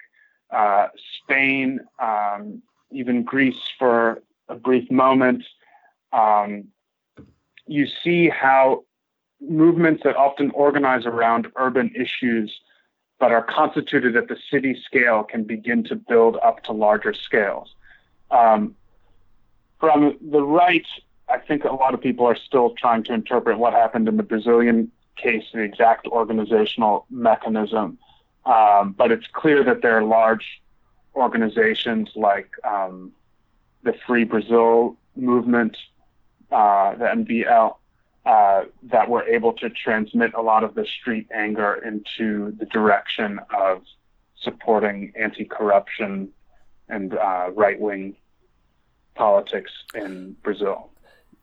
uh, 0.50 0.88
Spain, 1.22 1.80
um, 2.00 2.62
even 2.90 3.22
Greece 3.22 3.60
for 3.78 4.22
a 4.48 4.54
brief 4.54 4.90
moment, 4.90 5.44
um, 6.12 6.68
you 7.66 7.86
see 8.02 8.28
how 8.28 8.84
movements 9.40 10.02
that 10.04 10.16
often 10.16 10.50
organize 10.52 11.04
around 11.04 11.50
urban 11.56 11.92
issues 11.94 12.60
but 13.18 13.32
are 13.32 13.42
constituted 13.42 14.16
at 14.16 14.28
the 14.28 14.36
city 14.50 14.78
scale 14.84 15.24
can 15.24 15.44
begin 15.44 15.82
to 15.84 15.96
build 15.96 16.36
up 16.42 16.62
to 16.64 16.72
larger 16.72 17.14
scales. 17.14 17.74
Um, 18.30 18.76
from 19.80 20.18
the 20.20 20.42
right, 20.42 20.86
I 21.28 21.38
think 21.38 21.64
a 21.64 21.72
lot 21.72 21.94
of 21.94 22.00
people 22.00 22.26
are 22.26 22.36
still 22.36 22.70
trying 22.70 23.04
to 23.04 23.14
interpret 23.14 23.58
what 23.58 23.72
happened 23.72 24.08
in 24.08 24.16
the 24.16 24.22
Brazilian 24.22 24.90
case, 25.16 25.44
the 25.52 25.60
exact 25.60 26.06
organizational 26.08 27.06
mechanism. 27.10 27.98
Um, 28.44 28.94
but 28.96 29.10
it's 29.10 29.26
clear 29.32 29.64
that 29.64 29.82
there 29.82 29.96
are 29.96 30.04
large 30.04 30.62
organizations 31.14 32.10
like 32.14 32.50
um, 32.64 33.12
the 33.86 33.94
Free 34.06 34.24
Brazil 34.24 34.96
movement, 35.14 35.76
uh, 36.50 36.94
the 36.96 37.04
MBL, 37.04 37.76
uh, 38.26 38.64
that 38.82 39.08
were 39.08 39.22
able 39.22 39.52
to 39.52 39.70
transmit 39.70 40.34
a 40.34 40.42
lot 40.42 40.64
of 40.64 40.74
the 40.74 40.84
street 40.84 41.28
anger 41.32 41.74
into 41.86 42.50
the 42.58 42.66
direction 42.66 43.38
of 43.56 43.82
supporting 44.42 45.12
anti-corruption 45.18 46.28
and 46.88 47.14
uh, 47.14 47.50
right-wing 47.54 48.16
politics 49.14 49.70
in 49.94 50.36
Brazil. 50.42 50.90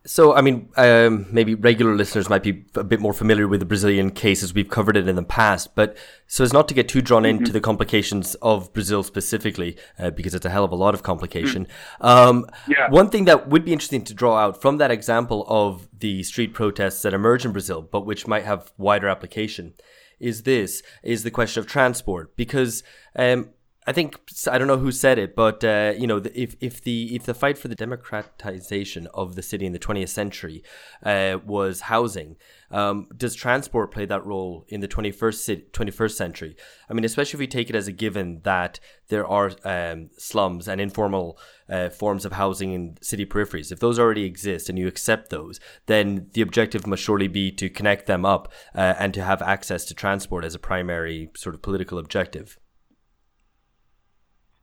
So, 0.05 0.33
I 0.33 0.41
mean, 0.41 0.69
um, 0.75 1.27
maybe 1.31 1.55
regular 1.55 1.95
listeners 1.95 2.29
might 2.29 2.43
be 2.43 2.65
a 2.75 2.83
bit 2.83 2.99
more 2.99 3.13
familiar 3.13 3.47
with 3.47 3.61
the 3.61 3.65
Brazilian 3.65 4.11
cases. 4.11 4.53
We've 4.53 4.67
covered 4.67 4.97
it 4.97 5.07
in 5.07 5.15
the 5.15 5.23
past, 5.23 5.75
but 5.75 5.95
so 6.27 6.43
as 6.43 6.51
not 6.51 6.67
to 6.67 6.73
get 6.73 6.89
too 6.89 7.01
drawn 7.01 7.23
mm-hmm. 7.23 7.37
into 7.37 7.53
the 7.53 7.61
complications 7.61 8.35
of 8.41 8.73
Brazil 8.73 9.03
specifically, 9.03 9.77
uh, 9.97 10.09
because 10.09 10.35
it's 10.35 10.45
a 10.45 10.49
hell 10.49 10.65
of 10.65 10.73
a 10.73 10.75
lot 10.75 10.93
of 10.93 11.03
complication. 11.03 11.67
Mm. 12.01 12.05
Um, 12.05 12.45
yeah. 12.67 12.89
One 12.89 13.09
thing 13.09 13.23
that 13.25 13.47
would 13.47 13.63
be 13.63 13.71
interesting 13.71 14.03
to 14.03 14.13
draw 14.13 14.37
out 14.37 14.61
from 14.61 14.77
that 14.77 14.91
example 14.91 15.45
of 15.47 15.87
the 15.97 16.23
street 16.23 16.53
protests 16.53 17.01
that 17.03 17.13
emerge 17.13 17.45
in 17.45 17.53
Brazil, 17.53 17.81
but 17.81 18.05
which 18.05 18.27
might 18.27 18.43
have 18.43 18.73
wider 18.77 19.07
application, 19.07 19.73
is 20.19 20.43
this: 20.43 20.83
is 21.01 21.23
the 21.23 21.31
question 21.31 21.61
of 21.61 21.67
transport, 21.67 22.35
because 22.35 22.83
um, 23.15 23.51
I 23.85 23.91
think 23.91 24.19
I 24.49 24.57
don't 24.57 24.67
know 24.67 24.77
who 24.77 24.91
said 24.91 25.19
it, 25.19 25.35
but 25.35 25.63
uh, 25.63 25.93
you 25.97 26.07
know, 26.07 26.21
if 26.33 26.55
if 26.61 26.81
the 26.81 27.15
if 27.15 27.23
the 27.23 27.33
fight 27.33 27.57
for 27.57 27.67
the 27.67 27.75
democratization 27.75 29.07
of 29.13 29.35
the 29.35 29.41
city 29.41 29.65
in 29.65 29.73
the 29.73 29.79
20th 29.79 30.09
century 30.09 30.63
uh, 31.03 31.37
was 31.45 31.81
housing, 31.81 32.37
um, 32.71 33.07
does 33.15 33.35
transport 33.35 33.91
play 33.91 34.05
that 34.05 34.25
role 34.25 34.65
in 34.69 34.79
the 34.79 34.87
21st 34.87 35.35
city, 35.35 35.65
21st 35.73 36.11
century? 36.11 36.55
I 36.89 36.93
mean, 36.93 37.03
especially 37.03 37.37
if 37.37 37.39
we 37.39 37.47
take 37.47 37.69
it 37.69 37.75
as 37.75 37.87
a 37.87 37.91
given 37.91 38.39
that 38.43 38.79
there 39.09 39.27
are 39.27 39.51
um, 39.65 40.09
slums 40.17 40.67
and 40.67 40.79
informal 40.79 41.37
uh, 41.69 41.89
forms 41.89 42.23
of 42.23 42.33
housing 42.33 42.71
in 42.71 42.97
city 43.01 43.25
peripheries. 43.25 43.71
If 43.71 43.79
those 43.79 43.99
already 43.99 44.23
exist 44.23 44.69
and 44.69 44.79
you 44.79 44.87
accept 44.87 45.29
those, 45.29 45.59
then 45.87 46.29
the 46.33 46.41
objective 46.41 46.87
must 46.87 47.03
surely 47.03 47.27
be 47.27 47.51
to 47.51 47.69
connect 47.69 48.07
them 48.07 48.25
up 48.25 48.51
uh, 48.73 48.95
and 48.97 49.13
to 49.13 49.23
have 49.23 49.41
access 49.41 49.83
to 49.85 49.93
transport 49.93 50.45
as 50.45 50.55
a 50.55 50.59
primary 50.59 51.29
sort 51.35 51.53
of 51.53 51.61
political 51.61 51.97
objective. 51.97 52.57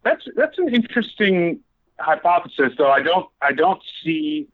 That's 0.03 0.27
that's 0.37 0.59
an 0.59 0.75
interesting 0.75 1.61
hypothesis, 1.99 2.73
though. 2.79 2.91
I 2.91 3.03
don't 3.03 3.29
I 3.43 3.53
don't 3.53 3.83
see 4.03 4.49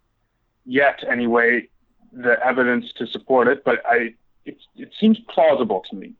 yet 0.65 1.05
anyway 1.09 1.69
the 2.13 2.45
evidence 2.45 2.93
to 2.95 3.07
support 3.07 3.49
it, 3.49 3.65
but 3.65 3.85
I 3.87 4.15
it, 4.45 4.59
it 4.77 4.93
seems 4.99 5.19
plausible 5.29 5.85
to 5.91 5.97
me. 5.97 6.15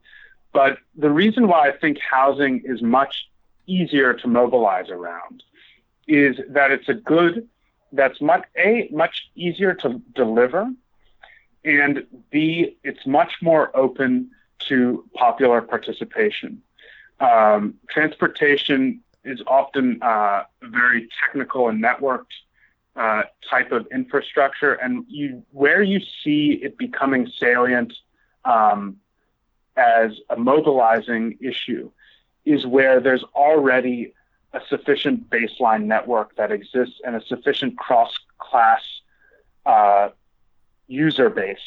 But 0.53 0.79
the 0.97 1.11
reason 1.11 1.49
why 1.49 1.69
I 1.69 1.73
think 1.73 1.99
housing 1.99 2.63
is 2.65 2.83
much 2.83 3.29
easier 3.67 4.15
to 4.15 4.29
mobilize 4.29 4.89
around 4.91 5.43
is 6.07 6.37
that 6.49 6.71
it's 6.71 6.89
a 6.89 6.95
good 6.95 7.49
that's 7.93 8.21
much 8.21 8.45
a 8.57 8.89
much 8.93 9.31
easier 9.35 9.75
to 9.75 10.01
deliver, 10.15 10.71
and 11.65 12.07
b 12.31 12.77
it's 12.85 13.07
much 13.07 13.33
more 13.43 13.77
open 13.77 14.31
to 14.69 15.05
popular 15.15 15.61
participation. 15.61 16.63
Um, 17.21 17.75
transportation 17.89 19.03
is 19.27 19.41
often 19.47 19.99
uh, 20.03 20.45
a 20.63 20.69
very 20.69 21.09
technical 21.21 21.69
and 21.69 21.83
networked 21.83 22.35
uh, 22.95 23.25
type 23.51 23.73
of 23.73 23.87
infrastructure, 23.93 24.73
and 24.75 25.05
you 25.09 25.43
where 25.53 25.83
you 25.83 26.01
see 26.23 26.59
it 26.63 26.79
becoming 26.79 27.31
salient 27.39 27.93
um, 28.45 28.97
as 29.77 30.13
a 30.31 30.37
mobilizing 30.37 31.37
issue 31.41 31.91
is 32.45 32.65
where 32.65 33.01
there's 33.01 33.25
already 33.35 34.15
a 34.53 34.61
sufficient 34.69 35.29
baseline 35.29 35.85
network 35.85 36.35
that 36.37 36.51
exists 36.51 37.01
and 37.05 37.17
a 37.17 37.23
sufficient 37.27 37.77
cross-class 37.77 38.83
uh, 39.67 40.09
user 40.87 41.29
base 41.29 41.59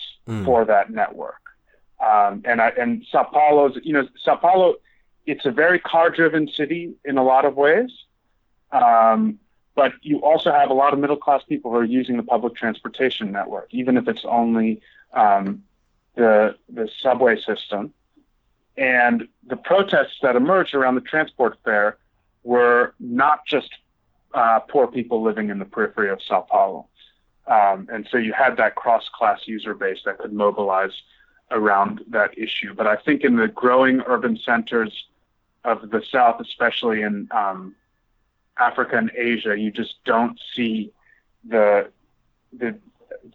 for 0.46 0.66
that 0.66 0.90
network. 0.90 1.42
Um, 2.00 2.42
and 2.46 2.62
I, 2.62 2.70
and 2.70 3.06
Sao 3.12 3.24
Paulo's, 3.24 3.78
you 3.84 3.94
know, 3.94 4.08
Sao 4.24 4.38
Paulo, 4.38 4.76
it's 5.32 5.46
a 5.46 5.52
very 5.52 5.80
car-driven 5.80 6.48
city 6.60 6.84
in 7.10 7.16
a 7.24 7.26
lot 7.34 7.44
of 7.50 7.54
ways. 7.56 7.92
Um, 8.72 9.40
but 9.76 9.94
you 10.02 10.18
also 10.30 10.52
have 10.52 10.70
a 10.76 10.78
lot 10.84 10.92
of 10.94 11.00
middle-class 11.00 11.44
people 11.52 11.72
who 11.72 11.78
are 11.78 11.92
using 12.02 12.18
the 12.18 12.28
public 12.34 12.54
transportation 12.56 13.32
network, 13.32 13.68
even 13.82 13.94
if 13.98 14.06
it's 14.12 14.26
only 14.26 14.82
um, 15.14 15.64
the 16.16 16.56
the 16.78 16.90
subway 17.04 17.36
system. 17.50 17.94
And 18.78 19.28
the 19.52 19.60
protests 19.72 20.18
that 20.24 20.36
emerged 20.36 20.74
around 20.80 20.96
the 20.96 21.08
transport 21.14 21.58
fare 21.66 21.98
were 22.44 22.94
not 23.00 23.46
just 23.46 23.72
uh, 24.34 24.60
poor 24.72 24.88
people 24.88 25.22
living 25.22 25.50
in 25.50 25.58
the 25.60 25.70
periphery 25.76 26.10
of 26.10 26.20
Sao 26.28 26.42
Paulo. 26.52 26.88
Um, 27.48 27.88
and 27.94 28.08
so 28.10 28.18
you 28.18 28.34
had 28.34 28.58
that 28.58 28.76
cross-class 28.76 29.40
user 29.56 29.74
base 29.74 30.02
that 30.06 30.18
could 30.20 30.34
mobilize 30.34 30.96
around 31.52 32.02
that 32.10 32.38
issue. 32.38 32.74
But 32.80 32.88
I 32.88 32.96
think 32.96 33.24
in 33.24 33.36
the 33.36 33.48
growing 33.48 34.02
urban 34.14 34.38
centers 34.38 34.94
of 35.64 35.90
the 35.90 36.04
South, 36.12 36.40
especially 36.40 37.02
in 37.02 37.28
um, 37.32 37.76
Africa 38.58 38.98
and 38.98 39.12
Asia, 39.16 39.58
you 39.58 39.72
just 39.72 39.96
don't 40.06 40.40
see 40.56 40.92
the 41.48 41.92
the 42.54 42.78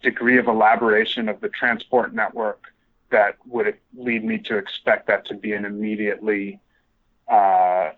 degree 0.03 0.39
of 0.39 0.49
elaboration 0.49 1.29
of 1.29 1.41
the 1.41 1.49
transport 1.49 2.15
network 2.15 2.73
that 3.11 3.37
would 3.47 3.77
lead 3.97 4.25
me 4.25 4.39
to 4.39 4.57
expect 4.57 5.07
that 5.07 5.27
to 5.27 5.35
be 5.35 5.53
an 5.53 5.65
immediately, 5.65 6.59
uh, 7.29 7.91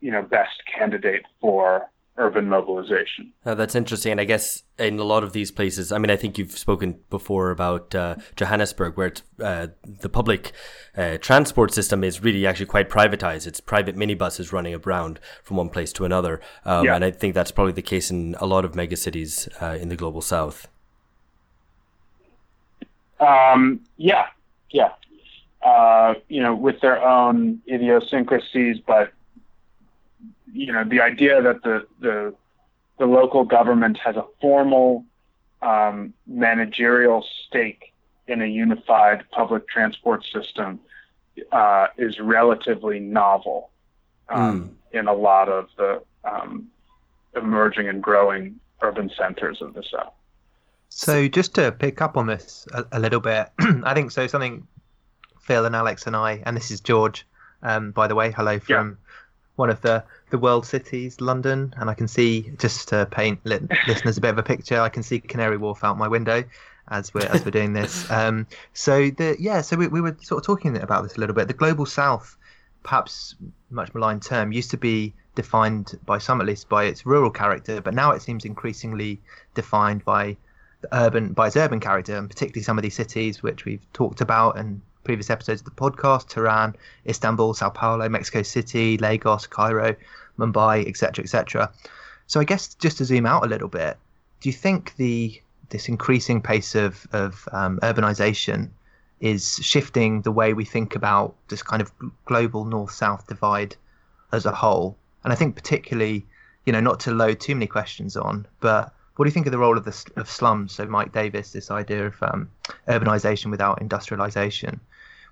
you 0.00 0.10
know, 0.10 0.22
best 0.22 0.62
candidate 0.66 1.24
for 1.40 1.88
urban 2.20 2.48
mobilization. 2.48 3.32
Uh, 3.44 3.54
that's 3.54 3.74
interesting. 3.74 4.12
And 4.12 4.20
I 4.20 4.24
guess 4.24 4.62
in 4.78 4.98
a 4.98 5.04
lot 5.04 5.24
of 5.24 5.32
these 5.32 5.50
places, 5.50 5.90
I 5.90 5.98
mean, 5.98 6.10
I 6.10 6.16
think 6.16 6.36
you've 6.36 6.56
spoken 6.56 7.00
before 7.08 7.50
about 7.50 7.94
uh, 7.94 8.16
Johannesburg, 8.36 8.96
where 8.96 9.12
uh, 9.42 9.68
the 9.84 10.10
public 10.10 10.52
uh, 10.96 11.16
transport 11.18 11.72
system 11.72 12.04
is 12.04 12.22
really 12.22 12.46
actually 12.46 12.66
quite 12.66 12.90
privatized. 12.90 13.46
It's 13.46 13.60
private 13.60 13.96
minibuses 13.96 14.52
running 14.52 14.74
around 14.74 15.18
from 15.42 15.56
one 15.56 15.70
place 15.70 15.92
to 15.94 16.04
another. 16.04 16.40
Um, 16.64 16.84
yeah. 16.84 16.94
And 16.94 17.04
I 17.04 17.10
think 17.10 17.34
that's 17.34 17.50
probably 17.50 17.72
the 17.72 17.82
case 17.82 18.10
in 18.10 18.36
a 18.38 18.46
lot 18.46 18.64
of 18.64 18.72
megacities 18.72 19.48
uh, 19.62 19.76
in 19.76 19.88
the 19.88 19.96
global 19.96 20.20
south. 20.20 20.68
Um, 23.18 23.80
yeah, 23.96 24.26
yeah. 24.70 24.92
Uh, 25.62 26.14
you 26.28 26.42
know, 26.42 26.54
with 26.54 26.80
their 26.80 27.02
own 27.02 27.60
idiosyncrasies, 27.66 28.78
but 28.86 29.12
you 30.52 30.72
know, 30.72 30.84
the 30.84 31.00
idea 31.00 31.42
that 31.42 31.62
the 31.62 31.86
the 32.00 32.34
the 32.98 33.06
local 33.06 33.44
government 33.44 33.98
has 33.98 34.16
a 34.16 34.24
formal 34.40 35.04
um, 35.62 36.12
managerial 36.26 37.24
stake 37.46 37.92
in 38.28 38.42
a 38.42 38.46
unified 38.46 39.24
public 39.30 39.66
transport 39.68 40.24
system 40.24 40.78
uh, 41.52 41.88
is 41.98 42.20
relatively 42.20 43.00
novel 43.00 43.70
um, 44.28 44.76
mm. 44.92 44.98
in 44.98 45.08
a 45.08 45.12
lot 45.12 45.48
of 45.48 45.68
the 45.76 46.02
um, 46.24 46.68
emerging 47.34 47.88
and 47.88 48.02
growing 48.02 48.58
urban 48.82 49.10
centers 49.16 49.60
of 49.60 49.74
the 49.74 49.82
South. 49.82 50.12
So, 50.88 51.28
just 51.28 51.54
to 51.54 51.72
pick 51.72 52.02
up 52.02 52.16
on 52.16 52.26
this 52.26 52.66
a, 52.72 52.84
a 52.92 53.00
little 53.00 53.20
bit, 53.20 53.48
I 53.84 53.94
think 53.94 54.10
so. 54.10 54.26
Something 54.26 54.66
Phil 55.40 55.64
and 55.64 55.74
Alex 55.74 56.06
and 56.06 56.16
I, 56.16 56.42
and 56.44 56.56
this 56.56 56.70
is 56.70 56.80
George, 56.80 57.26
um, 57.62 57.92
by 57.92 58.06
the 58.06 58.14
way. 58.14 58.30
Hello 58.30 58.58
from. 58.58 58.98
One 59.60 59.70
of 59.70 59.80
the 59.82 60.02
the 60.30 60.38
world 60.38 60.66
cities, 60.66 61.20
London, 61.20 61.72
and 61.76 61.90
I 61.90 61.94
can 61.94 62.08
see 62.08 62.50
just 62.58 62.88
to 62.88 63.06
paint 63.06 63.38
li- 63.44 63.68
listeners 63.86 64.16
a 64.18 64.20
bit 64.20 64.30
of 64.30 64.38
a 64.38 64.42
picture. 64.42 64.80
I 64.80 64.88
can 64.88 65.02
see 65.02 65.20
Canary 65.20 65.58
Wharf 65.58 65.84
out 65.84 65.98
my 65.98 66.08
window 66.08 66.42
as 66.88 67.14
we're 67.14 67.26
as 67.26 67.44
we're 67.44 67.52
doing 67.52 67.74
this. 67.74 68.10
Um, 68.20 68.46
so 68.72 69.10
the 69.10 69.36
yeah, 69.38 69.60
so 69.60 69.76
we, 69.76 69.86
we 69.86 70.00
were 70.00 70.16
sort 70.20 70.40
of 70.42 70.46
talking 70.46 70.76
about 70.76 71.02
this 71.04 71.16
a 71.16 71.20
little 71.20 71.34
bit. 71.34 71.46
The 71.46 71.54
global 71.54 71.86
south, 71.86 72.36
perhaps 72.82 73.36
much 73.70 73.94
maligned 73.94 74.22
term, 74.22 74.50
used 74.50 74.70
to 74.72 74.76
be 74.76 75.14
defined 75.34 75.98
by 76.06 76.18
some 76.18 76.40
at 76.40 76.46
least 76.46 76.68
by 76.68 76.84
its 76.84 77.06
rural 77.06 77.30
character, 77.30 77.80
but 77.80 77.94
now 77.94 78.10
it 78.12 78.22
seems 78.22 78.44
increasingly 78.44 79.20
defined 79.54 80.04
by 80.04 80.36
the 80.80 80.88
urban 80.92 81.32
by 81.34 81.46
its 81.48 81.56
urban 81.56 81.80
character, 81.80 82.16
and 82.16 82.28
particularly 82.28 82.64
some 82.64 82.78
of 82.78 82.82
these 82.82 82.96
cities 82.96 83.42
which 83.42 83.64
we've 83.64 83.86
talked 83.92 84.20
about 84.20 84.58
and 84.58 84.80
previous 85.04 85.30
episodes 85.30 85.60
of 85.60 85.64
the 85.64 85.70
podcast: 85.70 86.28
Tehran, 86.28 86.74
Istanbul, 87.06 87.54
Sao 87.54 87.70
Paulo, 87.70 88.08
Mexico 88.08 88.42
City, 88.42 88.98
Lagos, 88.98 89.46
Cairo, 89.46 89.94
Mumbai, 90.38 90.86
etc., 90.88 91.22
etc. 91.22 91.72
So 92.26 92.40
I 92.40 92.44
guess 92.44 92.74
just 92.74 92.98
to 92.98 93.04
zoom 93.04 93.26
out 93.26 93.44
a 93.44 93.48
little 93.48 93.68
bit, 93.68 93.96
do 94.40 94.48
you 94.48 94.52
think 94.52 94.94
the 94.96 95.40
this 95.70 95.88
increasing 95.88 96.40
pace 96.40 96.74
of 96.74 97.06
of 97.12 97.48
um, 97.52 97.78
urbanization 97.82 98.70
is 99.20 99.58
shifting 99.62 100.22
the 100.22 100.32
way 100.32 100.54
we 100.54 100.64
think 100.64 100.96
about 100.96 101.34
this 101.48 101.62
kind 101.62 101.82
of 101.82 101.92
global 102.24 102.64
north-south 102.64 103.26
divide 103.26 103.76
as 104.32 104.46
a 104.46 104.52
whole? 104.52 104.96
And 105.24 105.32
I 105.32 105.36
think 105.36 105.56
particularly, 105.56 106.24
you 106.64 106.72
know, 106.72 106.80
not 106.80 107.00
to 107.00 107.10
load 107.10 107.40
too 107.40 107.54
many 107.54 107.66
questions 107.66 108.16
on, 108.16 108.46
but 108.60 108.94
what 109.16 109.24
do 109.24 109.28
you 109.28 109.34
think 109.34 109.46
of 109.46 109.52
the 109.52 109.58
role 109.58 109.76
of 109.76 109.84
the 109.84 110.10
of 110.16 110.30
slums? 110.30 110.72
So 110.72 110.86
Mike 110.86 111.12
Davis, 111.12 111.52
this 111.52 111.70
idea 111.70 112.06
of 112.06 112.22
um, 112.22 112.48
urbanization 112.88 113.50
without 113.50 113.82
industrialization. 113.82 114.80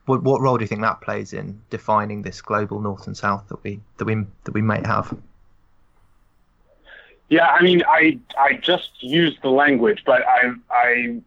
What, 0.08 0.22
what 0.22 0.40
role 0.40 0.56
do 0.56 0.64
you 0.64 0.68
think 0.68 0.80
that 0.80 1.02
plays 1.02 1.34
in 1.34 1.60
defining 1.68 2.22
this 2.22 2.40
global 2.40 2.80
north 2.80 3.06
and 3.06 3.14
south 3.14 3.46
that 3.48 3.62
we 3.62 3.78
that 3.98 4.06
we 4.06 4.24
that 4.44 4.52
we 4.52 4.62
might 4.62 4.86
have? 4.86 5.14
Yeah, 7.28 7.46
I 7.48 7.62
mean, 7.62 7.82
I 7.86 8.18
I 8.38 8.54
just 8.54 8.90
used 9.00 9.42
the 9.42 9.50
language, 9.50 10.04
but 10.06 10.26
I 10.26 10.52
I 10.70 11.20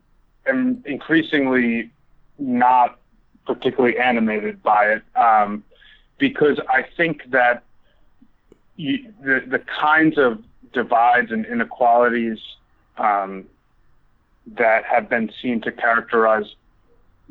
am 0.48 0.84
increasingly 0.88 1.92
not 2.40 2.98
particularly 3.46 4.00
animated 4.00 4.64
by 4.64 4.94
it 4.94 5.04
um, 5.16 5.64
because 6.18 6.60
I 6.68 6.82
think 6.98 7.30
that 7.30 7.62
you, 8.78 9.14
the 9.22 9.44
the 9.48 9.60
kinds 9.60 10.18
of 10.18 10.44
divides 10.74 11.32
and 11.32 11.46
inequalities 11.46 12.40
um, 12.98 13.46
that 14.48 14.86
have 14.86 15.08
been 15.08 15.32
seen 15.40 15.62
to 15.62 15.72
characterize 15.72 16.56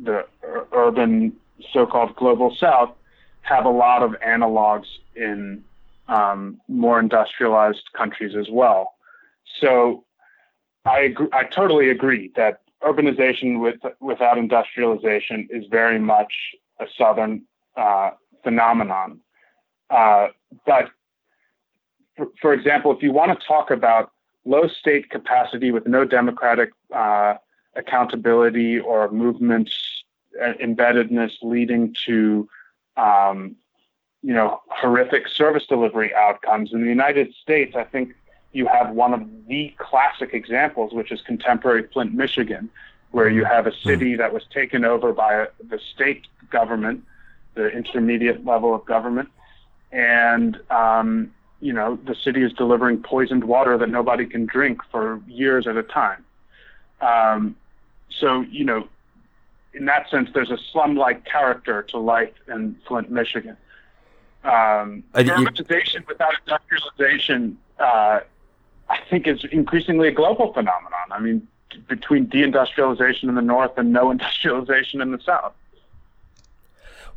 the 0.02 0.26
urban 0.72 1.32
so-called 1.72 2.14
global 2.16 2.54
south 2.58 2.90
have 3.42 3.64
a 3.64 3.70
lot 3.70 4.02
of 4.02 4.12
analogs 4.26 4.86
in 5.14 5.62
um, 6.08 6.60
more 6.68 6.98
industrialized 6.98 7.92
countries 7.96 8.34
as 8.36 8.48
well. 8.50 8.94
So 9.60 10.04
I 10.84 11.00
agree, 11.00 11.28
I 11.32 11.44
totally 11.44 11.90
agree 11.90 12.32
that 12.36 12.60
urbanization 12.82 13.60
with, 13.60 13.76
without 14.00 14.38
industrialization 14.38 15.48
is 15.50 15.64
very 15.70 15.98
much 15.98 16.32
a 16.78 16.86
southern 16.96 17.42
uh, 17.76 18.10
phenomenon. 18.42 19.20
Uh, 19.90 20.28
but 20.66 20.90
for, 22.16 22.26
for, 22.40 22.52
example, 22.52 22.94
if 22.96 23.02
you 23.02 23.12
want 23.12 23.38
to 23.38 23.46
talk 23.46 23.70
about 23.70 24.10
low 24.44 24.66
state 24.68 25.10
capacity 25.10 25.70
with 25.70 25.86
no 25.86 26.04
democratic 26.04 26.70
uh, 26.94 27.34
accountability 27.76 28.78
or 28.78 29.10
movements 29.10 29.72
uh, 30.40 30.52
embeddedness 30.54 31.32
leading 31.42 31.94
to 32.06 32.48
um, 32.96 33.56
you 34.22 34.34
know 34.34 34.60
horrific 34.68 35.28
service 35.28 35.66
delivery 35.66 36.14
outcomes 36.14 36.72
in 36.72 36.82
the 36.82 36.88
United 36.88 37.34
States. 37.34 37.74
I 37.76 37.84
think 37.84 38.14
you 38.52 38.66
have 38.66 38.90
one 38.90 39.14
of 39.14 39.22
the 39.48 39.74
classic 39.78 40.30
examples, 40.32 40.92
which 40.92 41.12
is 41.12 41.20
contemporary 41.22 41.86
Flint, 41.92 42.14
Michigan, 42.14 42.68
where 43.12 43.28
you 43.28 43.44
have 43.44 43.66
a 43.66 43.72
city 43.84 44.16
that 44.16 44.32
was 44.32 44.44
taken 44.52 44.84
over 44.84 45.12
by 45.12 45.46
the 45.68 45.78
state 45.94 46.26
government, 46.50 47.04
the 47.54 47.68
intermediate 47.68 48.44
level 48.44 48.74
of 48.74 48.84
government, 48.84 49.28
and 49.92 50.60
um, 50.70 51.32
you 51.60 51.72
know 51.72 51.98
the 52.04 52.14
city 52.14 52.42
is 52.42 52.52
delivering 52.52 53.02
poisoned 53.02 53.44
water 53.44 53.78
that 53.78 53.88
nobody 53.88 54.26
can 54.26 54.46
drink 54.46 54.80
for 54.90 55.20
years 55.26 55.66
at 55.66 55.76
a 55.76 55.82
time. 55.82 56.24
Um, 57.00 57.56
so 58.10 58.42
you 58.42 58.64
know 58.64 58.88
in 59.72 59.84
that 59.86 60.10
sense, 60.10 60.30
there's 60.34 60.50
a 60.50 60.58
slum-like 60.72 61.24
character 61.24 61.82
to 61.84 61.98
life 61.98 62.32
in 62.48 62.76
Flint, 62.86 63.10
Michigan. 63.10 63.56
Um, 64.42 65.04
urbanization 65.14 66.06
without 66.08 66.32
industrialization, 66.46 67.58
uh, 67.78 68.20
I 68.88 68.98
think, 69.08 69.26
is 69.26 69.44
increasingly 69.52 70.08
a 70.08 70.12
global 70.12 70.52
phenomenon. 70.52 71.12
I 71.12 71.20
mean, 71.20 71.46
between 71.88 72.26
deindustrialization 72.26 73.24
in 73.24 73.34
the 73.34 73.42
north 73.42 73.72
and 73.76 73.92
no 73.92 74.10
industrialization 74.14 75.00
in 75.00 75.12
the 75.12 75.20
south. 75.20 75.52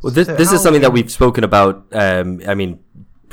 Well, 0.01 0.11
this 0.11 0.27
this 0.27 0.51
is 0.51 0.61
something 0.61 0.81
that 0.81 0.91
we've 0.91 1.09
spoken 1.09 1.45
about. 1.45 1.85
Um, 1.93 2.41
I 2.45 2.55
mean, 2.55 2.83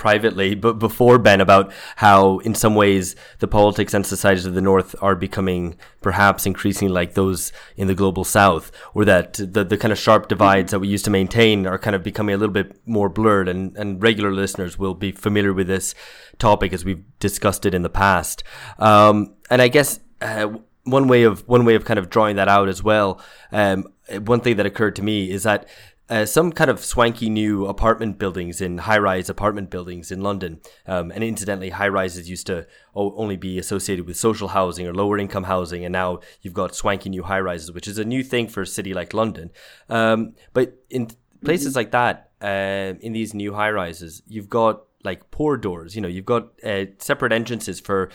privately, 0.01 0.55
but 0.55 0.79
before 0.79 1.19
Ben, 1.19 1.43
about 1.43 1.71
how 1.97 2.39
in 2.39 2.55
some 2.55 2.75
ways 2.75 3.15
the 3.41 3.47
politics 3.47 3.93
and 3.93 4.07
societies 4.07 4.47
of 4.47 4.55
the 4.55 4.63
North 4.63 4.97
are 5.03 5.15
becoming 5.15 5.77
perhaps 6.01 6.47
increasingly 6.47 6.93
like 6.93 7.13
those 7.13 7.53
in 7.77 7.87
the 7.87 7.95
global 7.95 8.25
South, 8.25 8.73
or 8.95 9.05
that 9.05 9.35
the, 9.35 9.63
the 9.63 9.77
kind 9.77 9.93
of 9.93 9.99
sharp 9.99 10.27
divides 10.27 10.71
that 10.71 10.81
we 10.81 10.89
used 10.89 11.05
to 11.05 11.11
maintain 11.11 11.67
are 11.67 11.79
kind 11.79 11.95
of 11.95 12.03
becoming 12.03 12.35
a 12.35 12.39
little 12.39 12.53
bit 12.53 12.81
more 12.87 13.11
blurred. 13.11 13.47
And, 13.47 13.77
and 13.77 14.03
regular 14.03 14.33
listeners 14.33 14.79
will 14.79 14.95
be 14.95 15.13
familiar 15.13 15.53
with 15.53 15.67
this 15.67 15.95
topic 16.39 16.73
as 16.73 16.83
we've 16.83 17.05
discussed 17.19 17.67
it 17.67 17.75
in 17.75 17.83
the 17.83 17.91
past. 17.91 18.43
Um, 18.79 19.35
and 19.51 19.61
I 19.61 19.69
guess 19.69 20.01
uh, 20.23 20.49
one 20.85 21.09
way 21.09 21.25
of 21.25 21.47
one 21.47 21.67
way 21.67 21.75
of 21.75 21.85
kind 21.85 21.99
of 21.99 22.09
drawing 22.09 22.37
that 22.37 22.49
out 22.49 22.69
as 22.71 22.83
well. 22.83 23.21
Um, 23.53 23.93
one 24.25 24.41
thing 24.41 24.57
that 24.57 24.67
occurred 24.67 24.97
to 24.97 25.03
me 25.03 25.31
is 25.31 25.43
that 25.43 25.69
uh, 26.11 26.27
some 26.27 26.51
kind 26.51 26.69
of 26.69 26.85
swanky 26.85 27.31
new 27.31 27.67
apartment 27.67 28.19
buildings 28.19 28.61
in 28.61 28.79
high-rise 28.79 29.31
apartment 29.31 29.71
buildings 29.71 30.11
in 30.11 30.21
London, 30.21 30.61
um, 30.87 31.13
and 31.13 31.23
incidentally, 31.23 31.71
high-rises 31.71 32.29
used 32.29 32.47
to 32.49 32.67
o- 32.97 33.15
only 33.15 33.37
be 33.37 33.59
associated 33.59 34.07
with 34.07 34.17
social 34.17 34.49
housing 34.49 34.87
or 34.89 34.93
lower-income 34.93 35.45
housing, 35.45 35.85
and 35.85 35.93
now 35.93 36.19
you've 36.43 36.53
got 36.53 36.75
swanky 36.75 37.09
new 37.09 37.23
high-rises, 37.23 37.71
which 37.71 37.87
is 37.87 37.97
a 37.97 38.05
new 38.05 38.25
thing 38.25 38.49
for 38.49 38.63
a 38.63 38.67
city 38.67 38.93
like 38.93 39.15
London. 39.15 39.51
Um, 39.89 40.35
but 40.53 40.85
in 40.91 41.11
places 41.45 41.77
like 41.77 41.93
that, 41.93 42.31
uh, 42.43 42.95
in 43.01 43.13
these 43.13 43.33
new 43.33 43.55
high-rises, 43.55 44.23
you've 44.27 44.49
got 44.49 44.83
like 45.05 45.31
poor 45.31 45.57
doors. 45.57 45.95
You 45.95 46.03
know, 46.03 46.09
you've 46.09 46.27
got 46.27 46.49
uh, 46.65 46.87
separate 46.99 47.33
entrances 47.33 47.79
for 47.79 48.11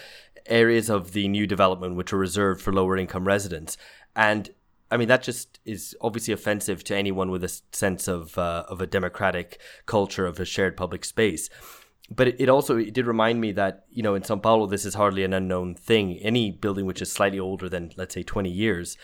areas 0.48 0.90
of 0.90 1.14
the 1.14 1.28
new 1.28 1.48
development 1.48 1.96
which 1.96 2.14
are 2.14 2.18
reserved 2.18 2.62
for 2.62 2.74
lower-income 2.74 3.26
residents, 3.26 3.78
and 4.16 4.50
I 4.92 4.98
mean, 4.98 5.08
that 5.08 5.24
just 5.24 5.60
is 5.66 5.96
obviously 6.02 6.34
offensive 6.34 6.84
to 6.86 6.96
anyone 6.96 7.32
with 7.32 7.44
a 7.44 7.62
sense 7.72 8.08
of 8.08 8.38
uh, 8.38 8.66
of 8.68 8.82
a 8.82 8.88
democratic 8.88 9.60
culture 9.86 10.26
of 10.26 10.40
a 10.40 10.46
shared 10.46 10.78
public 10.78 11.04
space. 11.06 11.50
But 12.10 12.40
it, 12.40 12.50
also 12.50 12.78
it 12.78 12.94
did 12.94 13.08
remind 13.08 13.42
me 13.42 13.52
that 13.54 13.86
you 13.90 14.04
know 14.04 14.14
in 14.14 14.22
São 14.22 14.42
Paulo 14.42 14.68
this 14.68 14.86
is 14.86 14.94
hardly 14.94 15.24
an 15.24 15.34
unknown 15.34 15.76
thing. 15.76 16.18
Any 16.20 16.52
building 16.52 16.86
which 16.86 17.02
is 17.02 17.12
slightly 17.12 17.40
older 17.40 17.68
than 17.68 17.92
let's 17.98 18.14
say 18.14 18.24
twenty 18.24 18.52
years 18.52 18.98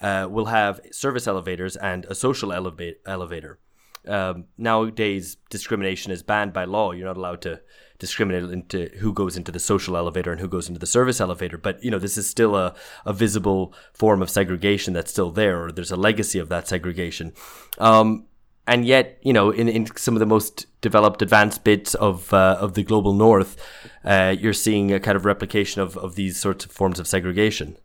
uh, 0.00 0.28
will 0.30 0.46
have 0.46 0.80
service 0.90 1.26
elevators 1.26 1.76
and 1.76 2.04
a 2.06 2.14
social 2.14 2.50
eleva- 2.50 2.96
elevator. 3.06 3.58
Um, 4.06 4.44
nowadays, 4.58 5.38
discrimination 5.48 6.12
is 6.12 6.22
banned 6.22 6.52
by 6.52 6.66
law. 6.66 6.92
You're 6.92 7.06
not 7.06 7.16
allowed 7.16 7.40
to 7.42 7.60
discriminate 8.04 8.50
into 8.50 8.90
who 8.98 9.12
goes 9.12 9.36
into 9.36 9.50
the 9.50 9.58
social 9.58 9.96
elevator 9.96 10.30
and 10.30 10.40
who 10.40 10.48
goes 10.48 10.68
into 10.68 10.78
the 10.78 10.86
service 10.86 11.20
elevator. 11.20 11.56
But 11.56 11.82
you 11.82 11.90
know, 11.90 11.98
this 11.98 12.18
is 12.18 12.28
still 12.28 12.54
a, 12.54 12.74
a 13.06 13.12
visible 13.12 13.72
form 13.94 14.20
of 14.20 14.28
segregation 14.28 14.92
that's 14.92 15.10
still 15.10 15.30
there, 15.30 15.64
or 15.64 15.72
there's 15.72 15.90
a 15.90 15.96
legacy 15.96 16.38
of 16.38 16.48
that 16.50 16.68
segregation. 16.68 17.32
Um, 17.78 18.26
and 18.66 18.84
yet, 18.84 19.18
you 19.22 19.32
know, 19.32 19.50
in, 19.50 19.68
in 19.68 19.86
some 19.96 20.14
of 20.14 20.20
the 20.20 20.26
most 20.26 20.66
developed, 20.80 21.22
advanced 21.22 21.64
bits 21.64 21.94
of 21.94 22.32
uh, 22.32 22.56
of 22.60 22.74
the 22.74 22.82
global 22.82 23.14
north, 23.14 23.56
uh, 24.04 24.34
you're 24.38 24.52
seeing 24.52 24.92
a 24.92 25.00
kind 25.00 25.16
of 25.16 25.24
replication 25.24 25.80
of, 25.80 25.96
of 25.96 26.14
these 26.14 26.38
sorts 26.38 26.64
of 26.64 26.72
forms 26.72 26.98
of 26.98 27.06
segregation. 27.06 27.76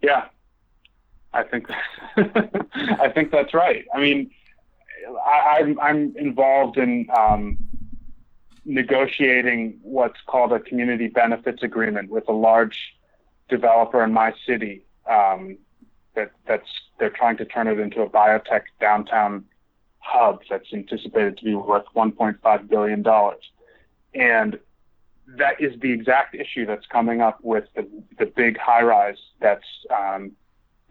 Yeah, 0.00 0.26
I 1.32 1.42
think 1.44 1.66
I 2.16 3.08
think 3.14 3.30
that's 3.30 3.54
right. 3.54 3.84
I 3.94 4.00
mean, 4.00 4.30
I, 5.24 5.58
am 5.60 5.80
I'm, 5.80 6.14
involved 6.16 6.78
in 6.78 7.06
um, 7.16 7.58
negotiating 8.64 9.78
what's 9.82 10.20
called 10.26 10.52
a 10.52 10.60
community 10.60 11.08
benefits 11.08 11.62
agreement 11.62 12.10
with 12.10 12.28
a 12.28 12.32
large 12.32 12.94
developer 13.48 14.02
in 14.02 14.12
my 14.12 14.34
city. 14.46 14.84
Um, 15.08 15.58
that 16.14 16.30
that's 16.46 16.68
they're 16.98 17.10
trying 17.10 17.36
to 17.38 17.44
turn 17.44 17.66
it 17.68 17.78
into 17.78 18.02
a 18.02 18.08
biotech 18.08 18.62
downtown 18.80 19.44
hub 19.98 20.40
that's 20.48 20.72
anticipated 20.72 21.38
to 21.38 21.44
be 21.44 21.54
worth 21.54 21.86
1.5 21.96 22.68
billion 22.68 23.02
dollars, 23.02 23.50
and 24.14 24.58
that 25.26 25.60
is 25.60 25.78
the 25.80 25.90
exact 25.90 26.34
issue 26.34 26.66
that's 26.66 26.86
coming 26.86 27.20
up 27.22 27.38
with 27.42 27.64
the 27.74 27.88
the 28.18 28.26
big 28.26 28.58
high 28.58 28.82
rise 28.82 29.18
that's 29.40 29.66
um, 29.90 30.32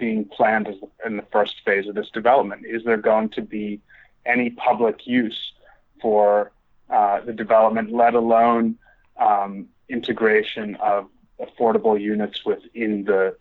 being 0.02 0.26
planned 0.26 0.68
in 1.06 1.18
the 1.18 1.26
first 1.32 1.62
phase 1.64 1.88
of 1.88 1.96
this 1.96 2.10
development? 2.10 2.66
Is 2.66 2.84
there 2.84 2.98
going 2.98 3.30
to 3.30 3.42
be 3.42 3.80
any 4.26 4.50
public 4.52 5.08
use 5.08 5.54
for 6.02 6.52
uh, 6.90 7.22
the 7.22 7.34
development, 7.34 7.92
let 7.92 8.14
alone 8.14 8.78
um, 9.18 9.68
integration 9.90 10.76
of 10.76 11.08
affordable 11.40 12.00
units 12.00 12.46
within 12.46 13.04
the 13.06 13.36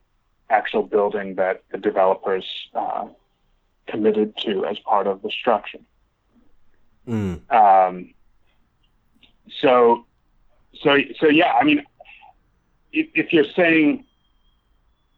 actual 0.49 0.83
building 0.83 1.35
that 1.37 1.63
the 1.71 1.79
developers 1.79 2.47
uh, 2.75 3.07
committed 3.87 4.37
to 4.39 4.65
as 4.65 4.79
part 4.81 5.07
of 5.07 5.23
the 5.23 5.31
structure? 5.31 5.79
Mm. 7.09 7.51
Um, 7.53 8.15
so, 9.61 10.07
so, 10.83 10.99
so 11.19 11.27
yeah. 11.27 11.53
I 11.53 11.65
mean, 11.65 11.83
if, 12.93 13.09
if 13.15 13.33
you're 13.33 13.53
saying 13.57 14.05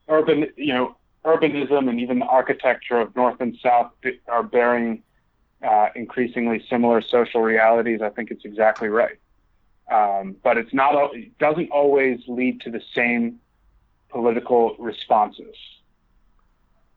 urban, 0.09 0.47
you 0.57 0.73
know, 0.73 0.97
urbanism 1.25 1.89
and 1.89 2.01
even 2.01 2.19
the 2.19 2.27
architecture 2.27 2.99
of 3.01 3.15
North 3.15 3.41
and 3.41 3.57
South 3.63 3.93
are 4.29 4.43
bearing 4.43 5.03
uh, 5.63 5.89
increasingly 5.95 6.65
similar 6.69 7.01
social 7.01 7.41
realities, 7.41 8.01
I 8.03 8.11
think 8.11 8.31
it's 8.31 8.45
exactly 8.45 8.89
right. 8.89 9.19
Um, 9.91 10.37
but 10.43 10.57
it's 10.57 10.73
not. 10.73 10.95
It 11.15 11.37
doesn't 11.39 11.71
always 11.71 12.21
lead 12.27 12.61
to 12.63 12.71
the 12.71 12.81
same 12.95 13.41
political 14.09 14.77
responses. 14.79 15.57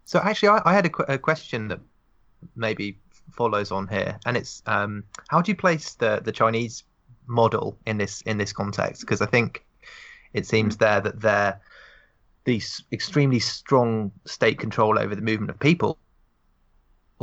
So 0.06 0.20
actually, 0.20 0.50
I, 0.50 0.62
I 0.66 0.74
had 0.74 0.86
a, 0.86 0.90
qu- 0.90 1.06
a, 1.08 1.18
question 1.18 1.68
that 1.70 1.80
maybe 2.56 2.98
follows 3.32 3.72
on 3.72 3.88
here, 3.88 4.20
and 4.26 4.38
it's 4.38 4.62
um, 4.66 5.04
how 5.30 5.42
do 5.42 5.52
you 5.52 5.56
place 5.56 5.96
the 5.96 6.22
the 6.24 6.32
Chinese 6.32 6.84
model 7.28 7.78
in 7.86 7.98
this 7.98 8.22
in 8.22 8.38
this 8.38 8.54
context? 8.54 9.02
Because 9.02 9.22
I 9.22 9.26
think 9.26 9.66
it 10.34 10.46
seems 10.46 10.78
there 10.78 11.02
that 11.02 11.22
they're 11.22 11.60
these 12.46 12.84
extremely 12.92 13.40
strong 13.40 14.12
state 14.26 14.60
control 14.60 15.00
over 15.00 15.16
the 15.16 15.22
movement 15.22 15.50
of 15.50 15.60
people 15.60 15.98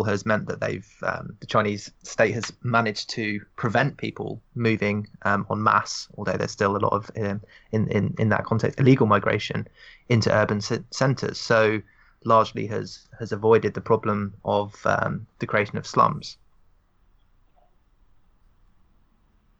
has 0.04 0.24
meant 0.24 0.46
that 0.46 0.60
they've 0.60 0.88
um, 1.02 1.36
the 1.40 1.46
Chinese 1.46 1.92
state 2.02 2.32
has 2.32 2.52
managed 2.62 3.10
to 3.10 3.40
prevent 3.56 3.98
people 3.98 4.40
moving 4.54 5.06
um, 5.22 5.46
en 5.50 5.62
masse, 5.62 6.08
although 6.16 6.36
there's 6.36 6.50
still 6.50 6.76
a 6.76 6.78
lot 6.78 6.92
of 6.92 7.10
um, 7.16 7.40
in, 7.72 7.88
in 7.88 8.14
in 8.18 8.28
that 8.30 8.44
context 8.44 8.80
illegal 8.80 9.06
migration 9.06 9.68
into 10.08 10.32
urban 10.32 10.60
c- 10.60 10.78
centres. 10.90 11.38
So 11.38 11.82
largely 12.24 12.66
has 12.68 13.06
has 13.18 13.32
avoided 13.32 13.74
the 13.74 13.80
problem 13.80 14.34
of 14.44 14.74
um, 14.86 15.26
the 15.40 15.46
creation 15.46 15.76
of 15.76 15.86
slums. 15.86 16.38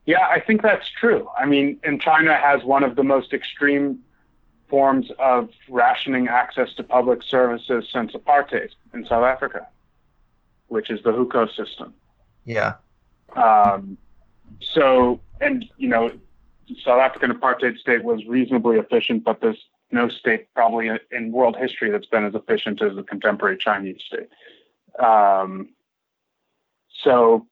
Yeah, 0.07 0.27
I 0.29 0.41
think 0.41 0.63
that's 0.63 0.89
true. 0.91 1.29
I 1.39 1.47
mean, 1.47 1.79
and 1.85 2.01
China 2.01 2.35
has 2.35 2.65
one 2.65 2.83
of 2.83 2.97
the 2.97 3.05
most 3.05 3.33
extreme 3.33 4.01
forms 4.69 5.11
of 5.19 5.51
rationing 5.69 6.29
access 6.29 6.73
to 6.75 6.83
public 6.83 7.23
services 7.23 7.89
since 7.93 8.13
apartheid 8.13 8.71
in 8.95 9.05
South 9.07 9.23
Africa, 9.23 9.69
which 10.73 10.91
is 10.91 11.03
the 11.03 11.13
hukou 11.13 11.47
system. 11.55 11.93
Yeah. 12.45 12.75
Um, 13.37 13.99
so, 14.61 15.21
and 15.41 15.65
you 15.77 15.89
know, 15.89 16.11
South 16.85 17.01
African 17.01 17.31
apartheid 17.31 17.79
state 17.79 18.03
was 18.03 18.25
reasonably 18.27 18.79
efficient, 18.79 19.25
but 19.25 19.41
there's 19.41 19.65
no 19.91 20.09
state 20.09 20.53
probably 20.55 20.91
in 21.11 21.33
world 21.33 21.57
history 21.57 21.91
that's 21.91 22.07
been 22.07 22.25
as 22.25 22.35
efficient 22.35 22.81
as 22.83 22.97
the 22.97 23.03
contemporary 23.03 23.59
Chinese 23.59 24.03
state. 24.07 24.29
Um, 24.99 25.69
so, 27.03 27.47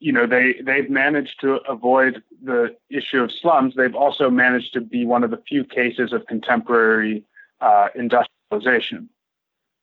you 0.00 0.12
know, 0.12 0.26
they 0.26 0.54
they've 0.62 0.90
managed 0.90 1.40
to 1.40 1.56
avoid 1.68 2.22
the 2.42 2.76
issue 2.90 3.22
of 3.22 3.30
slums. 3.32 3.74
They've 3.74 3.94
also 3.94 4.30
managed 4.30 4.72
to 4.74 4.80
be 4.80 5.04
one 5.06 5.24
of 5.24 5.30
the 5.30 5.42
few 5.48 5.64
cases 5.64 6.12
of 6.12 6.26
contemporary 6.26 7.24
uh, 7.60 7.88
industrialization, 7.94 9.08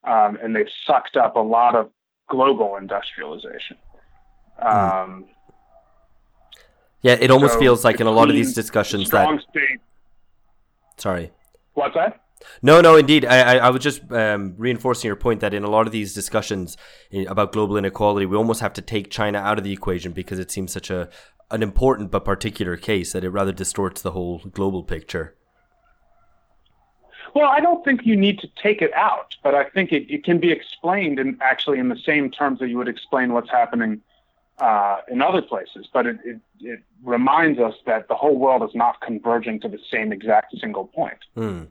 um, 0.03 0.37
and 0.41 0.55
they've 0.55 0.71
sucked 0.85 1.15
up 1.17 1.35
a 1.35 1.39
lot 1.39 1.75
of 1.75 1.89
global 2.29 2.75
industrialization. 2.77 3.77
Um, 4.59 5.25
Yeah, 7.01 7.17
it 7.19 7.31
almost 7.31 7.53
So 7.53 7.59
feels 7.59 7.83
like 7.83 7.99
in 7.99 8.07
a 8.07 8.11
lot 8.11 8.29
of 8.29 8.35
these 8.35 8.53
discussions 8.53 9.09
that. 9.09 9.27
state. 9.49 9.79
Sorry. 10.97 11.31
What's 11.73 11.95
that? 11.95 12.21
No, 12.61 12.81
no, 12.81 12.95
indeed. 12.95 13.25
I, 13.25 13.55
I, 13.55 13.55
I 13.67 13.69
was 13.69 13.81
just 13.81 14.09
um, 14.11 14.53
reinforcing 14.57 15.07
your 15.07 15.15
point 15.15 15.39
that 15.41 15.53
in 15.53 15.63
a 15.63 15.69
lot 15.69 15.85
of 15.85 15.91
these 15.91 16.13
discussions 16.13 16.77
eh, 17.11 17.25
about 17.27 17.51
global 17.51 17.77
inequality, 17.77 18.25
we 18.25 18.37
almost 18.37 18.61
have 18.61 18.73
to 18.73 18.81
take 18.81 19.09
China 19.09 19.39
out 19.39 19.57
of 19.57 19.63
the 19.63 19.71
equation 19.73 20.11
because 20.11 20.39
it 20.39 20.51
seems 20.51 20.71
such 20.71 20.89
a 20.89 21.09
an 21.51 21.61
important 21.61 22.09
but 22.09 22.25
particular 22.25 22.75
case 22.77 23.11
that 23.13 23.23
it 23.23 23.29
rather 23.29 23.51
distorts 23.51 24.01
the 24.01 24.11
whole 24.11 24.39
global 24.53 24.81
picture. 24.83 25.35
Well, 27.35 27.49
I 27.49 27.59
don't 27.61 27.83
think 27.83 28.05
you 28.05 28.15
need 28.15 28.39
to 28.39 28.47
take 28.61 28.81
it 28.81 28.93
out, 28.93 29.35
but 29.43 29.55
I 29.55 29.63
think 29.65 29.91
it, 29.91 30.11
it 30.13 30.23
can 30.23 30.39
be 30.39 30.51
explained 30.51 31.17
in 31.19 31.37
actually 31.41 31.79
in 31.79 31.89
the 31.89 31.97
same 31.97 32.29
terms 32.29 32.59
that 32.59 32.67
you 32.69 32.77
would 32.77 32.87
explain 32.87 33.33
what's 33.33 33.49
happening 33.49 34.01
uh, 34.59 34.97
in 35.09 35.21
other 35.21 35.41
places. 35.41 35.87
But 35.91 36.05
it, 36.05 36.17
it, 36.23 36.39
it 36.59 36.79
reminds 37.03 37.59
us 37.59 37.73
that 37.87 38.07
the 38.07 38.13
whole 38.15 38.37
world 38.37 38.61
is 38.69 38.75
not 38.75 39.01
converging 39.01 39.59
to 39.61 39.67
the 39.67 39.79
same 39.91 40.11
exact 40.11 40.55
single 40.59 40.85
point. 40.85 41.17
Hmm. 41.35 41.63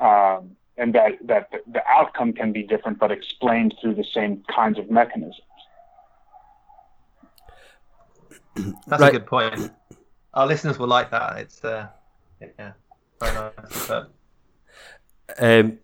Um, 0.00 0.56
and 0.76 0.92
that, 0.94 1.12
that 1.24 1.52
the- 1.52 1.62
the 1.70 1.86
outcome 1.88 2.32
can 2.32 2.50
be 2.52 2.64
different, 2.64 2.98
but 2.98 3.12
explained 3.12 3.74
through 3.80 3.94
the 3.94 4.04
same 4.12 4.42
kinds 4.52 4.76
of 4.78 4.90
mechanisms. 4.90 5.36
That's 8.88 9.00
Right. 9.02 9.14
a 9.14 9.18
good 9.18 9.26
point. 9.26 9.70
Our 10.34 10.46
listeners 10.46 10.78
will 10.80 10.88
like 10.88 11.10
that. 11.12 11.38
It's 11.38 11.64
uh, 11.64 11.86
yeah, 12.40 12.72
very 13.20 13.34
nice. 13.34 13.86
But 13.86 14.10
Um, 15.38 15.78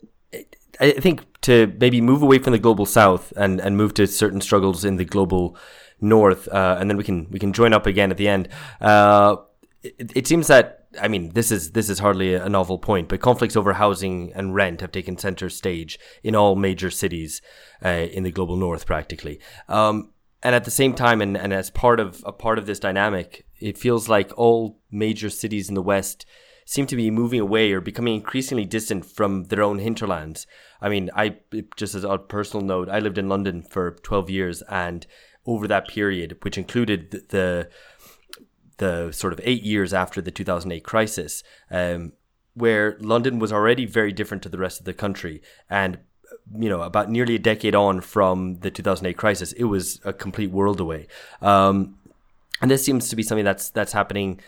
I 0.80 0.92
think 0.92 1.40
to 1.42 1.72
maybe 1.78 2.00
move 2.00 2.22
away 2.22 2.38
from 2.38 2.52
the 2.52 2.58
global 2.58 2.86
south 2.86 3.32
and, 3.36 3.60
and 3.60 3.76
move 3.76 3.94
to 3.94 4.06
certain 4.06 4.40
struggles 4.40 4.84
in 4.84 4.96
the 4.96 5.04
global 5.04 5.56
north, 6.00 6.48
uh, 6.48 6.76
and 6.80 6.88
then 6.88 6.96
we 6.96 7.04
can 7.04 7.28
we 7.30 7.38
can 7.38 7.52
join 7.52 7.72
up 7.72 7.86
again 7.86 8.10
at 8.10 8.16
the 8.16 8.28
end. 8.28 8.48
Uh, 8.80 9.36
it, 9.82 10.12
it 10.14 10.26
seems 10.26 10.46
that 10.46 10.86
I 11.00 11.08
mean 11.08 11.30
this 11.34 11.50
is 11.50 11.72
this 11.72 11.90
is 11.90 11.98
hardly 11.98 12.34
a 12.34 12.48
novel 12.48 12.78
point, 12.78 13.08
but 13.08 13.20
conflicts 13.20 13.56
over 13.56 13.74
housing 13.74 14.32
and 14.34 14.54
rent 14.54 14.80
have 14.80 14.92
taken 14.92 15.18
center 15.18 15.50
stage 15.50 15.98
in 16.22 16.34
all 16.34 16.56
major 16.56 16.90
cities 16.90 17.42
uh, 17.84 17.88
in 17.88 18.22
the 18.22 18.32
global 18.32 18.56
north, 18.56 18.86
practically. 18.86 19.38
Um, 19.68 20.12
and 20.42 20.54
at 20.54 20.64
the 20.64 20.70
same 20.70 20.94
time, 20.94 21.20
and, 21.20 21.36
and 21.36 21.52
as 21.52 21.68
part 21.68 22.00
of 22.00 22.22
a 22.24 22.32
part 22.32 22.58
of 22.58 22.64
this 22.64 22.78
dynamic, 22.78 23.44
it 23.60 23.76
feels 23.76 24.08
like 24.08 24.32
all 24.38 24.80
major 24.90 25.28
cities 25.28 25.68
in 25.68 25.74
the 25.74 25.82
West 25.82 26.24
seem 26.70 26.86
to 26.86 26.94
be 26.94 27.10
moving 27.10 27.40
away 27.40 27.72
or 27.72 27.80
becoming 27.80 28.14
increasingly 28.14 28.64
distant 28.64 29.04
from 29.04 29.42
their 29.44 29.60
own 29.60 29.80
hinterlands. 29.80 30.46
I 30.80 30.88
mean, 30.88 31.10
I 31.16 31.38
just 31.74 31.96
as 31.96 32.04
a 32.04 32.16
personal 32.16 32.64
note, 32.64 32.88
I 32.88 33.00
lived 33.00 33.18
in 33.18 33.28
London 33.28 33.60
for 33.60 33.90
12 34.04 34.30
years, 34.30 34.62
and 34.68 35.04
over 35.44 35.66
that 35.66 35.88
period, 35.88 36.38
which 36.42 36.56
included 36.56 37.10
the, 37.30 37.68
the 38.76 39.10
sort 39.10 39.32
of 39.32 39.40
eight 39.42 39.64
years 39.64 39.92
after 39.92 40.22
the 40.22 40.30
2008 40.30 40.84
crisis, 40.84 41.42
um, 41.72 42.12
where 42.54 42.96
London 43.00 43.40
was 43.40 43.52
already 43.52 43.84
very 43.84 44.12
different 44.12 44.44
to 44.44 44.48
the 44.48 44.58
rest 44.58 44.78
of 44.78 44.86
the 44.86 44.94
country. 44.94 45.42
And, 45.68 45.98
you 46.56 46.68
know, 46.68 46.82
about 46.82 47.10
nearly 47.10 47.34
a 47.34 47.40
decade 47.40 47.74
on 47.74 48.00
from 48.00 48.60
the 48.60 48.70
2008 48.70 49.16
crisis, 49.16 49.50
it 49.54 49.64
was 49.64 50.00
a 50.04 50.12
complete 50.12 50.52
world 50.52 50.78
away. 50.78 51.08
Um, 51.42 51.98
and 52.62 52.70
this 52.70 52.84
seems 52.84 53.08
to 53.08 53.16
be 53.16 53.24
something 53.24 53.44
that's 53.44 53.70
that's 53.70 53.92
happening 53.92 54.40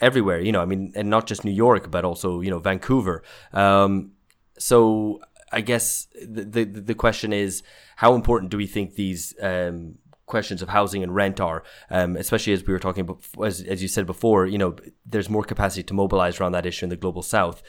everywhere. 0.00 0.40
You 0.40 0.52
know, 0.52 0.62
I 0.62 0.66
mean, 0.66 0.92
and 0.94 1.10
not 1.10 1.26
just 1.26 1.44
New 1.44 1.50
York, 1.50 1.90
but 1.90 2.04
also 2.04 2.40
you 2.40 2.50
know 2.50 2.58
Vancouver. 2.58 3.22
Um, 3.52 4.12
so 4.58 5.20
I 5.52 5.60
guess 5.60 6.08
the, 6.20 6.44
the, 6.44 6.64
the 6.64 6.94
question 6.94 7.32
is, 7.32 7.62
how 7.96 8.14
important 8.14 8.50
do 8.50 8.56
we 8.56 8.66
think 8.66 8.94
these 8.94 9.34
um, 9.40 9.96
questions 10.26 10.60
of 10.60 10.68
housing 10.68 11.02
and 11.02 11.14
rent 11.14 11.40
are, 11.40 11.62
um, 11.90 12.16
especially 12.16 12.52
as 12.52 12.66
we 12.66 12.72
were 12.72 12.78
talking 12.78 13.02
about, 13.02 13.24
as, 13.44 13.62
as 13.62 13.80
you 13.80 13.88
said 13.88 14.06
before, 14.06 14.46
you 14.46 14.58
know, 14.58 14.76
there's 15.04 15.30
more 15.30 15.44
capacity 15.44 15.82
to 15.84 15.94
mobilize 15.94 16.40
around 16.40 16.52
that 16.52 16.66
issue 16.66 16.84
in 16.84 16.90
the 16.90 16.96
global 16.96 17.22
south. 17.22 17.62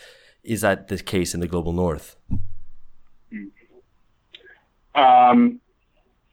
Is 0.43 0.61
that 0.61 0.87
the 0.87 0.97
case 0.97 1.33
in 1.33 1.39
the 1.39 1.47
global 1.47 1.71
north? 1.71 2.15
Um, 4.95 5.59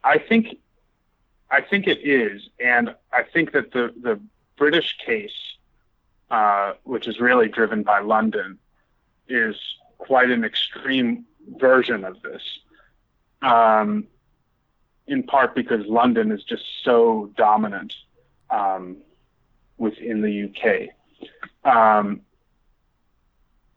I 0.03 0.19
think, 0.19 0.59
I 1.51 1.61
think 1.61 1.87
it 1.87 1.99
is, 1.99 2.49
and 2.59 2.95
I 3.13 3.23
think 3.23 3.53
that 3.53 3.73
the 3.73 3.93
the 4.01 4.19
British 4.57 4.97
case, 5.05 5.35
uh, 6.35 6.73
which 6.83 7.07
is 7.07 7.21
really 7.21 7.49
driven 7.49 7.85
by 7.85 8.01
London, 8.01 8.59
is 9.29 9.55
quite 9.99 10.31
an 10.31 10.43
extreme 10.43 11.25
version 11.61 12.05
of 12.05 12.21
this. 12.23 12.43
Um, 13.41 14.09
in 15.07 15.23
part 15.23 15.55
because 15.55 15.87
London 15.87 16.33
is 16.33 16.43
just 16.43 16.65
so 16.83 17.31
dominant 17.37 17.95
um, 18.51 18.97
within 19.79 20.23
the 20.23 20.35
UK. 20.49 20.89
Um, 21.73 22.23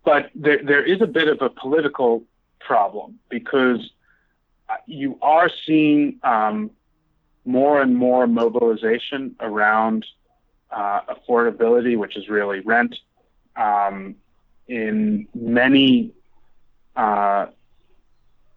but 0.03 0.31
there, 0.33 0.63
there 0.63 0.83
is 0.83 0.99
a 1.01 1.07
bit 1.07 1.27
of 1.27 1.43
a 1.43 1.49
political 1.51 2.23
problem 2.59 3.19
because 3.29 3.91
you 4.87 5.19
are 5.21 5.51
seeing 5.65 6.19
um, 6.23 6.71
more 7.45 7.83
and 7.83 7.95
more 7.95 8.25
mobilization 8.25 9.35
around 9.41 10.07
uh, 10.71 11.01
affordability, 11.09 11.97
which 11.97 12.15
is 12.17 12.29
really 12.29 12.59
rent, 12.61 12.95
um, 13.55 14.15
in 14.67 15.27
many 15.33 16.11
uh, 16.95 17.47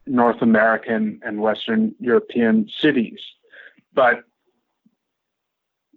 North 0.07 0.43
American 0.43 1.21
and 1.25 1.41
Western 1.41 1.95
European 2.01 2.69
cities. 2.69 3.21
But 3.93 4.25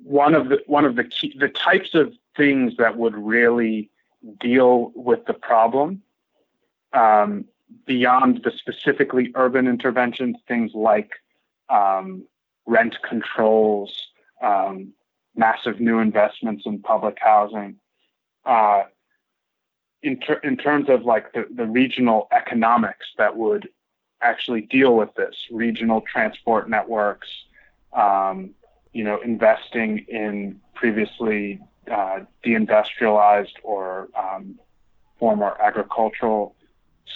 one 0.03 0.35
of 0.35 0.49
the 0.49 0.61
one 0.67 0.85
of 0.85 0.95
the 0.95 1.03
key, 1.03 1.33
the 1.37 1.49
types 1.49 1.93
of 1.95 2.13
things 2.35 2.77
that 2.77 2.97
would 2.97 3.15
really 3.15 3.89
deal 4.39 4.91
with 4.95 5.25
the 5.25 5.33
problem 5.33 6.01
um, 6.93 7.45
beyond 7.85 8.41
the 8.43 8.51
specifically 8.51 9.31
urban 9.35 9.67
interventions, 9.67 10.37
things 10.47 10.71
like 10.73 11.11
um, 11.69 12.23
rent 12.65 12.97
controls, 13.01 14.07
um, 14.41 14.93
massive 15.35 15.79
new 15.79 15.99
investments 15.99 16.63
in 16.65 16.79
public 16.79 17.17
housing. 17.19 17.75
Uh, 18.45 18.83
in, 20.01 20.19
ter- 20.19 20.41
in 20.43 20.57
terms 20.57 20.89
of 20.89 21.03
like 21.03 21.31
the, 21.33 21.47
the 21.55 21.65
regional 21.65 22.27
economics 22.31 23.07
that 23.17 23.35
would 23.35 23.69
actually 24.21 24.61
deal 24.61 24.95
with 24.95 25.13
this 25.15 25.35
regional 25.51 26.01
transport 26.01 26.69
networks, 26.69 27.27
um, 27.93 28.51
you 28.91 29.03
know, 29.03 29.19
investing 29.21 29.99
in 30.07 30.59
previously 30.73 31.59
uh, 31.91 32.19
deindustrialized 32.45 33.53
or 33.63 34.09
um, 34.17 34.59
former 35.19 35.57
agricultural 35.61 36.55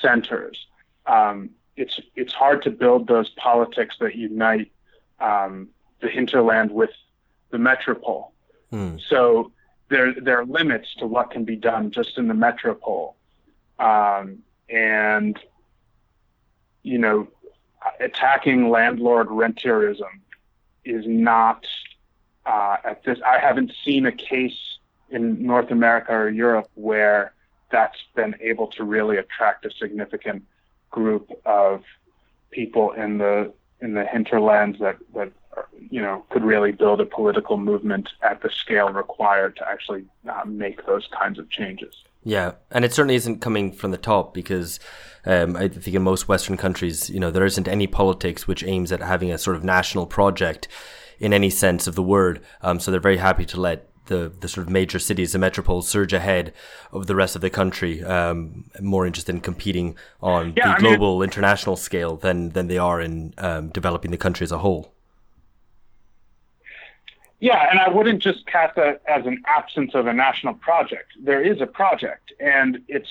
centers. 0.02 0.68
Um, 1.06 1.52
it's 1.76 2.00
it's 2.16 2.34
hard 2.34 2.64
to 2.64 2.72
build 2.72 3.08
those 3.08 3.30
politics 3.30 3.96
that 4.00 4.16
unite 4.16 4.72
um, 5.20 5.70
the 6.02 6.10
hinterland 6.10 6.72
with 6.72 6.90
the 7.52 7.58
metropole. 7.58 8.32
Hmm. 8.72 8.98
So 9.10 9.52
there 9.90 10.14
there 10.14 10.40
are 10.40 10.46
limits 10.46 10.94
to 10.96 11.08
what 11.08 11.32
can 11.32 11.46
be 11.46 11.56
done 11.56 11.92
just 11.92 12.18
in 12.18 12.28
the 12.28 12.34
metropole, 12.34 13.16
um, 13.80 14.40
and 14.70 15.40
you 16.84 16.98
know, 16.98 17.28
attacking 18.00 18.70
landlord 18.70 19.28
rentierism 19.28 20.22
is 20.86 21.06
not 21.06 21.66
uh, 22.46 22.78
at 22.84 23.04
this. 23.04 23.20
I 23.26 23.40
haven't 23.40 23.74
seen 23.84 24.06
a 24.06 24.12
case 24.12 24.78
in 25.10 25.46
North 25.46 25.72
America 25.72 26.14
or 26.14 26.30
Europe 26.30 26.70
where 26.76 27.34
that's 27.72 27.98
been 28.16 28.36
able 28.42 28.68
to 28.68 28.84
really 28.84 29.18
attract 29.18 29.66
a 29.66 29.72
significant 29.72 30.44
group 30.90 31.30
of 31.46 31.84
people 32.52 32.92
in 32.92 33.18
the 33.18 33.54
in 33.82 33.94
the 33.94 34.06
hinterlands 34.06 34.80
that 34.80 34.98
that 35.14 35.32
you 35.90 36.02
know 36.02 36.26
could 36.30 36.44
really 36.44 36.72
build 36.72 37.02
a 37.02 37.06
political 37.06 37.58
movement 37.58 38.10
at 38.22 38.42
the 38.42 38.50
scale 38.50 38.90
required 38.90 39.56
to 39.58 39.68
actually 39.68 40.06
uh, 40.30 40.44
make 40.46 40.86
those 40.86 41.08
kinds 41.18 41.40
of 41.40 41.50
changes. 41.50 41.96
Yeah, 42.24 42.54
and 42.72 42.84
it 42.84 42.94
certainly 42.94 43.16
isn't 43.16 43.40
coming 43.40 43.72
from 43.72 43.92
the 43.92 43.98
top 43.98 44.34
because 44.34 44.80
um, 45.26 45.56
I 45.56 45.68
think 45.70 45.96
in 45.96 46.02
most 46.02 46.28
Western 46.28 46.58
countries, 46.58 47.10
you 47.10 47.20
know, 47.20 47.32
there 47.32 47.46
isn't 47.46 47.68
any 47.68 47.88
politics 47.88 48.48
which 48.48 48.64
aims 48.64 48.92
at 48.92 49.02
having 49.02 49.32
a 49.32 49.38
sort 49.38 49.56
of 49.56 49.64
national 49.64 50.08
project 50.08 50.68
in 51.20 51.34
any 51.34 51.50
sense 51.50 51.88
of 51.88 51.96
the 51.96 52.04
word. 52.04 52.42
Um, 52.62 52.80
so 52.80 52.92
they're 52.92 53.00
very 53.00 53.18
happy 53.18 53.46
to 53.46 53.60
let 53.60 53.88
the, 54.08 54.32
the 54.40 54.48
sort 54.48 54.66
of 54.66 54.72
major 54.72 55.00
cities, 55.00 55.34
the 55.34 55.40
metropoles, 55.40 55.84
surge 55.84 56.14
ahead 56.14 56.54
of 56.92 57.08
the 57.08 57.16
rest 57.16 57.36
of 57.36 57.42
the 57.42 57.50
country, 57.50 58.04
um, 58.04 58.66
more 58.82 59.06
interested 59.06 59.36
in 59.36 59.42
competing 59.42 59.96
on 60.22 60.54
yeah, 60.56 60.70
the 60.70 60.76
I 60.76 60.80
global, 60.80 61.20
mean, 61.20 61.26
international 61.26 61.76
scale 61.76 62.16
than 62.16 62.50
than 62.50 62.68
they 62.68 62.78
are 62.78 63.02
in 63.02 63.34
um, 63.38 63.70
developing 63.70 64.12
the 64.12 64.18
country 64.18 64.44
as 64.44 64.52
a 64.52 64.60
whole. 64.60 64.94
Yeah, 67.40 67.70
and 67.70 67.80
I 67.80 67.90
wouldn't 67.90 68.22
just 68.22 68.48
cast 68.48 68.76
that 68.76 69.02
as 69.08 69.26
an 69.26 69.44
absence 69.46 69.94
of 69.94 70.08
a 70.08 70.14
national 70.14 70.56
project. 70.56 71.12
There 71.22 71.42
is 71.42 71.62
a 71.62 71.68
project, 71.68 72.34
and 72.40 72.80
it's 72.88 73.10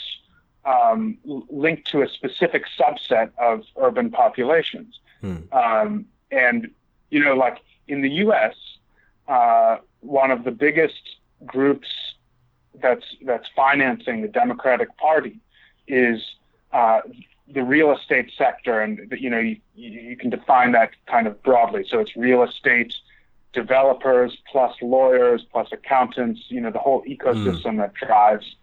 um, 0.65 1.19
linked 1.25 1.87
to 1.93 2.03
a 2.03 2.09
specific 2.09 2.65
subset 2.79 3.31
of 3.39 3.63
urban 3.77 4.11
populations. 4.11 4.99
Hmm. 5.21 5.37
Um, 5.53 6.07
and, 6.31 6.71
you 7.11 7.23
know, 7.23 7.35
like 7.35 7.59
in 7.87 8.03
the 8.03 8.11
US, 8.11 8.55
uh, 9.29 9.77
one 10.01 10.33
of 10.33 10.43
the 10.43 10.51
biggest 10.51 11.19
groups 11.45 11.89
that's, 12.83 13.07
that's 13.25 13.49
financing 13.55 14.23
the 14.23 14.29
Democratic 14.29 14.97
Party 14.99 15.39
is 15.87 16.21
uh, 16.73 17.01
the 17.49 17.63
real 17.63 17.93
estate 17.93 18.33
sector. 18.37 18.81
And, 18.81 19.15
you 19.17 19.31
know, 19.31 19.39
you, 19.39 19.61
you 19.77 20.17
can 20.17 20.31
define 20.31 20.73
that 20.73 20.91
kind 21.07 21.29
of 21.29 21.41
broadly. 21.45 21.87
So 21.89 22.01
it's 22.01 22.17
real 22.17 22.43
estate 22.43 22.93
developers 23.57 24.37
plus 24.53 24.75
lawyers 24.83 25.43
plus 25.51 25.69
accountants, 25.73 26.43
you 26.49 26.61
know, 26.61 26.71
the 26.71 26.79
whole 26.79 27.03
ecosystem 27.05 27.73
mm. 27.75 27.79
that 27.79 27.95
drives 27.95 28.55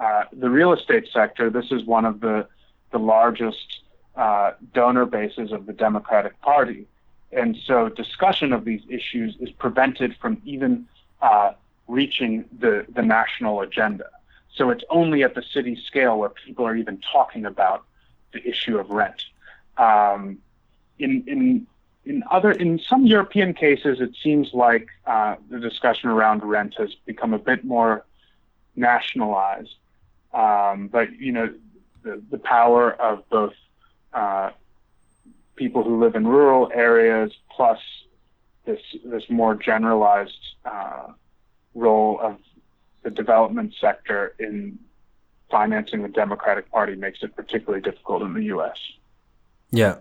uh, 0.00 0.24
the 0.34 0.50
real 0.50 0.74
estate 0.74 1.08
sector. 1.10 1.48
This 1.48 1.72
is 1.72 1.82
one 1.84 2.04
of 2.04 2.20
the, 2.20 2.46
the 2.92 2.98
largest 2.98 3.80
uh, 4.16 4.52
donor 4.74 5.06
bases 5.06 5.50
of 5.50 5.64
the 5.64 5.72
Democratic 5.72 6.38
Party. 6.42 6.86
And 7.32 7.56
so 7.66 7.88
discussion 7.88 8.52
of 8.52 8.66
these 8.66 8.82
issues 8.88 9.34
is 9.40 9.50
prevented 9.50 10.14
from 10.20 10.42
even 10.44 10.86
uh, 11.22 11.52
reaching 11.88 12.44
the, 12.60 12.84
the 12.94 13.02
national 13.02 13.62
agenda. 13.62 14.10
So 14.54 14.68
it's 14.68 14.84
only 14.90 15.24
at 15.24 15.34
the 15.34 15.42
city 15.42 15.74
scale 15.86 16.18
where 16.18 16.28
people 16.28 16.66
are 16.66 16.76
even 16.76 17.00
talking 17.12 17.46
about 17.46 17.84
the 18.34 18.46
issue 18.46 18.76
of 18.78 18.90
rent. 18.90 19.22
Um, 19.78 20.38
in, 20.98 21.24
in 21.26 21.66
in 22.06 22.22
other 22.30 22.52
in 22.52 22.78
some 22.78 23.06
European 23.06 23.54
cases, 23.54 24.00
it 24.00 24.14
seems 24.22 24.52
like 24.52 24.88
uh, 25.06 25.36
the 25.50 25.58
discussion 25.58 26.10
around 26.10 26.42
rent 26.42 26.74
has 26.78 26.94
become 27.06 27.32
a 27.32 27.38
bit 27.38 27.64
more 27.64 28.04
nationalized. 28.76 29.74
Um, 30.32 30.88
but 30.88 31.12
you 31.18 31.32
know, 31.32 31.54
the, 32.02 32.22
the 32.30 32.38
power 32.38 32.92
of 32.92 33.28
both 33.30 33.54
uh, 34.12 34.50
people 35.56 35.82
who 35.82 36.00
live 36.00 36.14
in 36.14 36.26
rural 36.26 36.70
areas 36.74 37.32
plus 37.50 37.78
this 38.64 38.80
this 39.04 39.24
more 39.28 39.54
generalized 39.54 40.38
uh, 40.64 41.08
role 41.74 42.18
of 42.20 42.38
the 43.02 43.10
development 43.10 43.74
sector 43.80 44.34
in 44.38 44.78
financing 45.50 46.02
the 46.02 46.08
Democratic 46.08 46.70
Party 46.70 46.96
makes 46.96 47.22
it 47.22 47.36
particularly 47.36 47.82
difficult 47.82 48.22
in 48.22 48.34
the 48.34 48.44
U.S. 48.44 48.78
Yeah. 49.70 49.96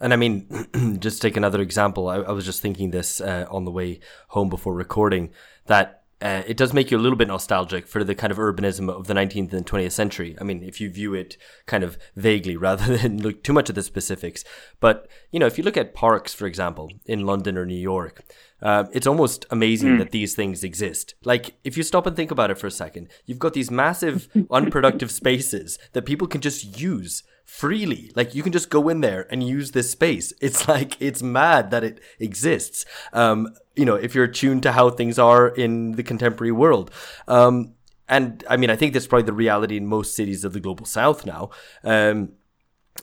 And 0.00 0.12
I 0.12 0.16
mean, 0.16 0.98
just 1.00 1.22
take 1.22 1.36
another 1.36 1.60
example. 1.60 2.08
I, 2.08 2.16
I 2.16 2.32
was 2.32 2.44
just 2.44 2.60
thinking 2.62 2.90
this 2.90 3.20
uh, 3.20 3.46
on 3.50 3.64
the 3.64 3.70
way 3.70 4.00
home 4.28 4.48
before 4.48 4.74
recording 4.74 5.30
that 5.66 6.02
uh, 6.22 6.42
it 6.46 6.56
does 6.56 6.72
make 6.72 6.90
you 6.90 6.96
a 6.96 7.00
little 7.00 7.16
bit 7.16 7.28
nostalgic 7.28 7.86
for 7.86 8.02
the 8.02 8.14
kind 8.14 8.30
of 8.30 8.38
urbanism 8.38 8.88
of 8.88 9.06
the 9.06 9.12
19th 9.12 9.52
and 9.52 9.66
20th 9.66 9.92
century. 9.92 10.34
I 10.40 10.44
mean, 10.44 10.62
if 10.62 10.80
you 10.80 10.90
view 10.90 11.12
it 11.12 11.36
kind 11.66 11.84
of 11.84 11.98
vaguely 12.14 12.56
rather 12.68 12.96
than 12.96 13.22
look 13.22 13.42
too 13.42 13.52
much 13.52 13.68
at 13.68 13.74
the 13.74 13.82
specifics. 13.82 14.42
But, 14.80 15.08
you 15.30 15.38
know, 15.38 15.46
if 15.46 15.58
you 15.58 15.64
look 15.64 15.76
at 15.76 15.94
parks, 15.94 16.32
for 16.32 16.46
example, 16.46 16.90
in 17.04 17.26
London 17.26 17.58
or 17.58 17.66
New 17.66 17.74
York, 17.74 18.24
uh, 18.62 18.84
it's 18.92 19.06
almost 19.06 19.44
amazing 19.50 19.90
mm. 19.90 19.98
that 19.98 20.10
these 20.10 20.34
things 20.34 20.64
exist. 20.64 21.14
Like, 21.22 21.56
if 21.64 21.76
you 21.76 21.82
stop 21.82 22.06
and 22.06 22.16
think 22.16 22.30
about 22.30 22.50
it 22.50 22.56
for 22.58 22.66
a 22.66 22.70
second, 22.70 23.08
you've 23.26 23.38
got 23.38 23.52
these 23.52 23.70
massive, 23.70 24.28
unproductive 24.50 25.10
spaces 25.10 25.78
that 25.92 26.06
people 26.06 26.26
can 26.26 26.40
just 26.40 26.80
use 26.80 27.24
freely. 27.46 28.12
Like 28.14 28.34
you 28.34 28.42
can 28.42 28.52
just 28.52 28.68
go 28.68 28.88
in 28.90 29.00
there 29.00 29.26
and 29.30 29.42
use 29.42 29.70
this 29.70 29.90
space. 29.90 30.32
It's 30.40 30.68
like 30.68 31.00
it's 31.00 31.22
mad 31.22 31.70
that 31.70 31.82
it 31.82 32.00
exists. 32.20 32.84
Um, 33.12 33.54
you 33.74 33.84
know, 33.84 33.94
if 33.94 34.14
you're 34.14 34.26
tuned 34.26 34.62
to 34.64 34.72
how 34.72 34.90
things 34.90 35.18
are 35.18 35.48
in 35.48 35.92
the 35.92 36.02
contemporary 36.02 36.52
world. 36.52 36.90
Um, 37.26 37.74
and 38.08 38.44
I 38.48 38.56
mean, 38.56 38.70
I 38.70 38.76
think 38.76 38.92
that's 38.92 39.06
probably 39.06 39.26
the 39.26 39.32
reality 39.32 39.76
in 39.76 39.86
most 39.86 40.14
cities 40.14 40.44
of 40.44 40.52
the 40.52 40.60
global 40.60 40.86
south 40.86 41.26
now. 41.26 41.50
Um, 41.82 42.32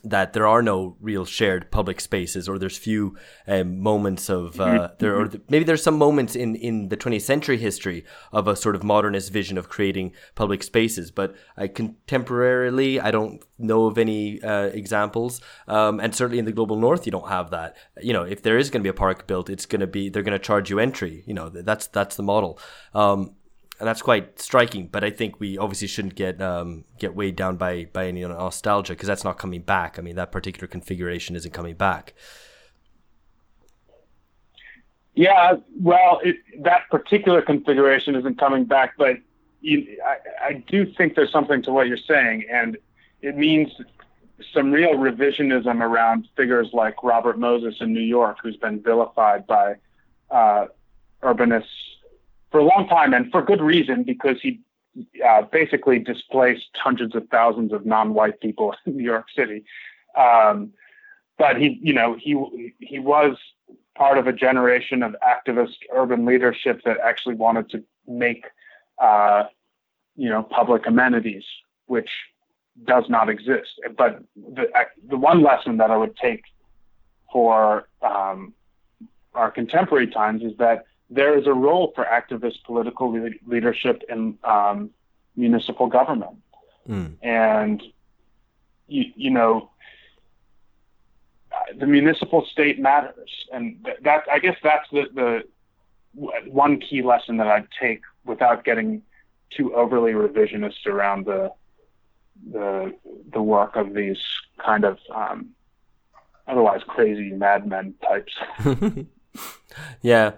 that 0.02 0.32
there 0.32 0.46
are 0.46 0.62
no 0.62 0.96
real 1.00 1.24
shared 1.24 1.70
public 1.70 2.00
spaces 2.00 2.48
or 2.48 2.58
there's 2.58 2.76
few 2.76 3.16
um, 3.46 3.78
moments 3.80 4.28
of 4.28 4.60
uh, 4.60 4.66
mm-hmm. 4.66 4.94
there 4.98 5.16
or 5.16 5.30
maybe 5.48 5.64
there's 5.64 5.82
some 5.82 5.98
moments 5.98 6.34
in 6.34 6.56
in 6.56 6.88
the 6.88 6.96
20th 6.96 7.22
century 7.22 7.56
history 7.56 8.04
of 8.32 8.48
a 8.48 8.56
sort 8.56 8.74
of 8.74 8.82
modernist 8.82 9.32
vision 9.32 9.58
of 9.58 9.68
creating 9.68 10.12
public 10.34 10.62
spaces 10.62 11.10
but 11.10 11.34
I 11.56 11.68
contemporarily 11.68 13.00
I 13.02 13.10
don't 13.10 13.42
know 13.58 13.86
of 13.86 13.98
any 13.98 14.42
uh, 14.42 14.66
examples. 14.66 15.40
Um, 15.68 16.00
and 16.00 16.14
certainly 16.14 16.38
in 16.38 16.44
the 16.44 16.52
global 16.52 16.76
north 16.76 17.06
you 17.06 17.12
don't 17.12 17.28
have 17.28 17.50
that. 17.50 17.76
You 18.00 18.12
know 18.12 18.22
if 18.22 18.42
there 18.42 18.58
is 18.58 18.70
going 18.70 18.80
to 18.80 18.84
be 18.84 18.90
a 18.90 18.94
park 18.94 19.26
built 19.26 19.48
it's 19.48 19.66
going 19.66 19.80
to 19.80 19.86
be 19.86 20.08
they're 20.08 20.22
going 20.22 20.38
to 20.38 20.44
charge 20.44 20.70
you 20.70 20.78
entry 20.78 21.22
you 21.26 21.34
know 21.34 21.48
that's 21.48 21.86
that's 21.88 22.16
the 22.16 22.22
model. 22.22 22.58
Um, 22.94 23.34
that's 23.80 24.02
quite 24.02 24.38
striking. 24.40 24.86
But 24.86 25.04
I 25.04 25.10
think 25.10 25.40
we 25.40 25.58
obviously 25.58 25.88
shouldn't 25.88 26.14
get 26.14 26.40
um, 26.40 26.84
get 26.98 27.14
weighed 27.14 27.36
down 27.36 27.56
by 27.56 27.86
by 27.92 28.06
any 28.06 28.22
nostalgia 28.22 28.92
because 28.92 29.08
that's 29.08 29.24
not 29.24 29.38
coming 29.38 29.62
back. 29.62 29.98
I 29.98 30.02
mean, 30.02 30.16
that 30.16 30.32
particular 30.32 30.66
configuration 30.66 31.36
isn't 31.36 31.52
coming 31.52 31.74
back. 31.74 32.14
Yeah, 35.14 35.56
well, 35.80 36.20
it, 36.24 36.36
that 36.62 36.90
particular 36.90 37.40
configuration 37.40 38.16
isn't 38.16 38.36
coming 38.36 38.64
back, 38.64 38.94
but 38.98 39.18
you, 39.60 39.96
I, 40.04 40.46
I 40.48 40.52
do 40.66 40.92
think 40.92 41.14
there's 41.14 41.30
something 41.30 41.62
to 41.62 41.72
what 41.72 41.86
you're 41.86 41.96
saying, 41.96 42.46
and 42.50 42.76
it 43.22 43.36
means 43.36 43.70
some 44.52 44.72
real 44.72 44.94
revisionism 44.94 45.80
around 45.80 46.26
figures 46.36 46.70
like 46.72 47.02
Robert 47.04 47.38
Moses 47.38 47.76
in 47.80 47.92
New 47.92 48.00
York, 48.00 48.38
who's 48.42 48.56
been 48.56 48.82
vilified 48.82 49.46
by 49.46 49.76
uh, 50.32 50.66
urbanists 51.22 51.93
for 52.54 52.60
a 52.60 52.64
long 52.64 52.86
time, 52.86 53.12
and 53.12 53.32
for 53.32 53.42
good 53.42 53.60
reason, 53.60 54.04
because 54.04 54.36
he 54.40 54.60
uh, 55.26 55.42
basically 55.42 55.98
displaced 55.98 56.68
hundreds 56.76 57.16
of 57.16 57.26
thousands 57.28 57.72
of 57.72 57.84
non-white 57.84 58.38
people 58.38 58.72
in 58.86 58.96
New 58.96 59.02
York 59.02 59.26
City. 59.36 59.64
Um, 60.16 60.70
but 61.36 61.60
he, 61.60 61.80
you 61.82 61.92
know, 61.92 62.16
he 62.16 62.72
he 62.78 63.00
was 63.00 63.36
part 63.96 64.18
of 64.18 64.28
a 64.28 64.32
generation 64.32 65.02
of 65.02 65.16
activist 65.20 65.78
urban 65.92 66.24
leadership 66.24 66.80
that 66.84 66.98
actually 67.04 67.34
wanted 67.34 67.68
to 67.70 67.82
make, 68.06 68.44
uh, 69.02 69.42
you 70.14 70.28
know, 70.28 70.44
public 70.44 70.86
amenities, 70.86 71.42
which 71.86 72.10
does 72.84 73.02
not 73.08 73.28
exist. 73.28 73.80
But 73.98 74.22
the 74.36 74.66
the 75.08 75.16
one 75.16 75.42
lesson 75.42 75.78
that 75.78 75.90
I 75.90 75.96
would 75.96 76.16
take 76.16 76.44
for 77.32 77.88
um, 78.00 78.54
our 79.34 79.50
contemporary 79.50 80.06
times 80.06 80.44
is 80.44 80.56
that 80.58 80.84
there 81.14 81.38
is 81.38 81.46
a 81.46 81.52
role 81.52 81.92
for 81.94 82.04
activist 82.04 82.62
political 82.64 83.12
le- 83.12 83.30
leadership 83.46 84.02
in 84.08 84.36
um, 84.44 84.90
municipal 85.36 85.86
government. 85.86 86.36
Mm. 86.88 87.14
And, 87.22 87.82
you, 88.88 89.04
you 89.14 89.30
know, 89.30 89.70
the 91.78 91.86
municipal 91.86 92.44
state 92.44 92.80
matters. 92.80 93.30
And 93.52 93.84
th- 93.84 93.98
that, 94.02 94.24
I 94.30 94.38
guess 94.40 94.56
that's 94.62 94.88
the, 94.90 95.06
the 95.14 95.42
one 96.50 96.80
key 96.80 97.02
lesson 97.02 97.36
that 97.38 97.46
I'd 97.46 97.68
take 97.80 98.02
without 98.24 98.64
getting 98.64 99.02
too 99.50 99.74
overly 99.74 100.12
revisionist 100.12 100.86
around 100.86 101.26
the, 101.26 101.52
the, 102.50 102.94
the 103.32 103.40
work 103.40 103.76
of 103.76 103.94
these 103.94 104.18
kind 104.58 104.84
of 104.84 104.98
um, 105.14 105.50
otherwise 106.48 106.82
crazy 106.86 107.30
madmen 107.30 107.94
types. 108.02 108.32
yeah. 110.02 110.32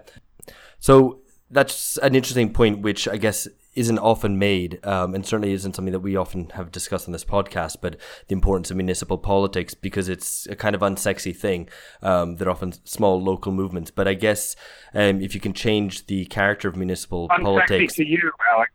So 0.79 1.19
that's 1.49 1.97
an 1.97 2.15
interesting 2.15 2.53
point, 2.53 2.81
which 2.81 3.07
I 3.07 3.17
guess 3.17 3.47
isn't 3.75 3.99
often 3.99 4.39
made, 4.39 4.83
um, 4.83 5.13
and 5.13 5.23
certainly 5.23 5.53
isn't 5.53 5.75
something 5.75 5.91
that 5.91 5.99
we 5.99 6.15
often 6.15 6.49
have 6.55 6.71
discussed 6.71 7.07
on 7.07 7.11
this 7.11 7.23
podcast. 7.23 7.77
But 7.79 7.97
the 8.27 8.33
importance 8.33 8.71
of 8.71 8.77
municipal 8.77 9.17
politics 9.17 9.75
because 9.75 10.09
it's 10.09 10.47
a 10.47 10.55
kind 10.55 10.75
of 10.75 10.81
unsexy 10.81 11.35
thing. 11.35 11.69
Um, 12.01 12.37
they're 12.37 12.49
often 12.49 12.73
small 12.85 13.21
local 13.21 13.51
movements, 13.51 13.91
but 13.91 14.07
I 14.07 14.15
guess 14.15 14.55
um, 14.93 15.21
if 15.21 15.35
you 15.35 15.41
can 15.41 15.53
change 15.53 16.07
the 16.07 16.25
character 16.25 16.67
of 16.67 16.75
municipal 16.75 17.29
unsexy 17.29 17.43
politics, 17.43 17.93
to 17.95 18.05
you, 18.05 18.31
Alex. 18.51 18.71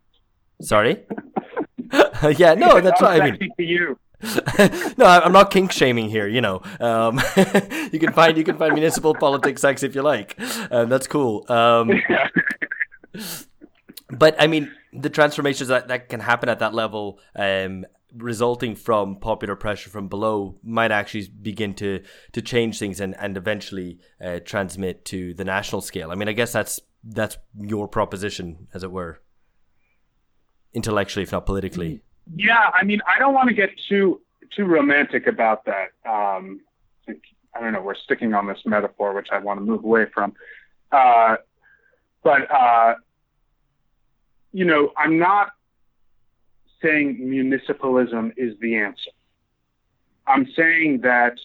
Sorry. 0.61 1.05
yeah, 2.39 2.55
no, 2.55 2.81
that's 2.81 3.03
right. 3.03 3.21
I 3.21 3.31
mean, 3.33 3.39
to 3.39 3.63
you. 3.63 3.99
no, 4.99 5.07
I'm 5.07 5.33
not 5.33 5.51
kink 5.51 5.73
shaming 5.73 6.09
here. 6.09 6.29
You 6.29 6.41
know, 6.41 6.63
um, 6.81 7.21
you 7.93 7.99
can 7.99 8.13
find 8.13 8.37
you 8.37 8.45
can 8.45 8.57
find 8.57 8.73
municipal 8.73 9.15
politics 9.15 9.61
sex 9.61 9.83
if 9.83 9.95
you 9.95 10.03
like, 10.03 10.37
and 10.71 10.91
that's 10.91 11.07
cool. 11.07 11.45
Um, 11.51 11.91
but 14.11 14.37
I 14.39 14.47
mean, 14.47 14.73
the 14.93 15.11
transformations 15.11 15.69
that, 15.69 15.89
that 15.89 16.09
can 16.09 16.21
happen 16.21 16.49
at 16.49 16.61
that 16.61 16.73
level, 16.73 17.19
um, 17.35 17.85
resulting 18.15 18.77
from 18.77 19.17
popular 19.17 19.57
pressure 19.57 19.91
from 19.91 20.09
below, 20.09 20.57
might 20.63 20.93
actually 20.93 21.29
begin 21.29 21.75
to 21.75 22.03
to 22.33 22.43
change 22.43 22.79
things 22.79 23.01
and 23.01 23.17
and 23.19 23.37
eventually 23.37 23.99
uh, 24.25 24.39
transmit 24.45 25.05
to 25.07 25.35
the 25.35 25.45
national 25.45 25.81
scale. 25.81 26.13
I 26.13 26.15
mean, 26.15 26.29
I 26.29 26.33
guess 26.33 26.53
that's 26.53 26.79
that's 27.03 27.39
your 27.59 27.89
proposition, 27.89 28.69
as 28.73 28.85
it 28.85 28.93
were, 28.93 29.21
intellectually, 30.73 31.25
if 31.25 31.33
not 31.33 31.47
politically. 31.47 32.03
Yeah, 32.35 32.71
I 32.73 32.85
mean, 32.85 33.01
I 33.07 33.19
don't 33.19 33.35
want 33.35 33.49
to 33.49 33.55
get 33.55 33.71
too 33.89 34.21
too 34.55 34.65
romantic 34.65 35.27
about 35.27 35.65
that. 35.65 35.93
Um, 36.05 36.61
I 37.09 37.61
don't 37.61 37.73
know. 37.73 37.83
We're 37.83 37.95
sticking 37.95 38.35
on 38.35 38.47
this 38.47 38.61
metaphor, 38.65 39.15
which 39.15 39.29
I 39.31 39.39
want 39.39 39.61
to 39.61 39.65
move 39.65 39.85
away 39.85 40.07
from. 40.13 40.35
Uh, 40.91 41.37
but 42.23 42.51
uh, 42.51 42.95
you 44.53 44.65
know, 44.65 44.93
I'm 44.97 45.19
not 45.19 45.53
saying 46.81 47.19
municipalism 47.21 48.33
is 48.37 48.59
the 48.61 48.77
answer. 48.77 49.11
I'm 50.27 50.51
saying 50.55 51.01
that 51.03 51.39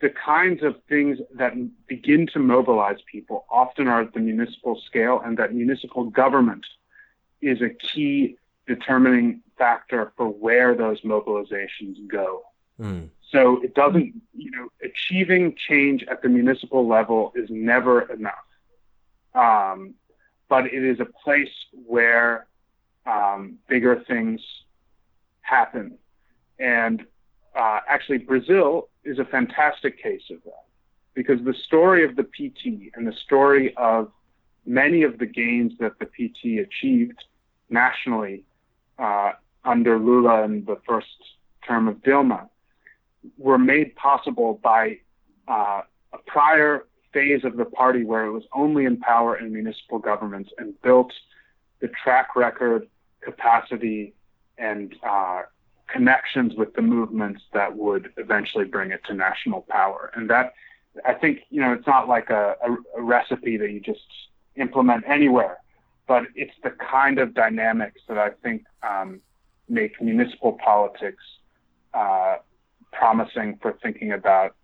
the 0.00 0.10
kinds 0.10 0.62
of 0.62 0.76
things 0.88 1.18
that 1.34 1.54
begin 1.86 2.26
to 2.32 2.38
mobilize 2.40 2.98
people 3.10 3.46
often 3.50 3.86
are 3.86 4.02
at 4.02 4.12
the 4.12 4.20
municipal 4.20 4.80
scale, 4.86 5.20
and 5.24 5.36
that 5.38 5.54
municipal 5.54 6.04
government 6.04 6.66
is 7.40 7.60
a 7.62 7.68
key 7.68 8.36
determining 8.74 9.42
factor 9.58 10.12
for 10.16 10.28
where 10.28 10.74
those 10.74 11.00
mobilizations 11.02 11.96
go. 12.08 12.42
Mm. 12.80 13.08
So 13.30 13.62
it 13.62 13.74
doesn't, 13.74 14.12
you 14.34 14.50
know, 14.50 14.68
achieving 14.82 15.54
change 15.56 16.04
at 16.04 16.22
the 16.22 16.28
municipal 16.28 16.86
level 16.86 17.32
is 17.34 17.48
never 17.50 18.02
enough. 18.12 18.34
Um, 19.34 19.94
but 20.48 20.66
it 20.66 20.84
is 20.84 21.00
a 21.00 21.06
place 21.24 21.54
where 21.86 22.46
um, 23.06 23.58
bigger 23.68 24.04
things 24.06 24.40
happen. 25.40 25.98
And 26.58 27.04
uh, 27.54 27.80
actually, 27.88 28.18
Brazil 28.18 28.88
is 29.04 29.18
a 29.18 29.24
fantastic 29.24 30.02
case 30.02 30.24
of 30.30 30.42
that 30.44 30.66
because 31.14 31.42
the 31.42 31.54
story 31.54 32.04
of 32.04 32.16
the 32.16 32.24
PT 32.24 32.92
and 32.94 33.06
the 33.06 33.16
story 33.24 33.74
of 33.76 34.10
many 34.66 35.02
of 35.02 35.18
the 35.18 35.26
gains 35.26 35.72
that 35.80 35.98
the 35.98 36.06
PT 36.06 36.60
achieved 36.66 37.24
nationally 37.70 38.44
uh, 39.02 39.32
under 39.64 39.98
Lula 39.98 40.44
in 40.44 40.64
the 40.64 40.78
first 40.86 41.08
term 41.66 41.88
of 41.88 41.96
Dilma 41.96 42.48
were 43.36 43.58
made 43.58 43.94
possible 43.96 44.60
by 44.62 44.98
uh, 45.48 45.82
a 46.12 46.18
prior 46.26 46.86
phase 47.12 47.44
of 47.44 47.56
the 47.56 47.64
party 47.64 48.04
where 48.04 48.24
it 48.24 48.30
was 48.30 48.44
only 48.54 48.84
in 48.84 48.96
power 48.96 49.36
in 49.36 49.52
municipal 49.52 49.98
governments 49.98 50.50
and 50.58 50.80
built 50.82 51.12
the 51.80 51.88
track 52.02 52.36
record, 52.36 52.88
capacity, 53.20 54.14
and 54.56 54.94
uh, 55.02 55.42
connections 55.88 56.54
with 56.54 56.72
the 56.74 56.82
movements 56.82 57.42
that 57.52 57.76
would 57.76 58.12
eventually 58.16 58.64
bring 58.64 58.92
it 58.92 59.02
to 59.04 59.14
national 59.14 59.62
power. 59.62 60.10
And 60.14 60.30
that, 60.30 60.54
I 61.04 61.14
think, 61.14 61.40
you 61.50 61.60
know, 61.60 61.72
it's 61.72 61.86
not 61.86 62.08
like 62.08 62.30
a, 62.30 62.56
a, 62.64 62.98
a 62.98 63.02
recipe 63.02 63.56
that 63.58 63.70
you 63.70 63.80
just 63.80 64.00
implement 64.56 65.04
anywhere. 65.06 65.58
But 66.06 66.24
it's 66.34 66.54
the 66.62 66.70
kind 66.70 67.18
of 67.18 67.34
dynamics 67.34 68.00
that 68.08 68.18
I 68.18 68.30
think 68.42 68.64
um, 68.82 69.20
make 69.68 70.00
municipal 70.00 70.58
politics 70.64 71.22
uh, 71.94 72.36
promising 72.92 73.58
for 73.62 73.78
thinking 73.82 74.12
about 74.12 74.54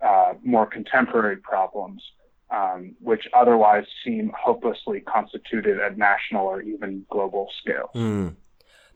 uh, 0.00 0.34
more 0.42 0.66
contemporary 0.66 1.36
problems, 1.36 2.02
um, 2.50 2.94
which 3.00 3.28
otherwise 3.32 3.84
seem 4.04 4.32
hopelessly 4.38 5.00
constituted 5.00 5.78
at 5.78 5.96
national 5.96 6.44
or 6.46 6.60
even 6.60 7.06
global 7.10 7.48
scales. 7.60 7.90
Mm. 7.94 8.34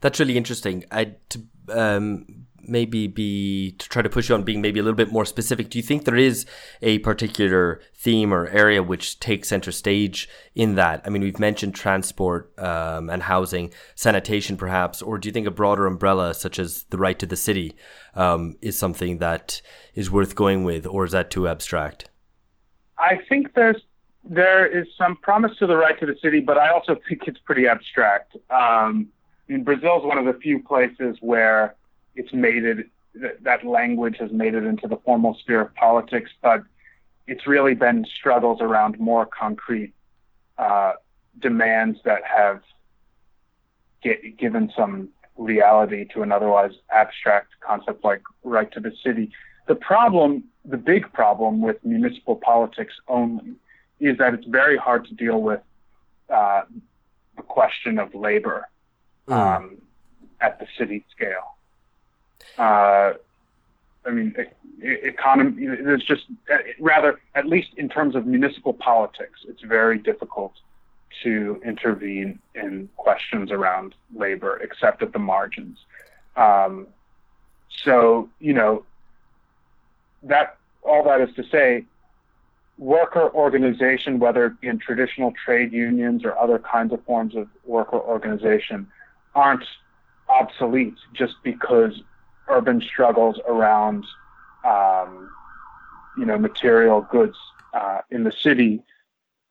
That's 0.01 0.19
really 0.19 0.37
interesting. 0.37 0.85
I 0.91 1.15
to 1.29 1.41
um, 1.69 2.47
maybe 2.67 3.07
be 3.07 3.71
to 3.71 3.89
try 3.89 4.01
to 4.01 4.09
push 4.09 4.29
you 4.29 4.35
on 4.35 4.43
being 4.43 4.61
maybe 4.61 4.79
a 4.79 4.83
little 4.83 4.97
bit 4.97 5.11
more 5.11 5.25
specific. 5.25 5.69
Do 5.69 5.79
you 5.79 5.83
think 5.83 6.03
there 6.03 6.15
is 6.15 6.45
a 6.81 6.99
particular 6.99 7.81
theme 7.95 8.33
or 8.33 8.47
area 8.47 8.83
which 8.83 9.19
takes 9.19 9.49
center 9.49 9.71
stage 9.71 10.29
in 10.53 10.75
that? 10.75 11.01
I 11.05 11.09
mean, 11.09 11.21
we've 11.21 11.39
mentioned 11.39 11.75
transport 11.75 12.51
um, 12.59 13.09
and 13.09 13.23
housing, 13.23 13.73
sanitation, 13.95 14.57
perhaps, 14.57 15.01
or 15.01 15.17
do 15.17 15.29
you 15.29 15.33
think 15.33 15.47
a 15.47 15.51
broader 15.51 15.85
umbrella 15.85 16.33
such 16.33 16.59
as 16.59 16.83
the 16.89 16.97
right 16.97 17.17
to 17.19 17.25
the 17.25 17.37
city 17.37 17.75
um, 18.15 18.55
is 18.61 18.77
something 18.77 19.19
that 19.19 19.61
is 19.95 20.11
worth 20.11 20.35
going 20.35 20.63
with, 20.63 20.85
or 20.85 21.05
is 21.05 21.11
that 21.11 21.31
too 21.31 21.47
abstract? 21.47 22.09
I 22.97 23.19
think 23.29 23.53
there's 23.53 23.81
there 24.29 24.65
is 24.65 24.87
some 24.97 25.15
promise 25.15 25.57
to 25.57 25.67
the 25.67 25.77
right 25.77 25.97
to 26.01 26.05
the 26.05 26.17
city, 26.21 26.41
but 26.41 26.57
I 26.57 26.69
also 26.69 26.97
think 27.07 27.21
it's 27.27 27.39
pretty 27.39 27.65
abstract. 27.65 28.35
Um, 28.49 29.07
I 29.47 29.53
mean, 29.53 29.63
Brazil 29.63 29.97
is 29.99 30.03
one 30.03 30.17
of 30.17 30.25
the 30.25 30.39
few 30.39 30.59
places 30.59 31.17
where 31.21 31.75
it's 32.15 32.33
made 32.33 32.63
it 32.63 32.87
that 33.41 33.65
language 33.65 34.17
has 34.19 34.31
made 34.31 34.53
it 34.53 34.63
into 34.63 34.87
the 34.87 34.97
formal 34.97 35.35
sphere 35.41 35.61
of 35.61 35.73
politics, 35.75 36.29
but 36.43 36.63
it's 37.25 37.47
really 37.47 37.73
been 37.73 38.05
struggles 38.05 38.61
around 38.61 38.99
more 38.99 39.25
concrete 39.25 39.93
uh, 40.57 40.93
demands 41.39 41.99
that 42.05 42.21
have 42.23 42.61
get, 44.03 44.37
given 44.37 44.71
some 44.75 45.09
reality 45.35 46.05
to 46.13 46.21
an 46.21 46.31
otherwise 46.31 46.73
abstract 46.91 47.53
concept 47.59 48.03
like 48.03 48.21
right 48.43 48.71
to 48.71 48.79
the 48.79 48.91
city. 49.03 49.31
The 49.67 49.75
problem, 49.75 50.43
the 50.63 50.77
big 50.77 51.11
problem 51.11 51.61
with 51.61 51.83
municipal 51.83 52.35
politics 52.35 52.93
only, 53.07 53.55
is 53.99 54.17
that 54.19 54.33
it's 54.33 54.45
very 54.45 54.77
hard 54.77 55.05
to 55.05 55.13
deal 55.13 55.41
with 55.41 55.61
uh, 56.29 56.63
the 57.35 57.41
question 57.41 57.97
of 57.97 58.13
labor 58.13 58.67
mm. 59.27 59.33
um, 59.33 59.77
at 60.41 60.59
the 60.59 60.67
city 60.77 61.05
scale. 61.15 61.55
Uh, 62.57 63.13
I 64.05 64.11
mean, 64.11 64.33
economy. 64.81 65.65
There's 65.67 66.03
just 66.03 66.25
uh, 66.51 66.57
rather, 66.79 67.19
at 67.35 67.45
least 67.45 67.69
in 67.77 67.89
terms 67.89 68.15
of 68.15 68.25
municipal 68.25 68.73
politics, 68.73 69.41
it's 69.47 69.61
very 69.61 69.97
difficult 69.97 70.53
to 71.23 71.61
intervene 71.65 72.39
in 72.55 72.89
questions 72.95 73.51
around 73.51 73.95
labor, 74.15 74.57
except 74.57 75.01
at 75.01 75.13
the 75.13 75.19
margins. 75.19 75.77
Um, 76.35 76.87
so, 77.83 78.29
you 78.39 78.53
know, 78.53 78.85
that 80.23 80.57
all 80.83 81.03
that 81.03 81.21
is 81.21 81.35
to 81.35 81.43
say, 81.43 81.85
worker 82.77 83.29
organization, 83.33 84.19
whether 84.19 84.55
in 84.61 84.77
traditional 84.77 85.33
trade 85.43 85.73
unions 85.73 86.23
or 86.23 86.37
other 86.37 86.59
kinds 86.59 86.93
of 86.93 87.03
forms 87.03 87.35
of 87.35 87.47
worker 87.65 87.99
organization, 87.99 88.87
aren't 89.37 89.63
obsolete 90.27 90.95
just 91.13 91.35
because 91.43 91.93
urban 92.49 92.81
struggles 92.81 93.39
around, 93.47 94.03
um, 94.65 95.29
you 96.17 96.25
know, 96.25 96.37
material 96.39 97.01
goods 97.11 97.37
uh, 97.73 97.99
in 98.09 98.23
the 98.23 98.31
city 98.31 98.81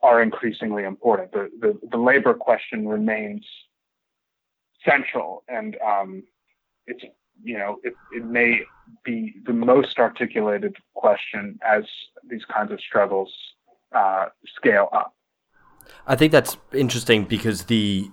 are 0.02 0.20
increasingly 0.20 0.82
important. 0.82 1.30
The, 1.30 1.50
the, 1.60 1.78
the 1.88 1.96
labor 1.96 2.34
question 2.34 2.88
remains 2.88 3.46
central, 4.84 5.44
and 5.48 5.76
um, 5.86 6.24
it's 6.86 7.04
you 7.42 7.58
know 7.58 7.78
it, 7.84 7.94
it 8.12 8.24
may 8.24 8.62
be 9.04 9.34
the 9.46 9.52
most 9.52 9.98
articulated 9.98 10.76
question 10.94 11.58
as 11.64 11.84
these 12.28 12.44
kinds 12.44 12.72
of 12.72 12.80
struggles 12.80 13.32
uh, 13.94 14.26
scale 14.56 14.88
up. 14.92 15.14
I 16.06 16.16
think 16.16 16.32
that's 16.32 16.56
interesting 16.72 17.24
because 17.24 17.64
the 17.64 18.10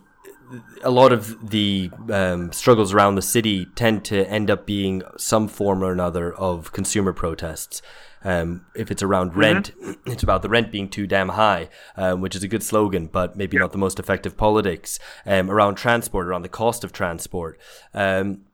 a 0.83 0.91
lot 0.91 1.11
of 1.11 1.49
the 1.49 1.89
um, 2.09 2.51
struggles 2.51 2.93
around 2.93 3.15
the 3.15 3.21
city 3.21 3.65
tend 3.75 4.05
to 4.05 4.27
end 4.29 4.49
up 4.49 4.65
being 4.65 5.03
some 5.17 5.47
form 5.47 5.83
or 5.83 5.91
another 5.91 6.33
of 6.33 6.71
consumer 6.71 7.13
protests. 7.13 7.81
Um, 8.23 8.65
if 8.75 8.89
it's 8.89 9.03
around 9.03 9.31
mm-hmm. 9.31 9.39
rent, 9.39 9.71
it's 10.05 10.23
about 10.23 10.41
the 10.41 10.49
rent 10.49 10.71
being 10.71 10.89
too 10.89 11.07
damn 11.07 11.29
high, 11.29 11.69
um, 11.97 12.21
which 12.21 12.35
is 12.35 12.43
a 12.43 12.47
good 12.47 12.63
slogan, 12.63 13.07
but 13.07 13.35
maybe 13.35 13.57
not 13.57 13.71
the 13.71 13.77
most 13.77 13.99
effective 13.99 14.37
politics. 14.37 14.99
Um, 15.25 15.49
around 15.49 15.75
transport, 15.75 16.27
around 16.27 16.43
the 16.43 16.49
cost 16.49 16.83
of 16.83 16.93
transport. 16.93 17.59
Um, 17.93 18.45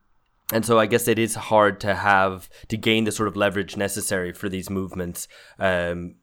and 0.51 0.65
so 0.65 0.79
I 0.79 0.87
guess 0.87 1.07
it 1.07 1.19
is 1.19 1.35
hard 1.35 1.79
to 1.81 1.93
have 1.93 2.49
to 2.69 2.77
gain 2.77 3.03
the 3.03 3.11
sort 3.11 3.27
of 3.27 3.35
leverage 3.35 3.77
necessary 3.77 4.33
for 4.33 4.49
these 4.49 4.69
movements. 4.69 5.27
Um, 5.59 6.15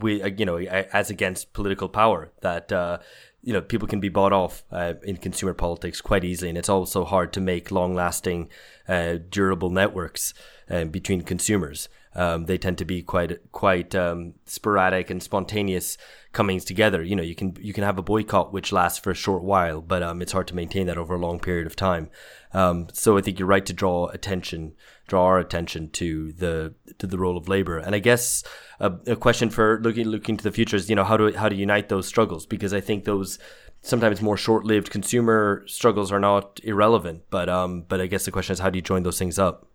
we, 0.00 0.20
uh, 0.20 0.26
you 0.26 0.44
know, 0.44 0.58
as 0.58 1.10
against 1.10 1.52
political 1.52 1.88
power 1.88 2.32
that 2.42 2.72
uh, 2.72 2.98
you 3.42 3.52
know 3.52 3.60
people 3.60 3.88
can 3.88 4.00
be 4.00 4.08
bought 4.08 4.32
off 4.32 4.64
uh, 4.70 4.94
in 5.02 5.16
consumer 5.16 5.54
politics 5.54 6.00
quite 6.00 6.24
easily, 6.24 6.48
and 6.48 6.58
it's 6.58 6.68
also 6.68 7.04
hard 7.04 7.32
to 7.32 7.40
make 7.40 7.70
long-lasting, 7.70 8.48
uh, 8.88 9.18
durable 9.30 9.70
networks 9.70 10.34
uh, 10.68 10.84
between 10.84 11.22
consumers. 11.22 11.88
Um, 12.14 12.46
they 12.46 12.58
tend 12.58 12.78
to 12.78 12.84
be 12.84 13.02
quite 13.02 13.38
quite 13.52 13.94
um, 13.94 14.34
sporadic 14.44 15.10
and 15.10 15.22
spontaneous 15.22 15.98
comings 16.32 16.64
together. 16.64 17.02
You 17.02 17.16
know, 17.16 17.22
you 17.22 17.34
can 17.34 17.56
you 17.60 17.72
can 17.72 17.84
have 17.84 17.98
a 17.98 18.02
boycott 18.02 18.52
which 18.52 18.72
lasts 18.72 18.98
for 18.98 19.10
a 19.10 19.14
short 19.14 19.42
while, 19.42 19.80
but 19.80 20.02
um, 20.02 20.22
it's 20.22 20.32
hard 20.32 20.48
to 20.48 20.54
maintain 20.54 20.86
that 20.86 20.98
over 20.98 21.14
a 21.14 21.18
long 21.18 21.38
period 21.38 21.66
of 21.66 21.76
time. 21.76 22.10
Um, 22.52 22.88
so 22.92 23.18
I 23.18 23.20
think 23.20 23.38
you're 23.38 23.48
right 23.48 23.66
to 23.66 23.72
draw 23.72 24.06
attention, 24.08 24.74
draw 25.06 25.24
our 25.26 25.38
attention 25.38 25.90
to 25.90 26.32
the 26.32 26.74
to 26.98 27.06
the 27.06 27.18
role 27.18 27.36
of 27.36 27.48
labor. 27.48 27.78
And 27.78 27.94
I 27.94 27.98
guess 27.98 28.42
a, 28.80 28.92
a 29.06 29.16
question 29.16 29.50
for 29.50 29.80
looking 29.82 30.06
looking 30.06 30.36
to 30.36 30.44
the 30.44 30.52
future 30.52 30.76
is, 30.76 30.88
you 30.88 30.96
know, 30.96 31.04
how 31.04 31.16
do 31.16 31.32
how 31.32 31.48
to 31.48 31.54
unite 31.54 31.88
those 31.88 32.06
struggles? 32.06 32.46
Because 32.46 32.72
I 32.72 32.80
think 32.80 33.04
those 33.04 33.38
sometimes 33.82 34.20
more 34.20 34.36
short-lived 34.36 34.90
consumer 34.90 35.62
struggles 35.66 36.10
are 36.10 36.18
not 36.20 36.60
irrelevant. 36.64 37.22
But 37.30 37.48
um, 37.48 37.82
but 37.88 38.00
I 38.00 38.06
guess 38.06 38.24
the 38.24 38.32
question 38.32 38.54
is, 38.54 38.60
how 38.60 38.70
do 38.70 38.78
you 38.78 38.82
join 38.82 39.02
those 39.02 39.18
things 39.18 39.38
up? 39.38 39.66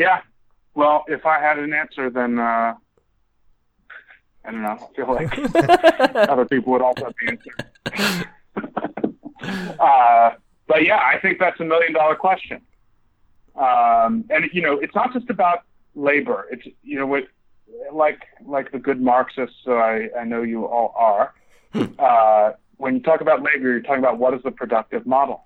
Yeah, 0.00 0.22
well, 0.74 1.04
if 1.08 1.26
I 1.26 1.38
had 1.38 1.58
an 1.58 1.74
answer, 1.74 2.08
then 2.08 2.38
uh, 2.38 2.72
I 4.46 4.50
don't 4.50 4.62
know. 4.62 4.78
I 4.80 4.96
feel 4.96 5.12
like 5.12 6.16
other 6.30 6.46
people 6.46 6.72
would 6.72 6.80
also 6.80 7.04
have 7.04 7.14
the 7.20 8.24
answer. 9.44 9.76
uh, 9.78 10.30
but 10.66 10.86
yeah, 10.86 11.02
I 11.04 11.18
think 11.20 11.38
that's 11.38 11.60
a 11.60 11.64
million 11.64 11.92
dollar 11.92 12.14
question. 12.14 12.62
Um, 13.56 14.24
and 14.30 14.48
you 14.54 14.62
know, 14.62 14.78
it's 14.78 14.94
not 14.94 15.12
just 15.12 15.28
about 15.28 15.64
labor. 15.94 16.46
It's 16.50 16.66
you 16.82 16.98
know, 16.98 17.06
what, 17.06 17.24
like 17.92 18.22
like 18.46 18.72
the 18.72 18.78
good 18.78 19.02
Marxists 19.02 19.56
so 19.66 19.76
I, 19.76 20.08
I 20.18 20.24
know 20.24 20.40
you 20.40 20.64
all 20.64 20.94
are. 20.96 21.34
Uh, 21.98 22.54
when 22.78 22.94
you 22.94 23.00
talk 23.02 23.20
about 23.20 23.42
labor, 23.42 23.68
you're 23.70 23.82
talking 23.82 23.98
about 23.98 24.16
what 24.16 24.32
is 24.32 24.42
the 24.42 24.50
productive 24.50 25.06
model. 25.06 25.44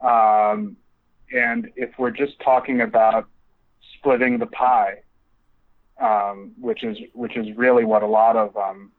Um, 0.00 0.76
and 1.32 1.70
if 1.76 1.90
we're 1.98 2.10
just 2.10 2.38
talking 2.40 2.80
about 2.80 3.28
splitting 4.04 4.38
the 4.38 4.46
pie, 4.46 4.98
um, 6.00 6.52
which 6.60 6.84
is 6.84 6.98
which 7.14 7.36
is 7.36 7.56
really 7.56 7.84
what 7.84 8.02
a 8.02 8.06
lot 8.06 8.36
of 8.36 8.56
um, 8.56 8.92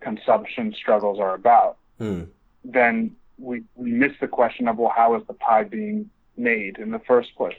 consumption 0.00 0.72
struggles 0.78 1.18
are 1.18 1.34
about, 1.34 1.76
hmm. 1.98 2.22
then 2.64 3.14
we, 3.38 3.62
we 3.74 3.90
miss 3.90 4.12
the 4.20 4.28
question 4.28 4.68
of 4.68 4.78
well, 4.78 4.92
how 4.94 5.16
is 5.16 5.22
the 5.26 5.34
pie 5.34 5.64
being 5.64 6.10
made 6.36 6.78
in 6.78 6.90
the 6.90 7.00
first 7.00 7.34
place? 7.36 7.56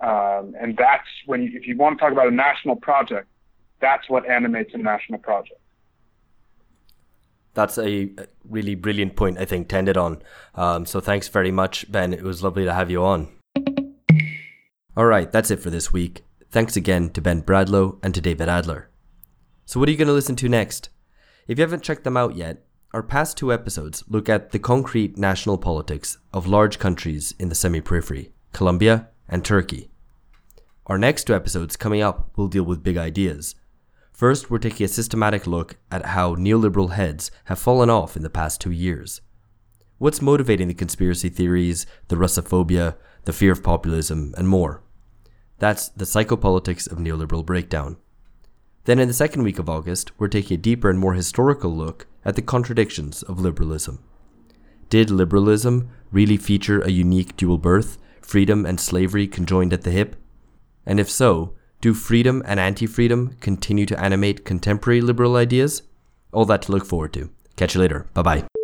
Um, 0.00 0.54
and 0.60 0.76
that's 0.76 1.08
when, 1.26 1.42
you, 1.42 1.50
if 1.54 1.66
you 1.66 1.76
want 1.76 1.98
to 1.98 2.04
talk 2.04 2.12
about 2.12 2.28
a 2.28 2.34
national 2.34 2.76
project, 2.76 3.26
that's 3.80 4.08
what 4.08 4.28
animates 4.28 4.72
a 4.74 4.78
national 4.78 5.18
project. 5.18 5.60
That's 7.54 7.78
a 7.78 8.10
really 8.48 8.76
brilliant 8.76 9.16
point, 9.16 9.38
I 9.38 9.44
think, 9.44 9.68
tended 9.68 9.96
on. 9.96 10.22
Um, 10.54 10.86
so 10.86 11.00
thanks 11.00 11.26
very 11.26 11.50
much, 11.50 11.90
Ben. 11.90 12.12
It 12.12 12.22
was 12.22 12.42
lovely 12.44 12.64
to 12.64 12.72
have 12.72 12.90
you 12.90 13.02
on. 13.02 13.28
All 14.98 15.06
right, 15.06 15.30
that's 15.30 15.52
it 15.52 15.60
for 15.60 15.70
this 15.70 15.92
week. 15.92 16.24
Thanks 16.50 16.74
again 16.76 17.10
to 17.10 17.20
Ben 17.20 17.40
Bradlow 17.42 18.00
and 18.02 18.12
to 18.16 18.20
David 18.20 18.48
Adler. 18.48 18.90
So, 19.64 19.78
what 19.78 19.88
are 19.88 19.92
you 19.92 19.96
going 19.96 20.08
to 20.08 20.12
listen 20.12 20.34
to 20.34 20.48
next? 20.48 20.88
If 21.46 21.56
you 21.56 21.62
haven't 21.62 21.84
checked 21.84 22.02
them 22.02 22.16
out 22.16 22.34
yet, 22.34 22.64
our 22.92 23.04
past 23.04 23.36
two 23.36 23.52
episodes 23.52 24.02
look 24.08 24.28
at 24.28 24.50
the 24.50 24.58
concrete 24.58 25.16
national 25.16 25.56
politics 25.56 26.18
of 26.34 26.48
large 26.48 26.80
countries 26.80 27.32
in 27.38 27.48
the 27.48 27.54
semi 27.54 27.80
periphery, 27.80 28.32
Colombia 28.52 29.06
and 29.28 29.44
Turkey. 29.44 29.88
Our 30.88 30.98
next 30.98 31.28
two 31.28 31.34
episodes 31.36 31.76
coming 31.76 32.02
up 32.02 32.36
will 32.36 32.48
deal 32.48 32.64
with 32.64 32.82
big 32.82 32.96
ideas. 32.96 33.54
First, 34.10 34.50
we're 34.50 34.58
taking 34.58 34.86
a 34.86 34.88
systematic 34.88 35.46
look 35.46 35.76
at 35.92 36.06
how 36.06 36.34
neoliberal 36.34 36.94
heads 36.94 37.30
have 37.44 37.60
fallen 37.60 37.88
off 37.88 38.16
in 38.16 38.24
the 38.24 38.30
past 38.30 38.60
two 38.60 38.72
years. 38.72 39.20
What's 39.98 40.20
motivating 40.20 40.66
the 40.66 40.74
conspiracy 40.74 41.28
theories, 41.28 41.86
the 42.08 42.16
Russophobia, 42.16 42.96
the 43.26 43.32
fear 43.32 43.52
of 43.52 43.62
populism, 43.62 44.34
and 44.36 44.48
more? 44.48 44.82
That's 45.58 45.88
the 45.88 46.04
psychopolitics 46.04 46.90
of 46.90 46.98
neoliberal 46.98 47.44
breakdown. 47.44 47.96
Then, 48.84 48.98
in 48.98 49.08
the 49.08 49.14
second 49.14 49.42
week 49.42 49.58
of 49.58 49.68
August, 49.68 50.12
we're 50.18 50.28
taking 50.28 50.54
a 50.54 50.60
deeper 50.60 50.88
and 50.88 50.98
more 50.98 51.14
historical 51.14 51.70
look 51.70 52.06
at 52.24 52.36
the 52.36 52.42
contradictions 52.42 53.22
of 53.22 53.40
liberalism. 53.40 54.02
Did 54.88 55.10
liberalism 55.10 55.90
really 56.10 56.36
feature 56.36 56.80
a 56.80 56.90
unique 56.90 57.36
dual 57.36 57.58
birth, 57.58 57.98
freedom 58.22 58.64
and 58.64 58.80
slavery 58.80 59.26
conjoined 59.26 59.72
at 59.72 59.82
the 59.82 59.90
hip? 59.90 60.16
And 60.86 60.98
if 60.98 61.10
so, 61.10 61.54
do 61.80 61.92
freedom 61.92 62.42
and 62.46 62.58
anti 62.58 62.86
freedom 62.86 63.36
continue 63.40 63.86
to 63.86 64.00
animate 64.00 64.44
contemporary 64.44 65.00
liberal 65.00 65.36
ideas? 65.36 65.82
All 66.32 66.44
that 66.46 66.62
to 66.62 66.72
look 66.72 66.86
forward 66.86 67.12
to. 67.14 67.30
Catch 67.56 67.74
you 67.74 67.80
later. 67.80 68.06
Bye 68.14 68.22
bye. 68.22 68.57